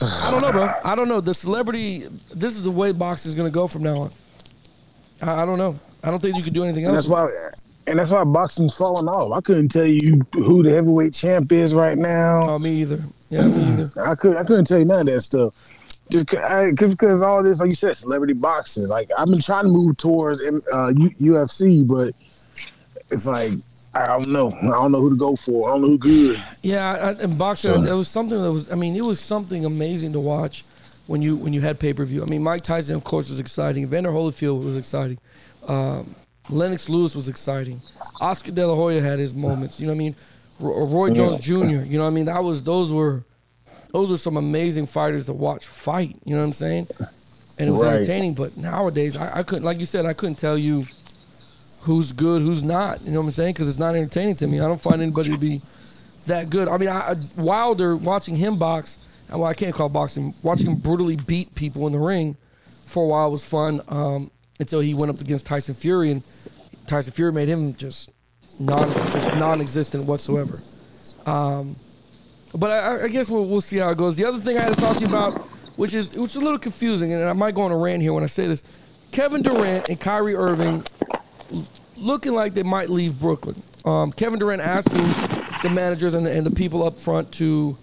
I 0.00 0.30
don't 0.32 0.40
know, 0.42 0.50
bro. 0.52 0.72
I 0.84 0.94
don't 0.96 1.08
know. 1.08 1.20
The 1.20 1.34
celebrity, 1.34 2.00
this 2.34 2.54
is 2.56 2.62
the 2.64 2.70
way 2.70 2.90
boxing 2.92 3.28
is 3.30 3.36
going 3.36 3.48
to 3.50 3.54
go 3.54 3.68
from 3.68 3.82
now 3.84 4.00
on. 4.00 4.10
I, 5.22 5.42
I 5.42 5.46
don't 5.46 5.58
know. 5.58 5.76
I 6.02 6.10
don't 6.10 6.18
think 6.20 6.36
you 6.36 6.42
could 6.42 6.54
do 6.54 6.64
anything 6.64 6.84
And 6.86 6.96
else. 6.96 7.06
that's 7.06 7.10
why, 7.10 7.28
and 7.86 7.98
that's 7.98 8.10
why 8.10 8.24
boxing's 8.24 8.76
falling 8.76 9.08
off. 9.08 9.32
I 9.32 9.40
couldn't 9.40 9.68
tell 9.70 9.86
you 9.86 10.20
who 10.32 10.62
the 10.62 10.70
heavyweight 10.70 11.14
champ 11.14 11.50
is 11.52 11.74
right 11.74 11.98
now. 11.98 12.50
Oh, 12.50 12.58
me 12.58 12.82
either. 12.82 12.98
Yeah, 13.30 13.46
me 13.46 13.62
either. 13.82 13.90
I 14.06 14.14
could 14.14 14.36
I 14.36 14.44
couldn't 14.44 14.66
tell 14.66 14.78
you 14.78 14.84
none 14.84 15.00
of 15.00 15.06
that 15.06 15.20
stuff. 15.22 15.54
Just 16.10 16.28
cause, 16.28 17.22
all 17.22 17.42
this, 17.42 17.58
like 17.58 17.70
you 17.70 17.74
said, 17.74 17.96
celebrity 17.96 18.34
boxing. 18.34 18.86
Like 18.88 19.08
I've 19.18 19.28
been 19.28 19.40
trying 19.40 19.64
to 19.64 19.70
move 19.70 19.96
towards 19.96 20.42
uh, 20.42 20.92
UFC, 20.92 21.86
but 21.88 22.08
it's 23.10 23.26
like 23.26 23.52
I 23.94 24.06
don't 24.06 24.28
know. 24.28 24.50
I 24.50 24.66
don't 24.66 24.92
know 24.92 25.00
who 25.00 25.10
to 25.10 25.16
go 25.16 25.36
for. 25.36 25.68
I 25.68 25.72
don't 25.72 25.82
know 25.82 25.88
who 25.88 25.98
good. 25.98 26.42
Yeah, 26.62 27.14
I, 27.18 27.22
and 27.22 27.38
boxing, 27.38 27.74
So- 27.74 27.80
there 27.80 27.96
was 27.96 28.08
something 28.08 28.40
that 28.40 28.52
was. 28.52 28.70
I 28.72 28.74
mean, 28.74 28.96
it 28.96 29.04
was 29.04 29.20
something 29.20 29.64
amazing 29.64 30.12
to 30.12 30.20
watch 30.20 30.64
when 31.06 31.20
you 31.22 31.36
when 31.36 31.52
you 31.52 31.60
had 31.60 31.78
pay 31.80 31.92
per 31.92 32.04
view. 32.04 32.22
I 32.22 32.26
mean, 32.26 32.42
Mike 32.42 32.62
Tyson, 32.62 32.96
of 32.96 33.04
course, 33.04 33.28
was 33.30 33.40
exciting. 33.40 33.86
Vander 33.86 34.10
Holyfield 34.10 34.64
was 34.64 34.76
exciting. 34.76 35.18
Um, 35.68 36.06
Lennox 36.50 36.88
Lewis 36.88 37.14
was 37.14 37.28
exciting. 37.28 37.80
Oscar 38.20 38.50
De 38.52 38.66
La 38.66 38.74
Hoya 38.74 39.00
had 39.00 39.18
his 39.18 39.34
moments. 39.34 39.80
You 39.80 39.86
know 39.86 39.92
what 39.92 39.96
I 39.96 39.98
mean? 39.98 40.14
Ro- 40.60 40.86
Roy 40.88 41.10
Jones 41.14 41.44
Jr. 41.44 41.54
You 41.54 41.98
know 41.98 42.04
what 42.04 42.10
I 42.10 42.14
mean? 42.14 42.24
That 42.26 42.42
was 42.42 42.62
those 42.62 42.92
were 42.92 43.24
those 43.92 44.10
were 44.10 44.18
some 44.18 44.36
amazing 44.36 44.86
fighters 44.86 45.26
to 45.26 45.32
watch 45.32 45.66
fight. 45.66 46.16
You 46.24 46.34
know 46.34 46.40
what 46.40 46.46
I'm 46.48 46.52
saying? 46.54 46.86
And 47.58 47.68
it 47.68 47.72
was 47.72 47.82
Right. 47.82 47.96
entertaining. 47.96 48.34
But 48.34 48.56
nowadays, 48.56 49.16
I, 49.16 49.40
I 49.40 49.42
couldn't, 49.42 49.64
like 49.64 49.78
you 49.78 49.86
said, 49.86 50.06
I 50.06 50.14
couldn't 50.14 50.36
tell 50.38 50.56
you 50.58 50.84
who's 51.82 52.12
good, 52.12 52.42
who's 52.42 52.62
not. 52.62 53.02
You 53.02 53.12
know 53.12 53.20
what 53.20 53.26
I'm 53.26 53.32
saying? 53.32 53.52
Because 53.54 53.68
it's 53.68 53.78
not 53.78 53.94
entertaining 53.94 54.34
to 54.36 54.46
me. 54.46 54.60
I 54.60 54.68
don't 54.68 54.80
find 54.80 55.02
anybody 55.02 55.30
to 55.30 55.38
be 55.38 55.60
that 56.26 56.48
good. 56.50 56.68
I 56.68 56.76
mean, 56.78 56.88
I, 56.88 57.10
I, 57.10 57.14
Wilder 57.38 57.96
watching 57.96 58.34
him 58.36 58.58
box. 58.58 58.98
Well, 59.30 59.44
I 59.44 59.54
can't 59.54 59.74
call 59.74 59.88
boxing. 59.88 60.32
Watching 60.42 60.66
him 60.66 60.76
brutally 60.78 61.16
beat 61.26 61.54
people 61.54 61.86
in 61.86 61.92
the 61.92 61.98
ring 61.98 62.36
for 62.86 63.04
a 63.04 63.06
while 63.06 63.30
was 63.30 63.44
fun. 63.44 63.80
Um, 63.88 64.30
until 64.62 64.80
he 64.80 64.94
went 64.94 65.10
up 65.10 65.20
against 65.20 65.46
Tyson 65.46 65.74
Fury, 65.74 66.10
and 66.10 66.22
Tyson 66.86 67.12
Fury 67.12 67.32
made 67.32 67.48
him 67.48 67.74
just 67.74 68.10
non 68.60 68.88
just 69.12 69.28
non-existent 69.38 70.06
whatsoever. 70.06 70.54
Um, 71.26 71.76
but 72.58 72.70
I, 72.70 73.04
I 73.04 73.08
guess 73.08 73.28
we'll, 73.28 73.46
we'll 73.46 73.60
see 73.60 73.78
how 73.78 73.90
it 73.90 73.98
goes. 73.98 74.16
The 74.16 74.24
other 74.24 74.38
thing 74.38 74.56
I 74.58 74.62
had 74.62 74.74
to 74.74 74.80
talk 74.80 74.96
to 74.96 75.02
you 75.02 75.08
about, 75.08 75.38
which 75.76 75.94
is 75.94 76.16
which 76.16 76.30
is 76.30 76.36
a 76.36 76.40
little 76.40 76.58
confusing, 76.58 77.12
and 77.12 77.22
I 77.24 77.32
might 77.34 77.54
go 77.54 77.62
on 77.62 77.72
a 77.72 77.76
rant 77.76 78.02
here 78.02 78.12
when 78.12 78.24
I 78.24 78.28
say 78.28 78.46
this. 78.46 78.62
Kevin 79.12 79.42
Durant 79.42 79.90
and 79.90 80.00
Kyrie 80.00 80.34
Irving 80.34 80.82
looking 81.98 82.32
like 82.32 82.54
they 82.54 82.62
might 82.62 82.88
leave 82.88 83.20
Brooklyn. 83.20 83.56
Um, 83.84 84.10
Kevin 84.12 84.38
Durant 84.38 84.62
asking 84.62 85.02
the 85.62 85.70
managers 85.70 86.14
and 86.14 86.24
the, 86.24 86.32
and 86.32 86.46
the 86.46 86.54
people 86.54 86.82
up 86.82 86.94
front 86.94 87.30
to, 87.34 87.76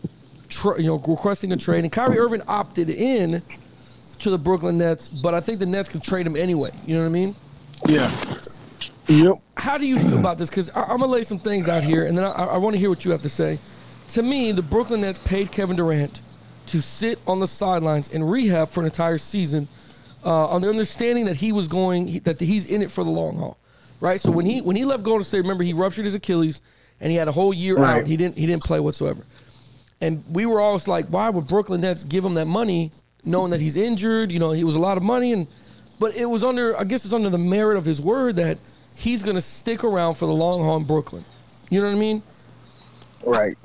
tr- 0.50 0.80
you 0.80 0.88
know, 0.88 0.98
requesting 1.08 1.52
a 1.52 1.58
trade, 1.58 1.84
and 1.84 1.92
Kyrie 1.92 2.18
Irving 2.18 2.42
opted 2.48 2.90
in 2.90 3.42
to 4.20 4.30
the 4.30 4.38
Brooklyn 4.38 4.78
Nets, 4.78 5.10
but 5.22 5.34
I 5.34 5.40
think 5.40 5.60
the 5.60 5.66
Nets 5.66 5.90
can 5.90 6.02
trade 6.02 6.26
him 6.26 6.36
anyway. 6.36 6.70
You 6.86 6.96
know 6.96 7.02
what 7.02 7.08
I 7.10 7.12
mean? 7.12 7.36
Yeah. 7.88 8.36
Yep. 9.08 9.34
How 9.58 9.78
do 9.78 9.88
you 9.88 9.98
feel 10.00 10.20
about 10.20 10.38
this? 10.38 10.50
Because 10.50 10.70
I'm 10.76 10.88
gonna 11.00 11.08
lay 11.08 11.24
some 11.24 11.40
things 11.40 11.68
out 11.68 11.84
here, 11.84 12.06
and 12.06 12.18
then 12.18 12.26
I, 12.26 12.30
I 12.32 12.58
want 12.58 12.76
to 12.76 12.80
hear 12.80 12.90
what 12.90 13.04
you 13.06 13.12
have 13.12 13.22
to 13.24 13.30
say. 13.30 13.58
To 14.10 14.22
me, 14.22 14.52
the 14.52 14.62
Brooklyn 14.62 15.02
Nets 15.02 15.20
paid 15.20 15.52
Kevin 15.52 15.76
Durant 15.76 16.22
to 16.68 16.82
sit 16.82 17.20
on 17.28 17.40
the 17.40 17.48
sidelines 17.48 18.14
and 18.14 18.30
rehab 18.30 18.68
for 18.70 18.82
an 18.82 18.86
entire 18.86 19.18
season, 19.18 19.68
uh, 20.26 20.48
on 20.50 20.62
the 20.62 20.70
understanding 20.70 21.26
that 21.26 21.38
he 21.38 21.52
was 21.52 21.68
going 21.68 22.20
that 22.20 22.40
he's 22.40 22.68
in 22.70 22.82
it 22.84 22.92
for 22.92 23.04
the 23.04 23.10
long 23.10 23.38
haul, 23.38 23.58
right? 24.02 24.22
So 24.22 24.30
when 24.32 24.46
he 24.46 24.62
when 24.62 24.76
he 24.76 24.86
left 24.86 25.04
Golden 25.04 25.24
State, 25.24 25.40
remember 25.42 25.64
he 25.64 25.74
ruptured 25.74 26.06
his 26.06 26.14
Achilles 26.14 26.62
and 27.02 27.10
he 27.12 27.18
had 27.18 27.28
a 27.28 27.32
whole 27.32 27.54
year 27.54 27.78
Right. 27.78 28.02
out. 28.02 28.08
He 28.08 28.18
didn't 28.18 28.38
he 28.38 28.46
didn't 28.46 28.64
play 28.64 28.80
whatsoever, 28.80 29.22
and 30.02 30.22
we 30.32 30.46
were 30.46 30.60
always 30.60 30.88
like, 30.88 31.06
why 31.08 31.30
would 31.32 31.48
Brooklyn 31.48 31.82
Nets 31.82 32.04
give 32.06 32.24
him 32.24 32.36
that 32.36 32.46
money, 32.46 32.92
knowing 33.26 33.52
that 33.52 33.62
he's 33.62 33.78
injured? 33.78 34.32
You 34.32 34.40
know, 34.40 34.52
he 34.52 34.64
was 34.64 34.76
a 34.76 34.80
lot 34.80 34.98
of 34.98 35.04
money, 35.04 35.34
and 35.34 35.48
but 36.00 36.16
it 36.16 36.26
was 36.26 36.44
under 36.44 36.78
I 36.78 36.84
guess 36.84 37.06
it's 37.06 37.14
under 37.14 37.30
the 37.30 37.38
merit 37.38 37.78
of 37.78 37.86
his 37.86 38.02
word 38.02 38.36
that 38.38 38.58
he's 38.98 39.24
going 39.24 39.36
to 39.36 39.42
stick 39.42 39.84
around 39.84 40.16
for 40.16 40.26
the 40.26 40.34
long 40.34 40.64
haul 40.64 40.78
in 40.78 40.86
Brooklyn. 40.86 41.24
You 41.70 41.82
know 41.82 41.88
what 41.88 41.96
I 41.96 42.00
mean? 42.00 42.22
Right. 43.26 43.56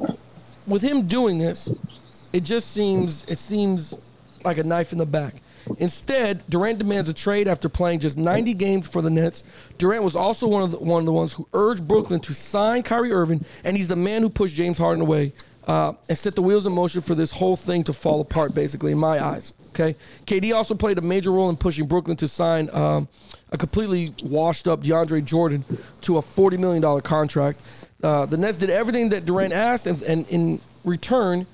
with 0.66 0.82
him 0.82 1.06
doing 1.06 1.38
this, 1.38 2.30
it 2.32 2.44
just 2.44 2.72
seems 2.72 3.28
it 3.28 3.38
seems 3.38 4.40
like 4.44 4.58
a 4.58 4.64
knife 4.64 4.92
in 4.92 4.98
the 4.98 5.06
back. 5.06 5.34
Instead, 5.78 6.42
Durant 6.50 6.78
demands 6.78 7.08
a 7.08 7.14
trade 7.14 7.48
after 7.48 7.70
playing 7.70 8.00
just 8.00 8.18
90 8.18 8.52
games 8.54 8.86
for 8.86 9.00
the 9.00 9.08
Nets. 9.08 9.44
Durant 9.78 10.04
was 10.04 10.14
also 10.14 10.46
one 10.46 10.62
of 10.62 10.72
the, 10.72 10.78
one 10.78 11.00
of 11.00 11.06
the 11.06 11.12
ones 11.12 11.32
who 11.32 11.48
urged 11.54 11.88
Brooklyn 11.88 12.20
to 12.20 12.34
sign 12.34 12.82
Kyrie 12.82 13.12
Irving, 13.12 13.42
and 13.64 13.74
he's 13.74 13.88
the 13.88 13.96
man 13.96 14.20
who 14.20 14.28
pushed 14.28 14.54
James 14.54 14.76
Harden 14.76 15.00
away 15.02 15.32
uh, 15.66 15.92
and 16.08 16.16
set 16.16 16.34
the 16.34 16.42
wheels 16.42 16.66
in 16.66 16.72
motion 16.72 17.00
for 17.00 17.14
this 17.14 17.30
whole 17.30 17.56
thing 17.56 17.84
to 17.84 17.92
fall 17.92 18.20
apart, 18.20 18.54
basically, 18.54 18.92
in 18.92 18.98
my 18.98 19.24
eyes. 19.24 19.70
Okay, 19.74 19.94
KD 20.26 20.54
also 20.54 20.74
played 20.74 20.98
a 20.98 21.00
major 21.00 21.32
role 21.32 21.50
in 21.50 21.56
pushing 21.56 21.86
Brooklyn 21.86 22.16
to 22.18 22.28
sign 22.28 22.68
um, 22.72 23.08
a 23.50 23.58
completely 23.58 24.10
washed 24.24 24.68
up 24.68 24.82
DeAndre 24.82 25.24
Jordan 25.24 25.64
to 26.02 26.18
a 26.18 26.20
$40 26.20 26.58
million 26.58 27.00
contract. 27.00 27.90
Uh, 28.02 28.26
the 28.26 28.36
Nets 28.36 28.58
did 28.58 28.70
everything 28.70 29.08
that 29.10 29.24
Durant 29.24 29.52
asked, 29.52 29.86
and, 29.86 30.00
and 30.02 30.28
in 30.28 30.58
return, 30.84 31.44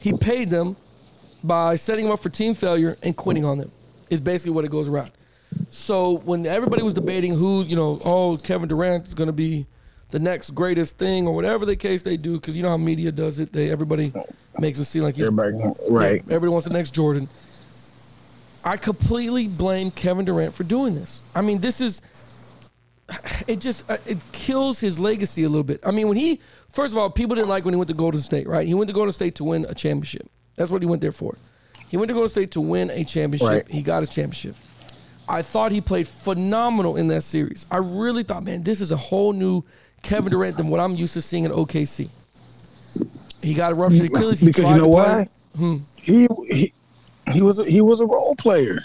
he 0.00 0.16
paid 0.16 0.48
them 0.48 0.76
by 1.44 1.76
setting 1.76 2.04
them 2.04 2.12
up 2.12 2.20
for 2.20 2.28
team 2.28 2.54
failure 2.54 2.96
and 3.02 3.16
quitting 3.16 3.44
on 3.44 3.58
them. 3.58 3.70
Is 4.10 4.20
basically 4.22 4.52
what 4.52 4.64
it 4.64 4.70
goes 4.70 4.88
around. 4.88 5.10
So 5.70 6.18
when 6.18 6.46
everybody 6.46 6.82
was 6.82 6.94
debating 6.94 7.34
who, 7.34 7.62
you 7.62 7.76
know, 7.76 8.00
oh, 8.04 8.38
Kevin 8.42 8.68
Durant 8.68 9.06
is 9.06 9.14
going 9.14 9.26
to 9.26 9.34
be 9.34 9.66
the 10.10 10.18
next 10.18 10.50
greatest 10.50 10.96
thing 10.96 11.26
or 11.26 11.34
whatever 11.34 11.66
the 11.66 11.76
case 11.76 12.02
they 12.02 12.16
do, 12.16 12.34
because 12.34 12.56
you 12.56 12.62
know 12.62 12.70
how 12.70 12.76
media 12.76 13.12
does 13.12 13.38
it. 13.38 13.52
They 13.52 13.70
everybody 13.70 14.12
makes 14.58 14.78
it 14.78 14.86
seem 14.86 15.02
like 15.02 15.18
Everybody. 15.18 15.52
Right. 15.90 16.22
yeah, 16.26 16.34
everybody 16.34 16.52
wants 16.52 16.66
the 16.66 16.72
next 16.72 16.90
Jordan. 16.94 17.26
I 18.64 18.76
completely 18.76 19.48
blame 19.48 19.90
Kevin 19.90 20.24
Durant 20.24 20.54
for 20.54 20.64
doing 20.64 20.94
this. 20.94 21.30
I 21.34 21.42
mean, 21.42 21.60
this 21.60 21.80
is 21.80 22.02
it 23.46 23.60
just 23.60 23.90
uh, 23.90 23.96
it 24.06 24.18
kills 24.32 24.80
his 24.80 24.98
legacy 24.98 25.44
a 25.44 25.48
little 25.48 25.62
bit. 25.64 25.80
I 25.84 25.90
mean, 25.90 26.08
when 26.08 26.16
he 26.16 26.40
first 26.68 26.92
of 26.92 26.98
all, 26.98 27.10
people 27.10 27.36
didn't 27.36 27.48
like 27.48 27.64
when 27.64 27.74
he 27.74 27.78
went 27.78 27.88
to 27.88 27.96
Golden 27.96 28.20
State, 28.20 28.48
right? 28.48 28.66
He 28.66 28.74
went 28.74 28.88
to 28.88 28.94
Golden 28.94 29.12
State 29.12 29.36
to 29.36 29.44
win 29.44 29.66
a 29.68 29.74
championship. 29.74 30.28
That's 30.56 30.70
what 30.70 30.82
he 30.82 30.88
went 30.88 31.02
there 31.02 31.12
for. 31.12 31.36
He 31.88 31.96
went 31.96 32.08
to 32.08 32.14
Golden 32.14 32.28
State 32.28 32.50
to 32.52 32.60
win 32.60 32.90
a 32.90 33.04
championship. 33.04 33.48
Right. 33.48 33.68
He 33.68 33.82
got 33.82 34.00
his 34.00 34.10
championship. 34.10 34.54
I 35.28 35.42
thought 35.42 35.72
he 35.72 35.80
played 35.80 36.08
phenomenal 36.08 36.96
in 36.96 37.08
that 37.08 37.22
series. 37.22 37.66
I 37.70 37.78
really 37.78 38.22
thought, 38.22 38.44
man, 38.44 38.62
this 38.62 38.80
is 38.80 38.92
a 38.92 38.96
whole 38.96 39.32
new 39.32 39.62
Kevin 40.02 40.30
Durant 40.30 40.56
than 40.56 40.68
what 40.68 40.80
I'm 40.80 40.94
used 40.94 41.14
to 41.14 41.22
seeing 41.22 41.44
at 41.44 41.52
OKC. 41.52 42.08
He 43.42 43.54
got 43.54 43.72
a 43.72 43.74
ruptured 43.74 44.06
Achilles. 44.06 44.40
He 44.40 44.46
because 44.46 44.68
you 44.70 44.76
know 44.76 44.88
why? 44.88 45.26
Hmm. 45.56 45.76
He, 45.96 46.26
he 46.48 46.72
he 47.32 47.42
was 47.42 47.58
a, 47.58 47.64
he 47.64 47.80
was 47.80 48.00
a 48.00 48.06
role 48.06 48.34
player. 48.36 48.78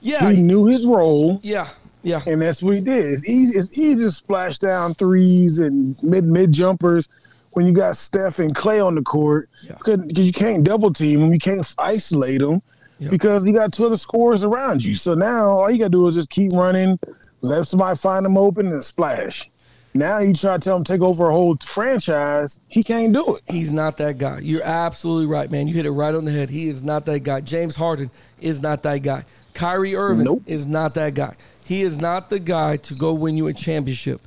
Yeah, 0.00 0.30
He 0.32 0.42
knew 0.42 0.66
his 0.66 0.84
role, 0.84 1.38
yeah, 1.44 1.68
yeah. 2.02 2.20
and 2.26 2.42
that's 2.42 2.60
what 2.62 2.74
he 2.74 2.80
did. 2.80 3.04
It's 3.04 3.28
easy, 3.28 3.56
it's 3.56 3.78
easy 3.78 4.02
to 4.02 4.10
splash 4.10 4.58
down 4.58 4.94
threes 4.94 5.60
and 5.60 5.94
mid 6.02 6.24
mid 6.24 6.50
jumpers 6.52 7.08
when 7.52 7.66
you 7.66 7.72
got 7.72 7.96
Steph 7.96 8.38
and 8.40 8.52
Klay 8.54 8.84
on 8.84 8.94
the 8.96 9.02
court 9.02 9.44
Yeah. 9.62 9.76
because 9.78 10.00
you 10.26 10.32
can't 10.32 10.64
double 10.64 10.92
team 10.92 11.20
them, 11.20 11.32
you 11.32 11.38
can't 11.38 11.64
isolate 11.78 12.40
them 12.40 12.62
Yeah. 12.98 13.10
because 13.10 13.44
you 13.46 13.52
got 13.52 13.72
two 13.72 13.86
other 13.86 13.96
scorers 13.96 14.42
around 14.42 14.84
you. 14.84 14.96
So 14.96 15.14
now 15.14 15.48
all 15.50 15.70
you 15.70 15.78
got 15.78 15.84
to 15.84 15.90
do 15.90 16.08
is 16.08 16.16
just 16.16 16.30
keep 16.30 16.52
running, 16.52 16.98
let 17.42 17.68
somebody 17.68 17.96
find 17.96 18.24
them 18.24 18.36
open 18.36 18.66
and 18.68 18.82
splash. 18.84 19.48
Now 19.94 20.18
you 20.20 20.32
try 20.32 20.56
to 20.56 20.62
tell 20.62 20.76
him 20.76 20.84
take 20.84 21.02
over 21.02 21.28
a 21.28 21.32
whole 21.32 21.56
franchise, 21.56 22.58
he 22.68 22.82
can't 22.82 23.12
do 23.12 23.36
it. 23.36 23.42
He's 23.46 23.70
not 23.70 23.98
that 23.98 24.16
guy. 24.18 24.38
You're 24.42 24.64
absolutely 24.64 25.26
right, 25.26 25.50
man. 25.50 25.68
You 25.68 25.74
hit 25.74 25.84
it 25.84 25.90
right 25.90 26.14
on 26.14 26.24
the 26.24 26.32
head. 26.32 26.48
He 26.48 26.68
is 26.68 26.82
not 26.82 27.04
that 27.06 27.20
guy. 27.20 27.42
James 27.42 27.76
Harden 27.76 28.10
is 28.40 28.62
not 28.62 28.82
that 28.84 28.98
guy. 28.98 29.24
Kyrie 29.52 29.94
Irving 29.94 30.24
Nope. 30.24 30.42
is 30.46 30.64
not 30.64 30.94
that 30.94 31.14
guy. 31.14 31.34
He 31.66 31.82
is 31.82 31.98
not 31.98 32.30
the 32.30 32.38
guy 32.38 32.78
to 32.78 32.94
go 32.94 33.12
win 33.12 33.36
you 33.36 33.48
a 33.48 33.52
championship. 33.52 34.20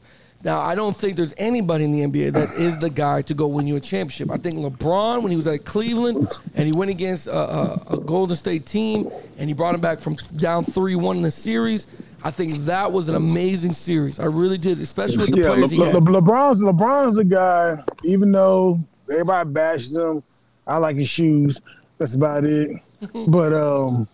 Now, 0.43 0.61
I 0.61 0.75
don't 0.75 0.95
think 0.95 1.17
there's 1.17 1.33
anybody 1.37 1.85
in 1.85 1.91
the 1.91 2.01
NBA 2.01 2.33
that 2.33 2.51
is 2.53 2.77
the 2.77 2.91
guy 2.91 3.23
to 3.23 3.33
go 3.33 3.47
win 3.47 3.65
you 3.65 3.77
a 3.77 3.79
championship. 3.79 4.29
I 4.29 4.37
think 4.37 4.57
LeBron, 4.57 5.23
when 5.23 5.31
he 5.31 5.37
was 5.37 5.47
at 5.47 5.65
Cleveland 5.65 6.27
and 6.55 6.67
he 6.67 6.71
went 6.71 6.91
against 6.91 7.25
a, 7.25 7.35
a, 7.35 7.73
a 7.93 7.97
Golden 7.97 8.35
State 8.35 8.67
team 8.67 9.09
and 9.39 9.49
he 9.49 9.55
brought 9.55 9.73
him 9.73 9.81
back 9.81 9.97
from 9.97 10.15
down 10.37 10.63
3 10.63 10.95
1 10.95 11.17
in 11.17 11.23
the 11.23 11.31
series, 11.31 11.85
I 12.25 12.31
think 12.31 12.53
that 12.65 12.91
was 12.91 13.07
an 13.07 13.13
amazing 13.13 13.73
series. 13.73 14.19
I 14.19 14.25
really 14.25 14.57
did, 14.57 14.79
especially 14.79 15.19
with 15.19 15.31
the 15.31 15.41
yeah, 15.41 15.53
players 15.53 15.71
Le- 15.71 15.85
had. 15.85 15.93
Le- 15.93 16.21
LeBron's 16.21 16.59
LeBron's 16.59 17.15
the 17.15 17.23
guy. 17.23 17.77
Even 18.03 18.31
though 18.31 18.79
everybody 19.11 19.51
bashes 19.51 19.95
him, 19.95 20.23
I 20.65 20.77
like 20.77 20.95
his 20.95 21.07
shoes. 21.07 21.61
That's 21.99 22.15
about 22.15 22.43
it. 22.43 22.81
but 23.27 23.53
um, 23.53 24.07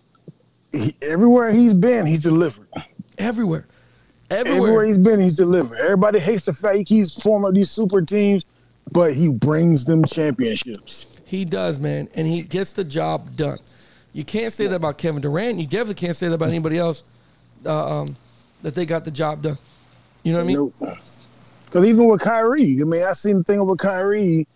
he, 0.72 0.94
everywhere 1.00 1.52
he's 1.52 1.72
been, 1.72 2.04
he's 2.04 2.20
delivered. 2.20 2.68
Everywhere. 3.16 3.64
Everywhere. 4.30 4.58
Everywhere 4.58 4.84
he's 4.84 4.98
been, 4.98 5.18
he's 5.18 5.36
delivered. 5.36 5.78
Everybody 5.78 6.18
hates 6.18 6.44
the 6.44 6.52
fact 6.52 6.90
he's 6.90 7.14
forming 7.14 7.54
these 7.54 7.70
super 7.70 8.02
teams, 8.02 8.44
but 8.92 9.14
he 9.14 9.32
brings 9.32 9.86
them 9.86 10.04
championships. 10.04 11.06
He 11.26 11.46
does, 11.46 11.78
man, 11.78 12.10
and 12.14 12.26
he 12.26 12.42
gets 12.42 12.72
the 12.72 12.84
job 12.84 13.36
done. 13.36 13.58
You 14.12 14.22
can't 14.22 14.52
say 14.52 14.66
that 14.66 14.76
about 14.76 14.98
Kevin 14.98 15.22
Durant. 15.22 15.58
You 15.58 15.66
definitely 15.66 15.94
can't 15.94 16.14
say 16.14 16.28
that 16.28 16.34
about 16.34 16.50
anybody 16.50 16.76
else. 16.76 17.08
Uh, 17.64 18.00
um, 18.00 18.16
that 18.62 18.74
they 18.74 18.86
got 18.86 19.04
the 19.04 19.10
job 19.10 19.42
done. 19.42 19.58
You 20.22 20.32
know 20.32 20.38
what 20.38 20.44
I 20.44 20.46
mean? 20.46 20.56
Nope. 20.56 20.72
Because 21.66 21.86
even 21.86 22.06
with 22.06 22.20
Kyrie, 22.20 22.78
I 22.80 22.84
mean, 22.84 23.02
I 23.02 23.12
seen 23.12 23.38
the 23.38 23.44
thing 23.44 23.64
with 23.64 23.78
Kyrie. 23.78 24.46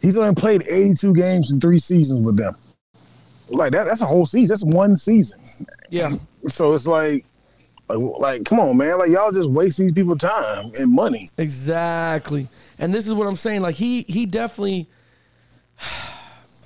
He's 0.00 0.16
only 0.16 0.34
played 0.34 0.62
82 0.68 1.14
games 1.14 1.52
in 1.52 1.60
three 1.60 1.78
seasons 1.78 2.24
with 2.24 2.36
them. 2.36 2.54
Like 3.50 3.72
that, 3.72 3.84
that's 3.86 4.00
a 4.00 4.06
whole 4.06 4.24
season. 4.24 4.48
That's 4.48 4.64
one 4.64 4.96
season. 4.96 5.40
Yeah. 5.90 6.12
So 6.48 6.72
it's 6.72 6.86
like, 6.86 7.26
like, 7.88 7.98
like, 7.98 8.44
come 8.44 8.60
on, 8.60 8.76
man. 8.76 8.98
Like 8.98 9.10
y'all 9.10 9.32
just 9.32 9.50
wasting 9.50 9.86
these 9.86 9.94
people 9.94 10.16
time 10.16 10.70
and 10.78 10.92
money. 10.92 11.28
Exactly. 11.36 12.46
And 12.78 12.94
this 12.94 13.06
is 13.06 13.14
what 13.14 13.26
I'm 13.26 13.36
saying. 13.36 13.62
Like 13.62 13.74
he 13.74 14.02
he 14.02 14.24
definitely 14.26 14.86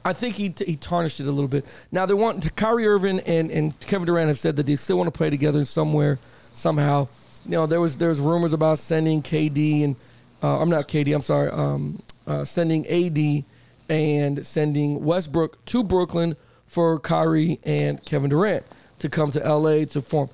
I 0.05 0.13
think 0.13 0.35
he 0.35 0.55
he 0.65 0.77
tarnished 0.77 1.21
it 1.21 1.27
a 1.27 1.33
little 1.33 1.49
bit. 1.49 1.65
Now 1.91 2.05
they 2.07 2.15
want 2.15 2.43
to 2.43 2.51
Kyrie 2.51 2.87
Irving 2.87 3.21
and, 3.21 3.51
and 3.51 3.79
Kevin 3.81 4.07
Durant 4.07 4.29
have 4.29 4.39
said 4.39 4.57
that 4.57 4.67
they 4.67 4.77
still 4.77 4.99
want 4.99 5.13
to 5.13 5.17
play 5.17 5.31
together 5.31 5.65
somewhere, 5.65 6.19
somehow. 6.21 7.09
You 7.47 7.53
know, 7.53 7.67
there 7.67 7.81
was 7.81 7.97
there's 7.97 8.21
rumors 8.21 8.53
about 8.53 8.79
sending 8.79 9.23
KD 9.23 9.85
and 9.85 9.97
uh, 10.43 10.61
I'm 10.61 10.69
not 10.69 10.89
KD, 10.89 11.15
I'm 11.15 11.23
sorry, 11.23 11.51
um, 11.51 12.03
uh, 12.27 12.45
sending 12.45 12.87
AD 12.87 13.45
and 13.89 14.45
sending 14.45 15.03
Westbrook 15.03 15.65
to 15.67 15.83
Brooklyn 15.83 16.37
for 16.67 16.99
Kyrie 17.01 17.61
and 17.65 18.05
Kevin 18.05 18.31
Durant 18.31 18.65
to 18.99 19.09
come 19.09 19.31
to 19.33 19.39
LA 19.39 19.85
to 19.87 20.01
form. 20.01 20.29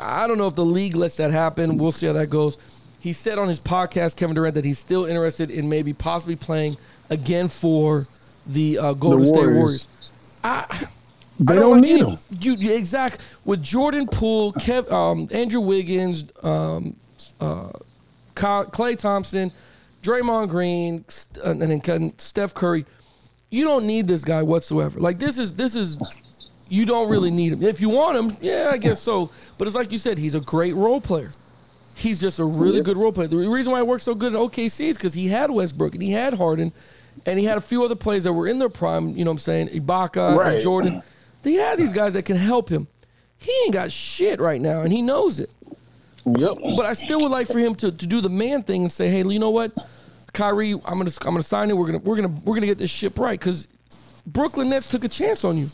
I 0.00 0.26
don't 0.26 0.38
know 0.38 0.48
if 0.48 0.54
the 0.54 0.64
league 0.64 0.96
lets 0.96 1.16
that 1.16 1.30
happen. 1.30 1.78
We'll 1.78 1.92
see 1.92 2.06
how 2.06 2.14
that 2.14 2.28
goes. 2.28 2.58
He 3.00 3.12
said 3.12 3.38
on 3.38 3.48
his 3.48 3.60
podcast, 3.60 4.16
Kevin 4.16 4.34
Durant, 4.34 4.54
that 4.54 4.64
he's 4.64 4.78
still 4.78 5.04
interested 5.04 5.50
in 5.50 5.68
maybe 5.68 5.92
possibly 5.92 6.36
playing 6.36 6.76
again 7.10 7.48
for 7.48 8.06
the 8.46 8.78
uh, 8.78 8.92
Golden 8.94 9.24
State 9.24 9.36
Warriors. 9.36 9.56
Warriors. 9.56 10.40
I, 10.44 10.86
They 11.40 11.54
I 11.54 11.56
don't 11.56 11.72
like 11.72 11.80
need 11.82 12.00
him. 12.00 12.18
You 12.40 12.54
yeah, 12.54 12.74
exact 12.74 13.20
with 13.44 13.62
Jordan 13.62 14.06
Poole, 14.06 14.52
Kev, 14.52 14.90
um, 14.92 15.28
Andrew 15.32 15.60
Wiggins, 15.60 16.24
um, 16.42 16.96
uh, 17.40 17.70
Klay 18.34 18.98
Thompson, 18.98 19.50
Draymond 20.02 20.48
Green, 20.50 21.04
and 21.42 21.60
then 21.60 22.18
Steph 22.18 22.54
Curry. 22.54 22.84
You 23.50 23.64
don't 23.64 23.86
need 23.86 24.06
this 24.06 24.24
guy 24.24 24.42
whatsoever. 24.42 25.00
Like 25.00 25.18
this 25.18 25.38
is 25.38 25.56
this 25.56 25.74
is 25.74 26.66
you 26.68 26.86
don't 26.86 27.10
really 27.10 27.30
need 27.30 27.52
him. 27.52 27.62
If 27.62 27.80
you 27.80 27.88
want 27.88 28.18
him, 28.18 28.36
yeah, 28.40 28.70
I 28.72 28.78
guess 28.78 29.00
so. 29.00 29.30
But 29.58 29.66
it's 29.66 29.76
like 29.76 29.92
you 29.92 29.98
said, 29.98 30.18
he's 30.18 30.34
a 30.34 30.40
great 30.40 30.74
role 30.74 31.00
player. 31.00 31.28
He's 31.96 32.18
just 32.18 32.38
a 32.38 32.44
really 32.44 32.82
good 32.82 32.96
role 32.96 33.12
player. 33.12 33.28
The 33.28 33.36
reason 33.36 33.70
why 33.72 33.78
he 33.78 33.84
worked 33.86 34.02
so 34.02 34.14
good 34.14 34.34
at 34.34 34.38
OKC 34.38 34.86
is 34.86 34.96
because 34.96 35.14
he 35.14 35.28
had 35.28 35.50
Westbrook 35.50 35.94
and 35.94 36.02
he 36.02 36.10
had 36.10 36.34
Harden, 36.34 36.72
and 37.26 37.38
he 37.38 37.44
had 37.44 37.58
a 37.58 37.60
few 37.60 37.84
other 37.84 37.94
players 37.94 38.24
that 38.24 38.32
were 38.32 38.46
in 38.46 38.58
their 38.58 38.68
prime. 38.68 39.10
You 39.10 39.24
know 39.24 39.30
what 39.30 39.36
I'm 39.36 39.38
saying? 39.38 39.68
Ibaka 39.68 40.52
and 40.52 40.62
Jordan. 40.62 41.02
They 41.42 41.54
had 41.54 41.78
these 41.78 41.92
guys 41.92 42.14
that 42.14 42.24
can 42.24 42.36
help 42.36 42.68
him. 42.68 42.88
He 43.36 43.52
ain't 43.64 43.74
got 43.74 43.92
shit 43.92 44.40
right 44.40 44.60
now, 44.60 44.80
and 44.80 44.92
he 44.92 45.02
knows 45.02 45.40
it. 45.40 45.50
Yep. 46.24 46.52
But 46.76 46.86
I 46.86 46.94
still 46.94 47.20
would 47.20 47.30
like 47.30 47.46
for 47.46 47.58
him 47.58 47.74
to, 47.76 47.92
to 47.92 48.06
do 48.06 48.20
the 48.22 48.30
man 48.30 48.62
thing 48.62 48.82
and 48.82 48.92
say, 48.92 49.10
hey, 49.10 49.22
you 49.22 49.38
know 49.38 49.50
what, 49.50 49.72
Kyrie, 50.32 50.72
I'm 50.72 50.98
gonna 50.98 51.10
I'm 51.20 51.34
gonna 51.34 51.42
sign 51.42 51.70
it. 51.70 51.76
We're 51.76 51.86
gonna 51.86 51.98
we're 51.98 52.16
gonna 52.16 52.40
we're 52.44 52.54
gonna 52.54 52.66
get 52.66 52.78
this 52.78 52.90
ship 52.90 53.18
right 53.18 53.38
because 53.38 53.68
Brooklyn 54.26 54.70
Nets 54.70 54.90
took 54.90 55.04
a 55.04 55.08
chance 55.08 55.44
on 55.44 55.56
you, 55.56 55.66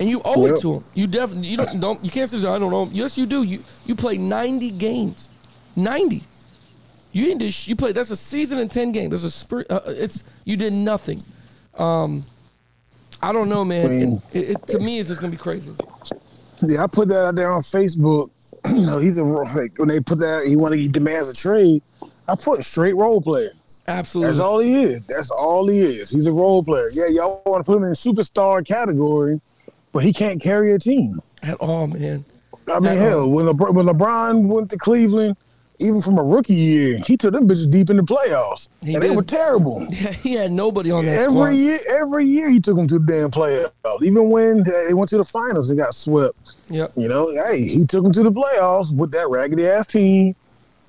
and 0.00 0.08
you 0.08 0.20
owe 0.24 0.46
it 0.46 0.60
to 0.62 0.74
them. 0.74 0.84
You 0.94 1.06
definitely 1.06 1.48
you 1.48 1.56
don't 1.56 1.80
don't 1.80 2.04
you 2.04 2.10
can't 2.10 2.30
say 2.30 2.38
I 2.38 2.58
don't 2.58 2.70
know. 2.70 2.88
Yes, 2.92 3.16
you 3.18 3.26
do. 3.26 3.42
You 3.42 3.60
you 3.84 3.94
played 3.94 4.20
90 4.20 4.70
games, 4.72 5.72
90. 5.76 6.22
You 7.14 7.26
didn't 7.26 7.38
do 7.38 7.50
sh- 7.50 7.68
you 7.68 7.76
played. 7.76 7.94
That's 7.94 8.10
a 8.10 8.16
season 8.16 8.58
and 8.58 8.70
10 8.70 8.90
games. 8.92 9.10
That's 9.10 9.22
a 9.22 9.30
spir- 9.30 9.66
uh, 9.70 9.80
it's 9.86 10.42
you 10.44 10.56
did 10.56 10.72
nothing. 10.72 11.20
Um, 11.78 12.24
I 13.22 13.32
don't 13.32 13.48
know, 13.48 13.64
man. 13.64 14.20
It, 14.32 14.50
it, 14.50 14.62
to 14.68 14.78
me, 14.80 14.98
it's 14.98 15.08
just 15.08 15.20
gonna 15.20 15.30
be 15.30 15.36
crazy. 15.36 15.70
Yeah, 16.60 16.82
I 16.82 16.86
put 16.88 17.08
that 17.08 17.24
out 17.26 17.34
there 17.36 17.50
on 17.50 17.62
Facebook. 17.62 18.30
you 18.68 18.82
know, 18.82 18.98
he's 18.98 19.16
a 19.16 19.22
like 19.22 19.78
when 19.78 19.88
they 19.88 20.00
put 20.00 20.18
that 20.18 20.44
he 20.46 20.56
wanted 20.56 20.80
he 20.80 20.88
demands 20.88 21.30
a 21.30 21.34
trade. 21.34 21.82
I 22.28 22.34
put 22.34 22.64
straight 22.64 22.96
role 22.96 23.20
player. 23.20 23.50
Absolutely. 23.86 24.32
That's 24.32 24.40
all 24.40 24.58
he 24.58 24.82
is. 24.82 25.06
That's 25.06 25.30
all 25.30 25.68
he 25.68 25.80
is. 25.80 26.10
He's 26.10 26.26
a 26.26 26.32
role 26.32 26.64
player. 26.64 26.88
Yeah, 26.92 27.06
y'all 27.06 27.42
want 27.46 27.60
to 27.60 27.64
put 27.70 27.76
him 27.76 27.84
in 27.84 27.90
superstar 27.92 28.66
category, 28.66 29.40
but 29.92 30.02
he 30.02 30.12
can't 30.12 30.40
carry 30.40 30.72
a 30.72 30.78
team. 30.78 31.20
At 31.42 31.54
all, 31.58 31.86
man. 31.86 32.24
I 32.72 32.80
mean, 32.80 32.92
At 32.92 32.98
hell, 32.98 33.20
all. 33.20 33.32
when 33.32 33.44
LeBron, 33.46 33.74
when 33.74 33.86
LeBron 33.86 34.46
went 34.46 34.70
to 34.70 34.78
Cleveland, 34.78 35.36
even 35.80 36.00
from 36.00 36.18
a 36.18 36.22
rookie 36.22 36.54
year, 36.54 36.98
he 37.06 37.16
took 37.16 37.32
them 37.32 37.48
bitches 37.48 37.70
deep 37.70 37.90
in 37.90 37.96
the 37.96 38.02
playoffs, 38.02 38.68
He 38.82 38.94
and 38.94 39.02
they 39.02 39.10
were 39.10 39.22
terrible. 39.24 39.86
Yeah, 39.90 40.12
he 40.22 40.34
had 40.34 40.52
nobody 40.52 40.90
on 40.90 41.04
that 41.04 41.18
Every 41.20 41.34
squad. 41.34 41.48
year, 41.48 41.78
every 41.88 42.24
year 42.26 42.48
he 42.50 42.60
took 42.60 42.76
them 42.76 42.86
to 42.88 42.98
the 42.98 43.06
damn 43.12 43.30
playoffs. 43.30 43.70
Even 44.02 44.30
when 44.30 44.62
they 44.62 44.94
went 44.94 45.10
to 45.10 45.16
the 45.16 45.24
finals, 45.24 45.68
they 45.68 45.74
got 45.76 45.94
swept. 45.94 46.36
Yep. 46.70 46.92
You 46.96 47.08
know, 47.08 47.30
hey, 47.44 47.60
he 47.62 47.84
took 47.86 48.02
them 48.04 48.12
to 48.12 48.22
the 48.22 48.30
playoffs 48.30 48.96
with 48.96 49.10
that 49.12 49.28
raggedy 49.28 49.66
ass 49.68 49.86
team, 49.88 50.34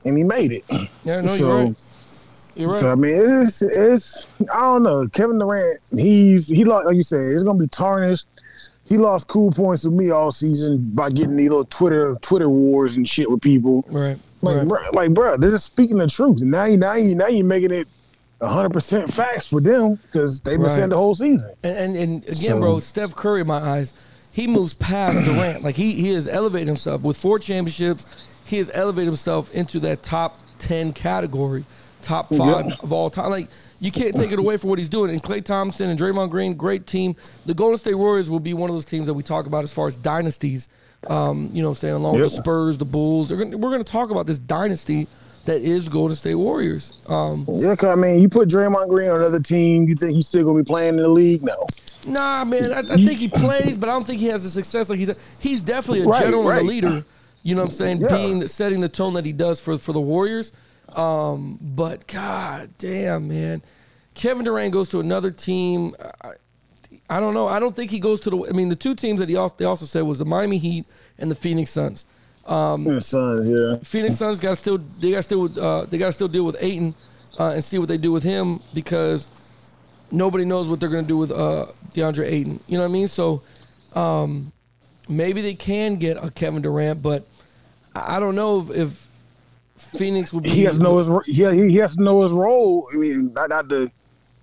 and 0.05 0.17
he 0.17 0.23
made 0.23 0.51
it. 0.51 0.63
Yeah, 1.03 1.21
no, 1.21 1.27
so, 1.27 1.45
you're 1.45 1.65
right. 1.65 1.75
You're 2.55 2.71
right. 2.71 2.79
so 2.79 2.89
I 2.89 2.95
mean, 2.95 3.43
it's 3.43 3.61
it's 3.61 4.27
I 4.53 4.61
don't 4.61 4.83
know. 4.83 5.07
Kevin 5.07 5.39
Durant, 5.39 5.79
he's 5.97 6.47
he 6.47 6.63
lost 6.63 6.85
like 6.85 6.95
you 6.95 7.03
said, 7.03 7.19
it's 7.19 7.43
gonna 7.43 7.59
be 7.59 7.67
tarnished. 7.67 8.27
He 8.87 8.97
lost 8.97 9.27
cool 9.27 9.51
points 9.51 9.83
with 9.83 9.93
me 9.95 10.11
all 10.11 10.31
season 10.31 10.91
by 10.93 11.09
getting 11.09 11.35
these 11.37 11.49
little 11.49 11.65
Twitter 11.65 12.15
Twitter 12.21 12.49
wars 12.49 12.95
and 12.97 13.09
shit 13.09 13.29
with 13.29 13.41
people. 13.41 13.83
right. 13.89 14.17
Like, 14.45 14.57
right. 14.57 14.67
bro, 14.67 14.77
like, 14.93 15.13
bro, 15.13 15.37
they're 15.37 15.49
just 15.51 15.65
speaking 15.65 15.97
the 15.97 16.07
truth. 16.07 16.39
Now 16.41 16.65
you, 16.65 16.77
now 16.77 16.93
you, 16.95 17.15
now 17.15 17.27
you 17.27 17.43
making 17.43 17.71
it 17.71 17.87
hundred 18.41 18.71
percent 18.73 19.11
facts 19.11 19.47
for 19.47 19.59
them 19.59 19.95
because 19.95 20.39
they've 20.41 20.53
been 20.57 20.63
Right. 20.63 20.71
saying 20.71 20.89
the 20.89 20.97
whole 20.97 21.15
season. 21.15 21.51
And, 21.63 21.77
and 21.77 21.95
and 21.95 22.23
again, 22.23 22.35
So- 22.35 22.59
bro, 22.59 22.79
Steph 22.79 23.15
Curry, 23.15 23.41
in 23.41 23.47
my 23.47 23.57
eyes, 23.57 24.29
he 24.33 24.45
moves 24.47 24.73
past 24.75 25.17
Durant. 25.25 25.63
Like 25.63 25.75
he 25.75 25.93
he 25.93 26.13
has 26.13 26.27
elevated 26.27 26.67
himself 26.67 27.03
with 27.03 27.17
four 27.17 27.39
championships. 27.39 28.45
He 28.47 28.57
has 28.57 28.69
elevated 28.73 29.07
himself 29.07 29.53
into 29.55 29.79
that 29.81 30.03
top 30.03 30.35
ten 30.59 30.93
category, 30.93 31.63
top 32.03 32.27
five 32.29 32.67
Yep. 32.67 32.83
of 32.83 32.91
all 32.93 33.09
time. 33.09 33.31
Like 33.31 33.47
you 33.79 33.91
can't 33.91 34.15
take 34.15 34.31
it 34.31 34.37
away 34.39 34.57
from 34.57 34.69
what 34.69 34.79
he's 34.79 34.89
doing. 34.89 35.09
And 35.11 35.23
Klay 35.23 35.43
Thompson 35.43 35.89
and 35.89 35.99
Draymond 35.99 36.29
Green, 36.29 36.53
great 36.55 36.85
team. 36.87 37.15
The 37.45 37.53
Golden 37.53 37.77
State 37.77 37.95
Warriors 37.95 38.29
will 38.29 38.39
be 38.39 38.53
one 38.53 38.69
of 38.69 38.75
those 38.75 38.85
teams 38.85 39.05
that 39.07 39.13
we 39.13 39.23
talk 39.23 39.47
about 39.47 39.63
as 39.63 39.73
far 39.73 39.87
as 39.87 39.95
dynasties. 39.95 40.69
Um, 41.09 41.49
you 41.53 41.61
know, 41.61 41.69
what 41.69 41.77
I'm 41.77 41.79
saying 41.79 41.93
along 41.95 42.15
with 42.15 42.23
the 42.23 42.29
Spurs, 42.37 42.77
the 42.77 42.85
Bulls. 42.85 43.29
They're 43.29 43.37
gonna, 43.37 43.57
we're 43.57 43.69
going 43.71 43.83
to 43.83 43.91
talk 43.91 44.09
about 44.09 44.25
this 44.27 44.39
dynasty 44.39 45.07
that 45.45 45.61
is 45.61 45.87
Golden 45.89 46.15
State 46.15 46.35
Warriors. 46.35 47.05
Um, 47.09 47.45
Yeah, 47.47 47.75
'cause, 47.75 47.89
I 47.89 47.95
mean, 47.95 48.19
you 48.19 48.29
put 48.29 48.49
Draymond 48.49 48.89
Green 48.89 49.09
on 49.09 49.19
another 49.19 49.39
team, 49.39 49.87
you 49.87 49.95
think 49.95 50.15
he's 50.15 50.27
still 50.27 50.43
gonna 50.45 50.63
be 50.63 50.65
playing 50.65 50.95
in 50.95 51.01
the 51.03 51.07
league? 51.07 51.43
No. 51.43 51.67
Nah, 52.07 52.43
man. 52.45 52.71
I, 52.73 52.79
I 52.79 52.83
think 52.97 53.19
he 53.19 53.27
plays, 53.27 53.77
but 53.77 53.89
I 53.89 53.91
don't 53.91 54.05
think 54.05 54.19
he 54.19 54.27
has 54.27 54.43
the 54.43 54.49
success 54.49 54.89
like 54.89 54.99
he's. 54.99 55.39
He's 55.41 55.61
definitely 55.63 56.01
a 56.03 56.07
Right, 56.07 56.21
general 56.23 56.41
and 56.41 56.49
right. 56.49 56.61
a 56.61 56.65
leader. 56.65 57.03
You 57.43 57.53
know 57.55 57.61
what 57.61 57.69
I'm 57.69 57.75
saying? 57.75 58.01
Yeah. 58.01 58.15
Being 58.15 58.47
setting 58.47 58.81
the 58.81 58.89
tone 58.89 59.13
that 59.13 59.25
he 59.25 59.31
does 59.33 59.59
for 59.59 59.77
for 59.77 59.93
the 59.93 60.01
Warriors. 60.01 60.51
Um, 60.95 61.57
but 61.61 62.05
god 62.07 62.69
damn, 62.79 63.27
man, 63.27 63.61
Kevin 64.13 64.45
Durant 64.45 64.71
goes 64.73 64.89
to 64.89 64.99
another 64.99 65.29
team. 65.31 65.93
I, 66.23 66.31
I 67.09 67.19
don't 67.19 67.33
know. 67.33 67.47
I 67.47 67.59
don't 67.59 67.75
think 67.75 67.91
he 67.91 67.99
goes 67.99 68.19
to 68.21 68.29
the. 68.29 68.47
I 68.49 68.51
mean, 68.51 68.69
the 68.69 68.75
two 68.75 68.95
teams 68.95 69.19
that 69.19 69.29
he 69.29 69.35
also, 69.35 69.55
they 69.57 69.65
also 69.65 69.85
said 69.85 70.01
was 70.01 70.19
the 70.19 70.25
Miami 70.25 70.57
Heat 70.57 70.85
and 71.19 71.29
the 71.29 71.35
Phoenix 71.35 71.71
Suns. 71.71 72.05
Son, 72.99 73.45
yeah. 73.49 73.77
Phoenix 73.83 74.15
Suns 74.15 74.39
got 74.39 74.57
still 74.57 74.77
they 74.77 75.11
got 75.11 75.23
still 75.23 75.59
uh, 75.59 75.85
they 75.85 75.97
got 75.97 76.13
still 76.13 76.27
deal 76.27 76.45
with 76.45 76.57
Ayton 76.61 76.93
uh, 77.39 77.51
and 77.51 77.63
see 77.63 77.79
what 77.79 77.87
they 77.87 77.97
do 77.97 78.11
with 78.11 78.23
him 78.23 78.59
because 78.73 80.09
nobody 80.11 80.45
knows 80.45 80.67
what 80.67 80.79
they're 80.79 80.89
going 80.89 81.03
to 81.03 81.07
do 81.07 81.17
with 81.17 81.31
uh, 81.31 81.65
DeAndre 81.93 82.25
Ayton. 82.25 82.59
You 82.67 82.77
know 82.77 82.83
what 82.83 82.89
I 82.89 82.93
mean? 82.93 83.07
So 83.07 83.41
um, 83.95 84.51
maybe 85.09 85.41
they 85.41 85.55
can 85.55 85.97
get 85.97 86.23
a 86.23 86.31
Kevin 86.31 86.61
Durant, 86.61 87.01
but 87.01 87.23
I 87.95 88.19
don't 88.19 88.35
know 88.35 88.61
if, 88.61 88.69
if 88.71 88.89
Phoenix 89.75 90.33
would 90.33 90.43
be. 90.43 90.49
He 90.49 90.63
has 90.63 90.77
to 90.77 90.83
know 90.83 90.97
his 90.97 91.09
yeah, 91.27 91.51
he, 91.51 91.69
he 91.69 91.77
has 91.77 91.95
to 91.95 92.03
know 92.03 92.21
his 92.21 92.31
role. 92.31 92.87
I 92.93 92.97
mean, 92.97 93.33
not, 93.33 93.49
not 93.49 93.69
to 93.69 93.91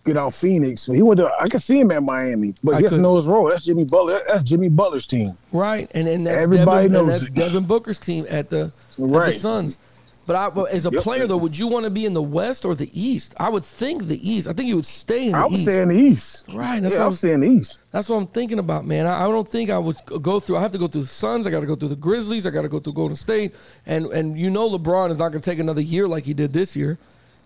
get 0.05 0.17
out 0.17 0.35
Phoenix, 0.35 0.87
he 0.87 1.03
went 1.03 1.19
to 1.19 1.31
I 1.41 1.49
can 1.49 1.61
see 1.61 1.79
him 1.81 1.91
at 1.91 2.03
Miami, 2.03 2.55
but 2.63 2.81
he 2.81 2.89
to 2.89 2.99
know 2.99 3.17
his 3.17 3.27
role. 3.27 3.47
That's 3.49 3.65
Jimmy 3.65 3.85
Butler. 3.85 4.21
That's 4.27 4.43
Jimmy 4.43 4.69
Butler's 4.69 5.07
team. 5.07 5.33
right, 5.53 5.91
and 5.95 6.09
and 6.09 6.27
that's 6.27 6.43
Everybody 6.43 6.89
Devin, 6.89 6.93
knows 6.93 7.07
that's 7.21 7.29
it. 7.29 7.35
Devin 7.35 7.65
Booker's 7.65 7.99
team 7.99 8.25
at 8.29 8.51
the 8.51 8.65
at 8.99 9.25
the 9.27 9.33
Suns. 9.33 9.79
But 10.25 10.37
I, 10.37 10.61
as 10.71 10.87
a 10.87 10.91
Yep. 10.91 11.03
player 11.03 11.27
though, 11.27 11.37
would 11.37 11.59
you 11.59 11.67
want 11.67 11.85
to 11.85 11.91
be 11.91 12.07
in 12.07 12.15
the 12.15 12.23
West 12.23 12.65
or 12.65 12.77
the 12.77 12.89
East? 12.99 13.35
I 13.41 13.49
would 13.49 13.65
think 13.65 14.05
the 14.07 14.31
East. 14.31 14.47
I 14.47 14.53
think 14.53 14.69
you 14.69 14.77
would 14.77 14.87
stay 14.87 15.27
in 15.27 15.33
the 15.33 15.39
I 15.39 15.45
would 15.45 15.53
East. 15.55 15.63
stay 15.63 15.83
in 15.83 15.89
the 15.89 15.97
East. 15.97 16.45
Right, 16.55 16.81
that's 16.81 16.95
yeah, 16.95 17.01
what 17.01 17.03
I 17.03 17.07
I'm 17.07 17.11
would 17.11 17.19
stay 17.19 17.33
in 17.33 17.41
the 17.41 17.49
East. 17.49 17.81
That's 17.91 18.09
what 18.09 18.17
I'm 18.19 18.29
thinking 18.29 18.61
about, 18.61 18.85
man. 18.87 19.09
I, 19.09 19.25
I 19.25 19.29
don't 19.29 19.49
think 19.49 19.69
I 19.71 19.79
would 19.79 19.97
go 20.23 20.39
through. 20.39 20.59
I 20.59 20.61
have 20.61 20.71
to 20.73 20.79
go 20.79 20.87
through 20.87 21.01
the 21.03 21.07
Suns. 21.09 21.45
I 21.45 21.51
got 21.51 21.61
to 21.61 21.67
go 21.67 21.75
through 21.75 21.89
the 21.89 21.97
Grizzlies. 21.97 22.47
I 22.47 22.51
got 22.51 22.63
to 22.63 22.69
go 22.69 22.79
through 22.79 22.93
Golden 22.93 23.17
State. 23.17 23.53
And 23.85 24.07
and 24.07 24.39
you 24.39 24.49
know 24.49 24.71
LeBron 24.71 25.11
is 25.11 25.19
not 25.19 25.31
going 25.31 25.43
to 25.43 25.51
take 25.51 25.59
another 25.59 25.81
year 25.81 26.07
like 26.07 26.23
he 26.23 26.35
did 26.35 26.53
this 26.53 26.77
year. 26.77 26.99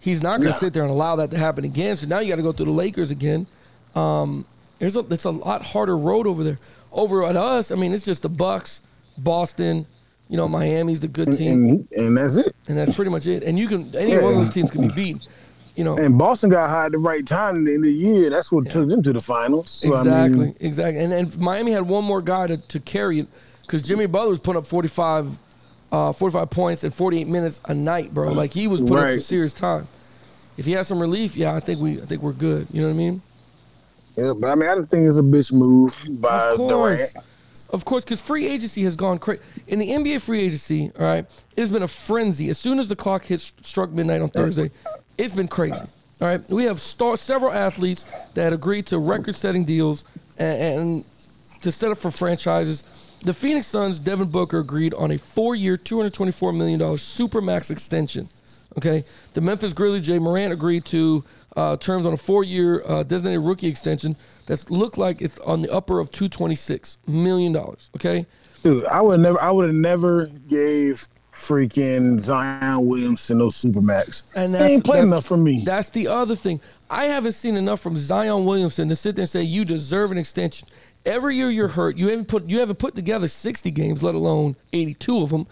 He's 0.06 0.22
not 0.22 0.36
going 0.38 0.42
to 0.42 0.54
Yeah. 0.54 0.54
sit 0.58 0.72
there 0.72 0.84
and 0.84 0.90
allow 0.92 1.16
that 1.16 1.30
to 1.32 1.36
happen 1.36 1.64
again. 1.64 1.96
So 1.96 2.06
now 2.06 2.20
you 2.20 2.28
got 2.30 2.36
to 2.36 2.42
go 2.42 2.52
through 2.52 2.66
the 2.66 2.70
Lakers 2.84 3.10
again. 3.10 3.44
Um, 3.96 4.44
there's 4.78 4.94
a 4.96 5.00
it's 5.10 5.24
a 5.24 5.30
lot 5.30 5.62
harder 5.62 5.96
road 5.96 6.26
over 6.28 6.44
there. 6.44 6.58
Over 6.92 7.24
at 7.24 7.34
us, 7.36 7.72
I 7.72 7.74
mean, 7.74 7.92
it's 7.92 8.04
just 8.04 8.22
the 8.22 8.28
Bucks, 8.28 8.80
Boston. 9.18 9.84
You 10.28 10.36
know, 10.36 10.46
Miami's 10.48 11.00
the 11.00 11.08
good 11.08 11.36
team, 11.36 11.52
and, 11.68 11.88
and 11.92 12.16
that's 12.16 12.36
it. 12.36 12.54
and 12.68 12.76
that's 12.78 12.94
pretty 12.94 13.10
much 13.10 13.26
it. 13.26 13.42
And 13.42 13.58
you 13.58 13.66
can 13.68 13.94
any 13.96 14.12
Yeah. 14.12 14.22
one 14.22 14.32
of 14.34 14.38
those 14.38 14.54
teams 14.54 14.70
can 14.70 14.82
be 14.88 14.94
beat. 14.94 15.16
you 15.76 15.84
know, 15.84 15.96
And 15.96 16.16
Boston 16.16 16.50
got 16.50 16.70
hot 16.70 16.86
at 16.86 16.92
the 16.92 16.98
right 16.98 17.26
time 17.26 17.56
in 17.56 17.64
the 17.64 17.74
end 17.74 17.84
the 17.84 17.90
year. 17.92 18.30
That's 18.30 18.50
what 18.52 18.70
took 18.70 18.88
them 18.88 19.02
to 19.02 19.12
the 19.12 19.20
finals. 19.20 19.70
So, 19.82 19.92
I 19.94 19.98
exactly, 20.00 20.38
mean, 20.46 20.54
exactly. 20.60 21.02
And 21.02 21.12
and 21.12 21.36
Miami 21.38 21.72
had 21.72 21.82
one 21.86 22.04
more 22.04 22.22
guy 22.22 22.46
to, 22.46 22.56
to 22.68 22.80
carry 22.80 23.18
it 23.20 23.26
because 23.62 23.82
Jimmy 23.82 24.06
Butler 24.06 24.30
was 24.30 24.38
putting 24.40 24.60
up 24.62 24.66
45, 24.66 25.26
uh, 25.92 26.12
45 26.12 26.50
points 26.50 26.82
in 26.84 26.90
48 26.92 27.26
minutes 27.28 27.60
a 27.66 27.74
night, 27.74 28.12
bro. 28.14 28.32
Like 28.32 28.52
he 28.52 28.68
was 28.68 28.80
putting 28.80 28.98
up 28.98 29.10
some 29.10 29.20
serious 29.20 29.52
time. 29.52 29.86
If 30.58 30.64
he 30.64 30.72
has 30.72 30.88
some 30.88 30.98
relief, 31.00 31.36
yeah, 31.36 31.54
I 31.54 31.60
think 31.60 31.80
we, 31.80 32.00
I 32.00 32.04
think 32.04 32.22
we're 32.22 32.32
good. 32.32 32.66
You 32.72 32.82
know 32.82 32.88
what 32.88 32.94
I 32.94 32.96
mean? 32.96 33.20
yeah, 34.16 34.32
but 34.38 34.48
I 34.48 34.54
mean, 34.54 34.68
I 34.68 34.76
just 34.76 34.88
think 34.88 35.06
it's 35.06 35.18
a 35.18 35.22
bitch 35.22 35.52
move 35.52 35.98
by 36.20 36.50
Of 36.50 36.56
course. 36.56 37.12
Durant. 37.12 37.26
Of 37.72 37.84
course, 37.84 38.04
because 38.04 38.22
free 38.22 38.46
agency 38.46 38.82
has 38.84 38.94
gone 38.96 39.18
crazy. 39.18 39.42
In 39.66 39.78
the 39.80 39.88
NBA 39.88 40.20
free 40.22 40.40
agency, 40.40 40.92
all 40.98 41.04
right, 41.04 41.26
it 41.56 41.60
has 41.60 41.70
been 41.70 41.82
a 41.82 41.88
frenzy. 41.88 42.48
As 42.48 42.58
soon 42.58 42.78
as 42.78 42.88
the 42.88 42.96
clock 42.96 43.24
hits 43.24 43.52
struck 43.60 43.90
midnight 43.90 44.22
on 44.22 44.28
Thursday, 44.28 44.70
it's 45.18 45.34
been 45.34 45.48
crazy. 45.48 45.84
All 46.20 46.28
right, 46.28 46.40
we 46.48 46.64
have 46.64 46.80
star, 46.80 47.16
several 47.16 47.52
athletes 47.52 48.04
that 48.32 48.52
agreed 48.52 48.86
to 48.86 48.98
record-setting 48.98 49.64
deals 49.64 50.04
and, 50.38 50.62
and 50.62 51.04
to 51.62 51.72
set 51.72 51.90
up 51.90 51.98
for 51.98 52.10
franchises. 52.10 53.18
The 53.24 53.34
Phoenix 53.34 53.66
Suns, 53.66 53.98
Devin 53.98 54.30
Booker 54.30 54.60
agreed 54.60 54.94
on 54.94 55.10
a 55.10 55.18
four-year, 55.18 55.76
$224 55.76 56.56
million 56.56 56.98
super 56.98 57.40
max 57.40 57.70
extension. 57.70 58.28
Okay, 58.78 59.02
the 59.34 59.40
Memphis 59.40 59.72
Grizzlies, 59.72 60.06
Ja 60.06 60.18
Morant 60.18 60.52
agreed 60.52 60.84
to 60.86 61.24
uh, 61.56 61.76
terms 61.78 62.04
on 62.06 62.12
a 62.12 62.16
four-year 62.18 62.82
uh, 62.86 63.02
designated 63.02 63.40
rookie 63.42 63.68
extension 63.68 64.14
that's 64.46 64.68
looked 64.70 64.98
like 64.98 65.22
it's 65.22 65.38
on 65.40 65.62
the 65.62 65.70
upper 65.72 65.98
of 65.98 66.12
226 66.12 66.98
million 67.06 67.52
dollars. 67.52 67.90
Okay, 67.96 68.26
Dude, 68.62 68.84
I 68.86 69.00
would 69.00 69.20
never, 69.20 69.40
I 69.40 69.50
would 69.50 69.66
have 69.66 69.74
never 69.74 70.26
gave 70.48 71.06
freaking 71.32 72.18
Zion 72.20 72.86
Williamson 72.86 73.38
no 73.38 73.48
supermax. 73.48 74.32
And 74.34 74.54
that's- 74.54 74.70
ain't 74.70 74.84
playing 74.84 75.04
that's- 75.04 75.12
enough 75.12 75.26
for 75.26 75.36
me. 75.36 75.62
That's 75.64 75.90
the 75.90 76.08
other 76.08 76.34
thing. 76.36 76.60
I 76.90 77.04
haven't 77.06 77.32
seen 77.32 77.56
enough 77.56 77.80
from 77.80 77.96
Zion 77.96 78.44
Williamson 78.44 78.88
to 78.88 78.96
sit 78.96 79.16
there 79.16 79.22
and 79.24 79.28
say 79.30 79.42
you 79.42 79.64
deserve 79.64 80.12
an 80.12 80.18
extension. 80.18 80.68
Every 81.04 81.36
year 81.36 81.50
you're 81.50 81.68
hurt. 81.68 81.96
You 81.96 82.08
haven't 82.08 82.26
put 82.28 82.44
you 82.44 82.58
haven't 82.60 82.78
put 82.78 82.94
together 82.94 83.28
60 83.28 83.70
games, 83.70 84.02
let 84.02 84.14
alone 84.14 84.56
82 84.72 85.18
of 85.22 85.30
them. 85.30 85.46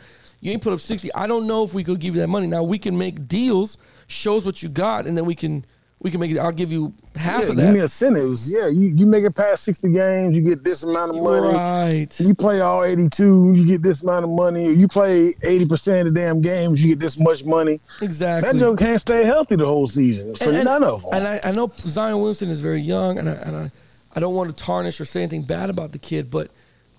You 0.44 0.52
ain't 0.52 0.62
put 0.62 0.74
up 0.74 0.80
60. 0.80 1.12
I 1.14 1.26
don't 1.26 1.46
know 1.46 1.64
if 1.64 1.72
we 1.72 1.82
could 1.82 1.98
give 2.00 2.14
you 2.14 2.20
that 2.20 2.28
money. 2.28 2.46
Now 2.46 2.62
we 2.62 2.78
can 2.78 2.98
make 2.98 3.26
deals, 3.26 3.78
shows 4.08 4.44
what 4.44 4.62
you 4.62 4.68
got, 4.68 5.06
and 5.06 5.16
then 5.16 5.24
we 5.24 5.34
can 5.34 5.64
we 6.00 6.10
can 6.10 6.20
make 6.20 6.30
it. 6.30 6.36
I'll 6.36 6.52
give 6.52 6.70
you 6.70 6.92
half 7.16 7.40
yeah, 7.40 7.48
of 7.48 7.56
that. 7.56 7.62
give 7.62 7.72
me 7.72 7.80
incentives. 7.80 8.52
Yeah, 8.52 8.68
you, 8.68 8.88
you 8.88 9.06
make 9.06 9.24
it 9.24 9.34
past 9.34 9.64
60 9.64 9.90
games, 9.90 10.36
you 10.36 10.42
get 10.42 10.62
this 10.62 10.82
amount 10.82 11.16
of 11.16 11.22
money. 11.22 11.54
Right. 11.56 12.20
You 12.20 12.34
play 12.34 12.60
all 12.60 12.84
82, 12.84 13.54
you 13.54 13.64
get 13.64 13.80
this 13.80 14.02
amount 14.02 14.24
of 14.24 14.30
money. 14.32 14.70
You 14.70 14.86
play 14.86 15.32
80% 15.32 16.06
of 16.08 16.12
the 16.12 16.20
damn 16.20 16.42
games, 16.42 16.84
you 16.84 16.90
get 16.90 17.00
this 17.00 17.18
much 17.18 17.46
money. 17.46 17.78
Exactly. 18.02 18.52
That 18.52 18.58
joke 18.58 18.78
can't 18.80 19.00
stay 19.00 19.24
healthy 19.24 19.56
the 19.56 19.64
whole 19.64 19.86
season 19.86 20.34
And- 20.42 20.56
and- 20.56 20.64
none 20.66 20.84
of 20.84 21.00
them. 21.04 21.10
And 21.14 21.26
I, 21.26 21.40
I 21.42 21.52
know 21.52 21.68
Zion 21.68 22.18
Williamson 22.18 22.50
is 22.50 22.60
very 22.60 22.82
young, 22.82 23.16
and 23.18 23.30
I, 23.30 23.32
and 23.32 23.56
I, 23.56 23.70
I 24.14 24.20
don't 24.20 24.34
want 24.34 24.54
to 24.54 24.62
tarnish 24.62 25.00
or 25.00 25.06
say 25.06 25.22
anything 25.22 25.44
bad 25.44 25.70
about 25.70 25.92
the 25.92 25.98
kid, 25.98 26.30
but 26.30 26.48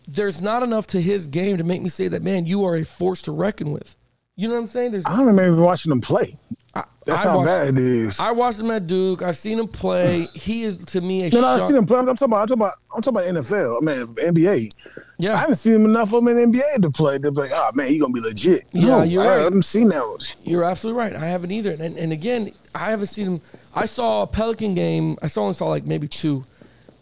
there's 0.07 0.41
not 0.41 0.63
enough 0.63 0.87
to 0.87 1.01
his 1.01 1.27
game 1.27 1.57
to 1.57 1.63
make 1.63 1.81
me 1.81 1.89
say 1.89 2.07
that, 2.07 2.23
man, 2.23 2.45
you 2.45 2.63
are 2.65 2.75
a 2.75 2.83
force 2.83 3.21
to 3.23 3.31
reckon 3.31 3.71
with. 3.71 3.95
You 4.35 4.47
know 4.49 4.55
what 4.55 4.61
I'm 4.61 4.67
saying? 4.67 4.91
There's, 4.91 5.05
I 5.05 5.15
don't 5.15 5.27
remember 5.27 5.61
watching 5.61 5.91
him 5.91 6.01
play. 6.01 6.37
I, 6.75 6.83
That's 7.05 7.25
I 7.25 7.29
how 7.29 7.37
watched, 7.37 7.47
bad 7.47 7.67
it 7.69 7.77
is. 7.77 8.19
I 8.19 8.31
watched 8.31 8.59
him 8.59 8.69
at 8.69 8.85
Duke. 8.85 9.21
I've 9.21 9.37
seen 9.37 9.57
him 9.57 9.67
play. 9.67 10.27
He 10.35 10.63
is 10.63 10.77
to 10.85 11.01
me 11.01 11.25
a 11.25 11.29
no, 11.29 11.41
no, 11.41 11.47
I've 11.47 11.61
seen 11.61 11.75
him 11.75 11.85
play. 11.85 11.99
I'm 11.99 12.05
talking 12.07 12.25
about, 12.25 12.41
I'm 12.41 12.47
talking 12.47 12.61
about, 12.61 12.73
I'm 12.93 13.01
talking 13.01 13.31
about 13.31 13.45
NFL. 13.45 13.77
I 13.81 13.95
mean, 13.95 14.07
NBA. 14.15 14.71
Yeah, 15.17 15.35
I 15.35 15.37
haven't 15.37 15.55
seen 15.55 15.73
him 15.73 15.85
enough 15.85 16.13
of 16.13 16.27
him 16.27 16.37
in 16.37 16.51
NBA 16.51 16.81
to 16.81 16.89
play. 16.89 17.17
To 17.17 17.31
be 17.31 17.41
like, 17.41 17.51
oh 17.53 17.71
man, 17.73 17.93
you 17.93 18.01
gonna 18.01 18.11
be 18.11 18.19
legit. 18.19 18.63
Yeah, 18.73 18.87
no, 18.87 19.03
you're 19.03 19.23
I 19.23 19.27
right. 19.27 19.39
haven't 19.43 19.63
seen 19.63 19.87
that. 19.89 20.01
One. 20.01 20.17
you're 20.43 20.65
absolutely 20.65 21.01
right. 21.01 21.13
I 21.13 21.25
haven't 21.27 21.51
either. 21.51 21.71
And, 21.71 21.95
and 21.95 22.11
again, 22.11 22.51
I 22.73 22.89
haven't 22.89 23.07
seen 23.07 23.27
him. 23.27 23.41
I 23.73 23.85
saw 23.85 24.23
a 24.23 24.27
Pelican 24.27 24.75
game. 24.75 25.15
I 25.21 25.27
saw 25.27 25.43
only 25.43 25.53
saw 25.53 25.67
like 25.69 25.85
maybe 25.85 26.09
two, 26.09 26.43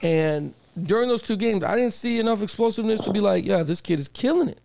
and 0.03 0.53
during 0.81 1.07
those 1.07 1.21
two 1.21 1.35
games, 1.35 1.63
I 1.63 1.75
didn't 1.75 1.93
see 1.93 2.19
enough 2.19 2.41
explosiveness 2.41 3.01
to 3.01 3.11
be 3.11 3.19
like, 3.19 3.45
yeah, 3.45 3.63
this 3.63 3.81
kid 3.81 3.99
is 3.99 4.07
killing 4.07 4.49
it. 4.49 4.59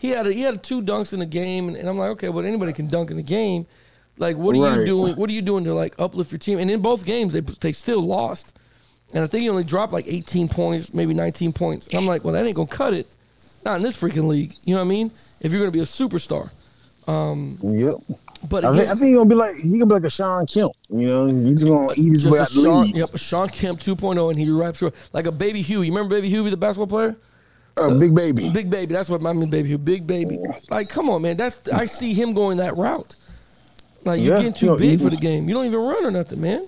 He 0.00 0.10
had 0.10 0.26
a, 0.26 0.32
he 0.32 0.42
had 0.42 0.62
two 0.62 0.82
dunks 0.82 1.12
in 1.12 1.20
the 1.20 1.26
game, 1.26 1.68
and, 1.68 1.76
and 1.76 1.88
I'm 1.88 1.96
like, 1.96 2.10
okay, 2.10 2.28
well 2.28 2.44
anybody 2.44 2.72
can 2.72 2.88
dunk 2.88 3.10
in 3.10 3.16
the 3.16 3.22
game. 3.22 3.66
Like, 4.18 4.36
what 4.36 4.54
are 4.54 4.80
you 4.80 4.86
doing? 4.86 5.14
What 5.16 5.28
are 5.28 5.32
you 5.32 5.42
doing 5.42 5.64
to 5.64 5.74
like 5.74 5.94
uplift 5.98 6.30
your 6.30 6.38
team? 6.38 6.58
And 6.58 6.70
in 6.70 6.80
both 6.80 7.04
games, 7.04 7.32
they 7.32 7.40
they 7.40 7.72
still 7.72 8.00
lost. 8.00 8.58
And 9.12 9.22
I 9.22 9.26
think 9.26 9.42
he 9.42 9.50
only 9.50 9.64
dropped 9.64 9.92
like 9.92 10.06
18 10.08 10.48
points, 10.48 10.94
maybe 10.94 11.14
19 11.14 11.52
points. 11.52 11.86
And 11.88 11.98
I'm 11.98 12.06
like, 12.06 12.24
well, 12.24 12.32
that 12.34 12.44
ain't 12.44 12.56
gonna 12.56 12.68
cut 12.68 12.94
it. 12.94 13.06
Not 13.64 13.76
in 13.76 13.82
this 13.82 14.00
freaking 14.00 14.26
league. 14.26 14.52
You 14.64 14.74
know 14.74 14.80
what 14.80 14.86
I 14.86 14.88
mean? 14.88 15.06
If 15.40 15.52
you're 15.52 15.60
gonna 15.60 15.70
be 15.70 15.80
a 15.80 15.82
superstar. 15.82 16.52
Yep. 17.06 17.94
But 18.50 18.64
I 18.66 18.72
think, 18.76 18.88
I 18.88 18.94
think 18.94 19.08
he 19.08 19.12
gonna 19.14 19.28
be 19.28 19.34
like 19.34 19.56
he 19.56 19.70
gonna 19.78 19.86
be 19.86 19.94
like 19.94 20.04
a 20.04 20.10
Sean 20.10 20.46
Kemp. 20.46 20.72
You 20.90 21.06
know, 21.08 21.26
he's 21.26 21.62
just 21.62 21.66
gonna 21.66 21.92
eat 21.96 22.12
his 22.12 22.26
way 22.28 22.38
out 22.40 22.42
Just 22.48 22.54
the 22.56 22.62
Sean, 22.62 22.82
league. 22.82 22.96
yep, 22.96 23.08
Sean 23.16 23.48
Kemp 23.48 23.80
2.0, 23.80 24.30
and 24.30 24.38
he 24.38 24.50
raps 24.50 24.82
like 25.14 25.24
a 25.26 25.32
Baby 25.32 25.62
Hugh. 25.62 25.80
You 25.82 25.92
remember 25.92 26.14
Baby 26.14 26.28
Huey, 26.28 26.50
the 26.50 26.56
basketball 26.56 26.86
player? 26.86 27.16
Uh, 27.76 27.98
big 27.98 28.14
baby. 28.14 28.50
Big 28.50 28.70
Baby. 28.70 28.92
That's 28.92 29.08
what 29.08 29.24
I 29.24 29.32
mean, 29.32 29.50
Baby 29.50 29.68
Hugh. 29.68 29.78
Big 29.78 30.06
Baby. 30.06 30.38
Like, 30.70 30.88
come 30.90 31.08
on, 31.10 31.22
man. 31.22 31.36
That's 31.36 31.68
I 31.70 31.86
see 31.86 32.12
him 32.14 32.32
going 32.34 32.58
that 32.58 32.74
route. 32.76 33.16
Like 34.04 34.20
you're 34.20 34.34
Yeah, 34.36 34.42
getting 34.42 34.52
too 34.54 34.66
you 34.66 34.72
know, 34.72 34.78
big 34.78 35.00
for 35.00 35.10
the 35.10 35.16
game. 35.16 35.48
You 35.48 35.54
don't 35.54 35.64
even 35.66 35.80
run 35.80 36.04
or 36.04 36.10
nothing, 36.10 36.40
man. 36.42 36.64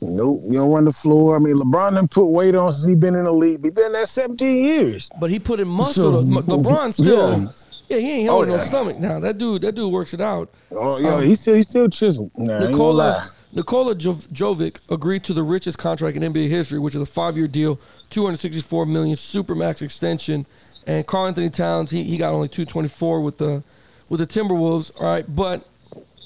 Nope, 0.00 0.42
you 0.46 0.52
don't 0.54 0.70
run 0.70 0.84
the 0.84 0.92
floor. 0.92 1.34
I 1.34 1.40
mean, 1.40 1.56
LeBron 1.56 1.94
done 1.94 2.06
put 2.06 2.26
weight 2.26 2.54
on 2.54 2.72
since 2.72 2.86
he 2.86 2.94
been 2.94 3.16
in 3.16 3.24
the 3.24 3.32
league. 3.32 3.64
He 3.64 3.70
been 3.70 3.90
there 3.92 4.06
17 4.06 4.56
years. 4.64 5.10
But 5.20 5.30
he 5.30 5.40
put 5.40 5.58
in 5.58 5.66
muscle. 5.80 6.12
So- 6.12 6.42
LeBron 6.42 6.92
still. 6.94 7.40
Yeah. 7.42 7.48
Yeah, 7.88 7.98
he 7.98 8.10
ain't 8.12 8.28
Oh, 8.28 8.32
holding 8.34 8.50
no 8.52 8.56
yeah. 8.58 8.64
stomach 8.64 8.98
now. 8.98 9.18
That 9.20 9.38
dude, 9.38 9.62
that 9.62 9.74
dude 9.74 9.92
works 9.92 10.12
it 10.14 10.20
out. 10.20 10.50
Oh, 10.72 10.98
yeah, 10.98 11.14
Um, 11.16 11.22
he's 11.24 11.40
still 11.40 11.54
he's 11.54 11.68
still 11.68 11.88
chiseled. 11.88 12.30
Nah, 12.36 12.60
Nikola. 12.60 13.30
Nikola 13.54 13.94
Jov- 13.94 14.28
Jovic 14.28 14.76
agreed 14.92 15.24
to 15.24 15.32
the 15.32 15.42
richest 15.42 15.78
contract 15.78 16.16
in 16.16 16.22
NBA 16.22 16.48
history, 16.48 16.78
which 16.78 16.94
is 16.94 17.00
a 17.00 17.06
five-year 17.06 17.46
deal, 17.46 17.76
264 18.10 18.84
million 18.84 19.16
supermax 19.16 19.80
extension. 19.80 20.44
And 20.86 21.06
Karl-Anthony 21.06 21.48
Towns, 21.48 21.90
he, 21.90 22.02
he 22.04 22.18
got 22.18 22.32
only 22.34 22.48
224 22.48 23.22
with 23.22 23.38
the 23.38 23.62
with 24.10 24.20
the 24.20 24.26
Timberwolves. 24.26 24.92
All 25.00 25.06
right, 25.06 25.24
but 25.34 25.66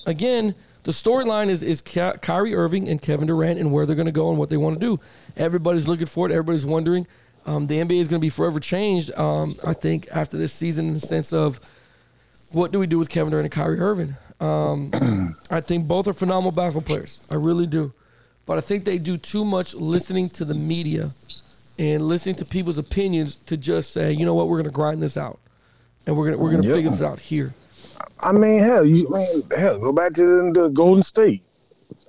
again, 0.07 0.55
the 0.85 0.93
storyline 0.93 1.49
is 1.49 1.63
is 1.63 1.81
Ky- 1.81 2.19
Kyrie 2.23 2.55
Irving 2.55 2.89
and 2.89 3.01
Kevin 3.01 3.27
Durant 3.29 3.59
and 3.61 3.73
where 3.73 3.87
they're 3.87 3.97
going 3.97 4.07
to 4.07 4.13
go 4.13 4.31
and 4.31 4.39
what 4.39 4.51
they 4.51 4.57
want 4.57 4.79
to 4.79 4.85
do. 4.85 4.99
Everybody's 5.37 5.87
looking 5.89 6.07
for 6.07 6.29
it. 6.29 6.33
Everybody's 6.33 6.67
wondering. 6.67 7.07
Um, 7.47 7.67
the 7.67 7.77
NBA 7.79 7.99
is 8.01 8.09
going 8.09 8.21
to 8.21 8.25
be 8.25 8.31
forever 8.31 8.61
changed. 8.61 9.11
Um, 9.17 9.55
I 9.67 9.73
think 9.75 10.07
after 10.13 10.37
this 10.37 10.53
season, 10.53 10.89
in 10.89 10.95
the 10.95 11.01
sense 11.01 11.33
of 11.33 11.59
what 12.53 12.71
do 12.73 12.79
we 12.79 12.87
do 12.87 12.99
with 12.99 13.09
Kevin 13.11 13.31
Durant 13.31 13.47
and 13.47 13.53
Kyrie 13.53 13.81
Irving? 13.81 14.15
Um, 14.41 14.91
I 15.51 15.61
think 15.61 15.89
both 15.89 16.07
are 16.07 16.13
phenomenal 16.13 16.53
basketball 16.53 16.87
players. 16.87 17.27
I 17.33 17.37
really 17.37 17.67
do. 17.67 17.93
But 18.47 18.59
I 18.59 18.61
think 18.61 18.85
they 18.85 18.99
do 18.99 19.17
too 19.17 19.45
much 19.45 19.75
listening 19.75 20.29
to 20.31 20.45
the 20.45 20.55
media 20.55 21.09
and 21.79 22.03
listening 22.03 22.35
to 22.37 22.45
people's 22.45 22.79
opinions 22.79 23.37
to 23.47 23.57
just 23.57 23.93
say, 23.93 24.13
you 24.13 24.25
know 24.27 24.35
what, 24.35 24.49
we're 24.49 24.59
going 24.59 24.71
to 24.71 24.75
grind 24.75 25.03
this 25.03 25.17
out. 25.17 25.39
And 26.07 26.17
we're 26.17 26.25
going 26.27 26.37
to 26.37 26.43
we're 26.43 26.51
going 26.51 26.63
to 26.63 26.69
Yep. 26.69 26.77
figure 26.77 26.91
this 26.91 27.03
out 27.03 27.19
here. 27.21 27.53
I 28.21 28.33
mean, 28.33 28.59
hell, 28.59 28.85
you 28.85 29.07
I 29.15 29.19
mean, 29.19 29.43
hell, 29.57 29.79
go 29.79 29.93
back 29.93 30.13
to 30.15 30.23
the, 30.53 30.61
the 30.63 30.69
Golden 30.71 31.03
State. 31.03 31.43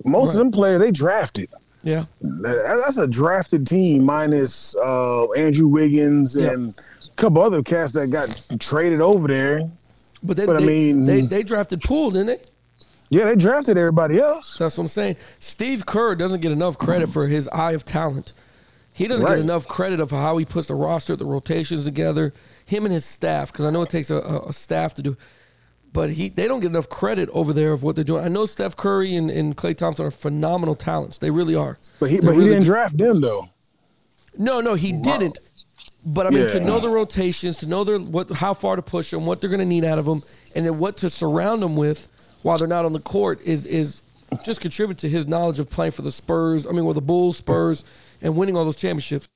Most 0.04 0.30
of 0.30 0.36
them 0.36 0.50
players 0.50 0.80
they 0.80 0.90
drafted. 0.90 1.48
Yeah. 1.84 2.04
That's 2.20 2.96
a 2.98 3.06
drafted 3.06 3.66
team 3.66 4.04
minus 4.04 4.74
uh, 4.76 5.30
Andrew 5.32 5.68
Wiggins 5.68 6.34
Yep. 6.36 6.52
and 6.52 6.74
a 6.74 7.14
couple 7.16 7.42
other 7.42 7.62
cats 7.62 7.92
that 7.92 8.08
got 8.08 8.28
traded 8.58 9.00
over 9.00 9.28
there. 9.28 9.60
But, 10.22 10.36
they, 10.38 10.46
But 10.46 10.56
I 10.56 10.60
mean- 10.60 11.04
they, 11.04 11.20
they 11.20 11.42
drafted 11.42 11.82
Poole, 11.82 12.10
didn't 12.10 12.26
they? 12.28 12.38
Yeah, 13.10 13.26
they 13.26 13.36
drafted 13.36 13.76
everybody 13.76 14.18
else. 14.18 14.56
That's 14.58 14.76
what 14.78 14.84
I'm 14.84 14.88
saying. 14.88 15.16
Steve 15.38 15.84
Kerr 15.86 16.14
doesn't 16.14 16.40
get 16.40 16.50
enough 16.52 16.78
credit 16.78 17.10
for 17.10 17.28
his 17.28 17.46
eye 17.48 17.72
of 17.72 17.84
talent. 17.84 18.32
He 18.94 19.06
doesn't 19.06 19.26
Right. 19.26 19.34
get 19.36 19.44
enough 19.44 19.68
credit 19.68 20.00
of 20.00 20.10
how 20.10 20.36
he 20.38 20.44
puts 20.44 20.68
the 20.68 20.74
roster, 20.74 21.14
the 21.14 21.24
rotations 21.26 21.84
together. 21.84 22.32
Him 22.66 22.86
and 22.86 22.94
his 22.94 23.04
staff, 23.04 23.52
because 23.52 23.66
I 23.66 23.70
know 23.70 23.82
it 23.82 23.90
takes 23.90 24.08
a, 24.10 24.16
a 24.48 24.52
staff 24.52 24.94
to 24.94 25.02
do. 25.02 25.16
But 25.94 26.10
he, 26.10 26.28
they 26.28 26.48
don't 26.48 26.58
get 26.58 26.72
enough 26.72 26.88
credit 26.88 27.30
over 27.32 27.52
there 27.52 27.72
of 27.72 27.84
what 27.84 27.94
they're 27.94 28.04
doing. 28.04 28.24
I 28.24 28.28
know 28.28 28.46
Steph 28.46 28.74
Curry 28.76 29.14
and, 29.14 29.30
and 29.30 29.56
Klay 29.56 29.76
Thompson 29.76 30.04
are 30.04 30.10
phenomenal 30.10 30.74
talents. 30.74 31.18
They 31.18 31.30
really 31.30 31.54
are. 31.54 31.78
But 32.00 32.10
he 32.10 32.18
They're 32.18 32.32
but 32.32 32.36
he 32.36 32.44
didn't 32.44 32.58
good. 32.58 32.66
draft 32.66 32.98
them 32.98 33.20
though. 33.20 33.44
No, 34.36 34.60
no, 34.60 34.74
he 34.74 34.92
didn't. 34.92 35.38
But 36.04 36.26
I 36.26 36.30
mean, 36.30 36.48
to 36.50 36.60
know 36.60 36.80
the 36.80 36.88
rotations, 36.88 37.58
to 37.58 37.66
know 37.66 37.84
their 37.84 37.98
what, 37.98 38.28
how 38.30 38.52
far 38.52 38.76
to 38.76 38.82
push 38.82 39.12
them, 39.12 39.24
what 39.24 39.40
they're 39.40 39.48
going 39.48 39.60
to 39.60 39.66
need 39.66 39.84
out 39.84 39.98
of 39.98 40.04
them, 40.04 40.20
and 40.56 40.66
then 40.66 40.78
what 40.78 40.98
to 40.98 41.08
surround 41.08 41.62
them 41.62 41.76
with 41.76 42.10
while 42.42 42.58
they're 42.58 42.68
not 42.68 42.84
on 42.84 42.92
the 42.92 43.00
court 43.00 43.38
is 43.46 43.64
is 43.64 44.02
just 44.44 44.60
contribute 44.60 44.98
to 44.98 45.08
his 45.08 45.28
knowledge 45.28 45.60
of 45.60 45.70
playing 45.70 45.92
for 45.92 46.02
the 46.02 46.12
Spurs. 46.12 46.66
I 46.66 46.72
mean, 46.72 46.84
with 46.84 46.96
the 46.96 47.02
Bulls, 47.02 47.38
Spurs, 47.38 47.84
and 48.20 48.36
winning 48.36 48.56
all 48.56 48.64
those 48.64 48.76
championships. 48.76 49.30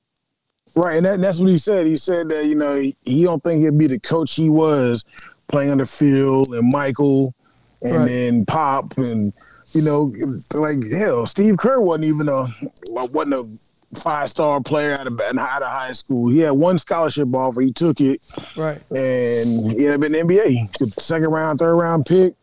Right, 0.74 0.96
and 0.96 1.06
that, 1.06 1.20
that's 1.20 1.38
what 1.38 1.48
he 1.48 1.56
said. 1.58 1.86
He 1.86 1.96
said 1.96 2.28
that 2.28 2.46
you 2.46 2.54
know 2.54 2.74
he, 2.76 2.96
he 3.04 3.22
don't 3.22 3.42
think 3.42 3.64
he'd 3.64 3.78
be 3.78 3.86
the 3.86 4.00
coach 4.00 4.34
he 4.34 4.50
was 4.50 5.04
playing 5.48 5.78
the 5.78 5.86
field 5.86 6.48
and 6.54 6.70
Michael, 6.72 7.34
and 7.82 7.96
Right. 7.96 8.06
then 8.08 8.46
Pop, 8.46 8.96
and 8.98 9.32
you 9.72 9.82
know, 9.82 10.12
like 10.54 10.78
hell, 10.92 11.26
Steve 11.26 11.56
Kerr 11.58 11.80
wasn't 11.80 12.04
even 12.06 12.28
a 12.28 12.46
wasn't 12.90 13.34
a 13.34 13.44
five 14.00 14.30
star 14.30 14.60
player 14.60 14.92
out 14.92 15.06
of 15.06 15.18
out 15.20 15.62
of 15.62 15.68
high 15.68 15.92
school. 15.94 16.28
He 16.30 16.40
had 16.40 16.50
one 16.52 16.78
scholarship 16.78 17.32
offer. 17.34 17.60
He 17.62 17.72
took 17.72 18.00
it, 18.00 18.20
Right. 18.56 18.78
and 18.90 19.70
he 19.72 19.86
ended 19.86 19.94
up 19.94 20.02
in 20.04 20.12
the 20.12 20.18
NBA, 20.20 20.68
second 21.00 21.28
round, 21.30 21.58
third 21.58 21.74
round 21.76 22.06
pick. 22.06 22.34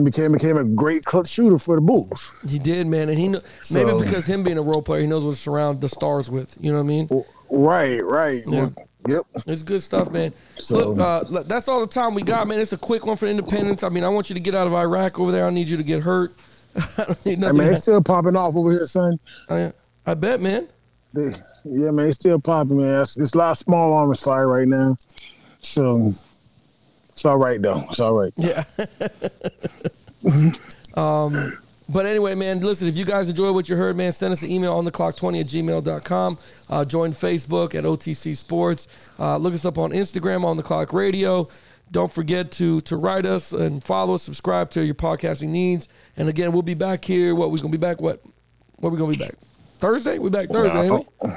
became 0.00 0.30
became 0.30 0.56
a 0.56 0.62
great 0.62 1.04
clutch 1.04 1.26
shooter 1.26 1.58
for 1.58 1.74
the 1.74 1.80
Bulls. 1.80 2.32
He 2.48 2.60
did, 2.60 2.86
man, 2.86 3.08
and 3.08 3.18
he 3.18 3.26
kn- 3.30 3.42
maybe 3.72 3.98
because 4.04 4.26
him 4.26 4.44
being 4.44 4.56
a 4.56 4.62
role 4.62 4.80
player, 4.80 5.00
he 5.00 5.08
knows 5.08 5.24
what 5.24 5.32
to 5.32 5.36
surround 5.36 5.80
the 5.80 5.88
stars 5.88 6.30
with. 6.30 6.56
You 6.60 6.70
know 6.70 6.78
what 6.78 6.84
I 6.84 6.86
mean? 6.86 7.08
Right, 7.50 8.04
right. 8.04 8.42
Yeah. 8.46 8.68
Yep. 9.06 9.22
It's 9.46 9.62
good 9.62 9.82
stuff, 9.82 10.10
man. 10.10 10.32
So- 10.56 10.90
Look, 10.92 10.98
uh, 10.98 11.42
that's 11.44 11.68
all 11.68 11.80
the 11.80 11.92
time 11.92 12.14
we 12.14 12.22
got, 12.22 12.46
man. 12.48 12.58
It's 12.60 12.72
a 12.72 12.78
quick 12.78 13.06
one 13.06 13.16
for 13.16 13.26
Independence. 13.26 13.82
I 13.82 13.88
mean, 13.88 14.04
I 14.04 14.08
want 14.08 14.28
you 14.28 14.34
to 14.34 14.40
get 14.40 14.54
out 14.54 14.66
of 14.66 14.74
Iraq 14.74 15.18
over 15.20 15.30
there. 15.32 15.46
I 15.46 15.50
need 15.50 15.68
you 15.68 15.76
to 15.76 15.82
get 15.84 16.02
hurt. 16.02 16.30
I 16.76 17.04
don't 17.04 17.26
need 17.26 17.44
I 17.44 17.52
mean, 17.52 17.68
it's 17.68 17.82
still 17.82 18.02
popping 18.02 18.36
off 18.36 18.56
over 18.56 18.70
here, 18.72 18.86
son. 18.86 19.18
I, 19.48 19.72
I 20.06 20.14
bet, 20.14 20.40
man. 20.40 20.66
They- 21.14 21.34
yeah, 21.64 21.90
man, 21.90 22.08
it's 22.08 22.18
still 22.18 22.40
popping, 22.40 22.78
man. 22.78 23.02
It's, 23.02 23.16
it's 23.16 23.34
a 23.34 23.38
lot 23.38 23.50
of 23.52 23.58
small 23.58 23.92
arms 23.92 24.22
fire 24.22 24.48
right 24.48 24.66
now. 24.68 24.96
So 25.60 26.12
it's 27.10 27.24
all 27.24 27.36
right 27.36 27.60
though. 27.60 27.84
It's 27.90 28.00
all 28.00 28.18
right. 28.18 28.32
Yeah. 28.36 28.64
um, 30.96 31.56
but 31.92 32.06
anyway, 32.06 32.34
man, 32.34 32.60
listen, 32.60 32.88
if 32.88 32.96
you 32.96 33.04
guys 33.04 33.28
enjoy 33.28 33.52
what 33.52 33.68
you 33.68 33.76
heard, 33.76 33.96
man, 33.96 34.12
send 34.12 34.32
us 34.32 34.42
an 34.42 34.50
email 34.50 34.74
on 34.74 34.84
the 34.84 34.90
clock 34.90 35.16
20 35.16 35.40
at 35.40 35.46
gmail.com. 35.46 36.38
Uh, 36.70 36.84
join 36.84 37.12
Facebook 37.12 37.74
at 37.74 37.84
OTC 37.84 38.36
Sports. 38.36 39.16
Uh, 39.18 39.36
look 39.36 39.54
us 39.54 39.64
up 39.64 39.78
on 39.78 39.90
Instagram 39.92 40.44
on 40.44 40.56
the 40.56 40.62
clock 40.62 40.92
radio. 40.92 41.46
Don't 41.90 42.12
forget 42.12 42.50
to 42.52 42.80
to 42.82 42.96
write 42.96 43.24
us 43.24 43.52
and 43.52 43.82
follow 43.82 44.14
us, 44.14 44.22
subscribe 44.22 44.68
to 44.72 44.84
your 44.84 44.94
podcasting 44.94 45.48
needs. 45.48 45.88
And 46.18 46.28
again, 46.28 46.52
we'll 46.52 46.60
be 46.62 46.74
back 46.74 47.02
here. 47.04 47.34
What 47.34 47.50
we're 47.50 47.56
gonna 47.58 47.70
be 47.70 47.78
back? 47.78 48.00
What? 48.00 48.20
What 48.80 48.92
we 48.92 48.98
gonna 48.98 49.10
be 49.12 49.16
back? 49.18 49.32
Thursday? 49.38 50.18
We 50.18 50.28
back 50.28 50.48
Thursday, 50.48 50.82
ain't 50.90 51.06
we? 51.22 51.30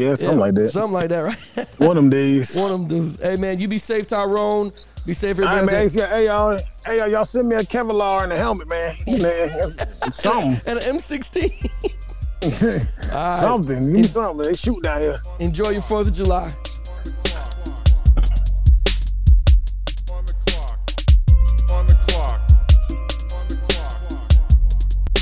Yeah, 0.00 0.14
something 0.16 0.38
Yeah, 0.38 0.44
like 0.44 0.54
that. 0.54 0.68
Something 0.70 0.92
like 0.92 1.08
that, 1.10 1.20
right? 1.20 1.68
One 1.78 1.90
of 1.90 2.02
them 2.02 2.10
days. 2.10 2.56
One 2.56 2.70
of 2.72 2.80
them 2.80 2.88
dudes. 2.88 3.22
Hey 3.22 3.36
man, 3.36 3.60
you 3.60 3.68
be 3.68 3.78
safe, 3.78 4.08
Tyrone. 4.08 4.72
Be 5.06 5.14
safe, 5.14 5.38
All 5.38 5.44
right, 5.44 5.58
everybody. 5.62 5.96
man. 5.96 6.08
Hey, 6.08 6.16
hey, 6.16 6.26
y'all. 6.26 6.58
Hey, 6.84 6.98
y'all, 6.98 7.08
y'all 7.08 7.24
send 7.24 7.48
me 7.48 7.54
a 7.54 7.60
Kevlar 7.60 8.24
and 8.24 8.32
a 8.32 8.36
helmet, 8.36 8.68
man. 8.68 8.96
man 9.06 9.70
something. 10.12 10.60
and 10.66 10.78
an 10.80 10.96
M16. 10.96 11.70
something. 13.40 13.92
Need 13.92 14.06
something. 14.06 14.46
They 14.46 14.54
shoot 14.54 14.82
down 14.82 15.00
here. 15.00 15.20
Enjoy 15.38 15.70
your 15.70 15.82
4th 15.82 16.08
of 16.08 16.12
July. 16.12 16.54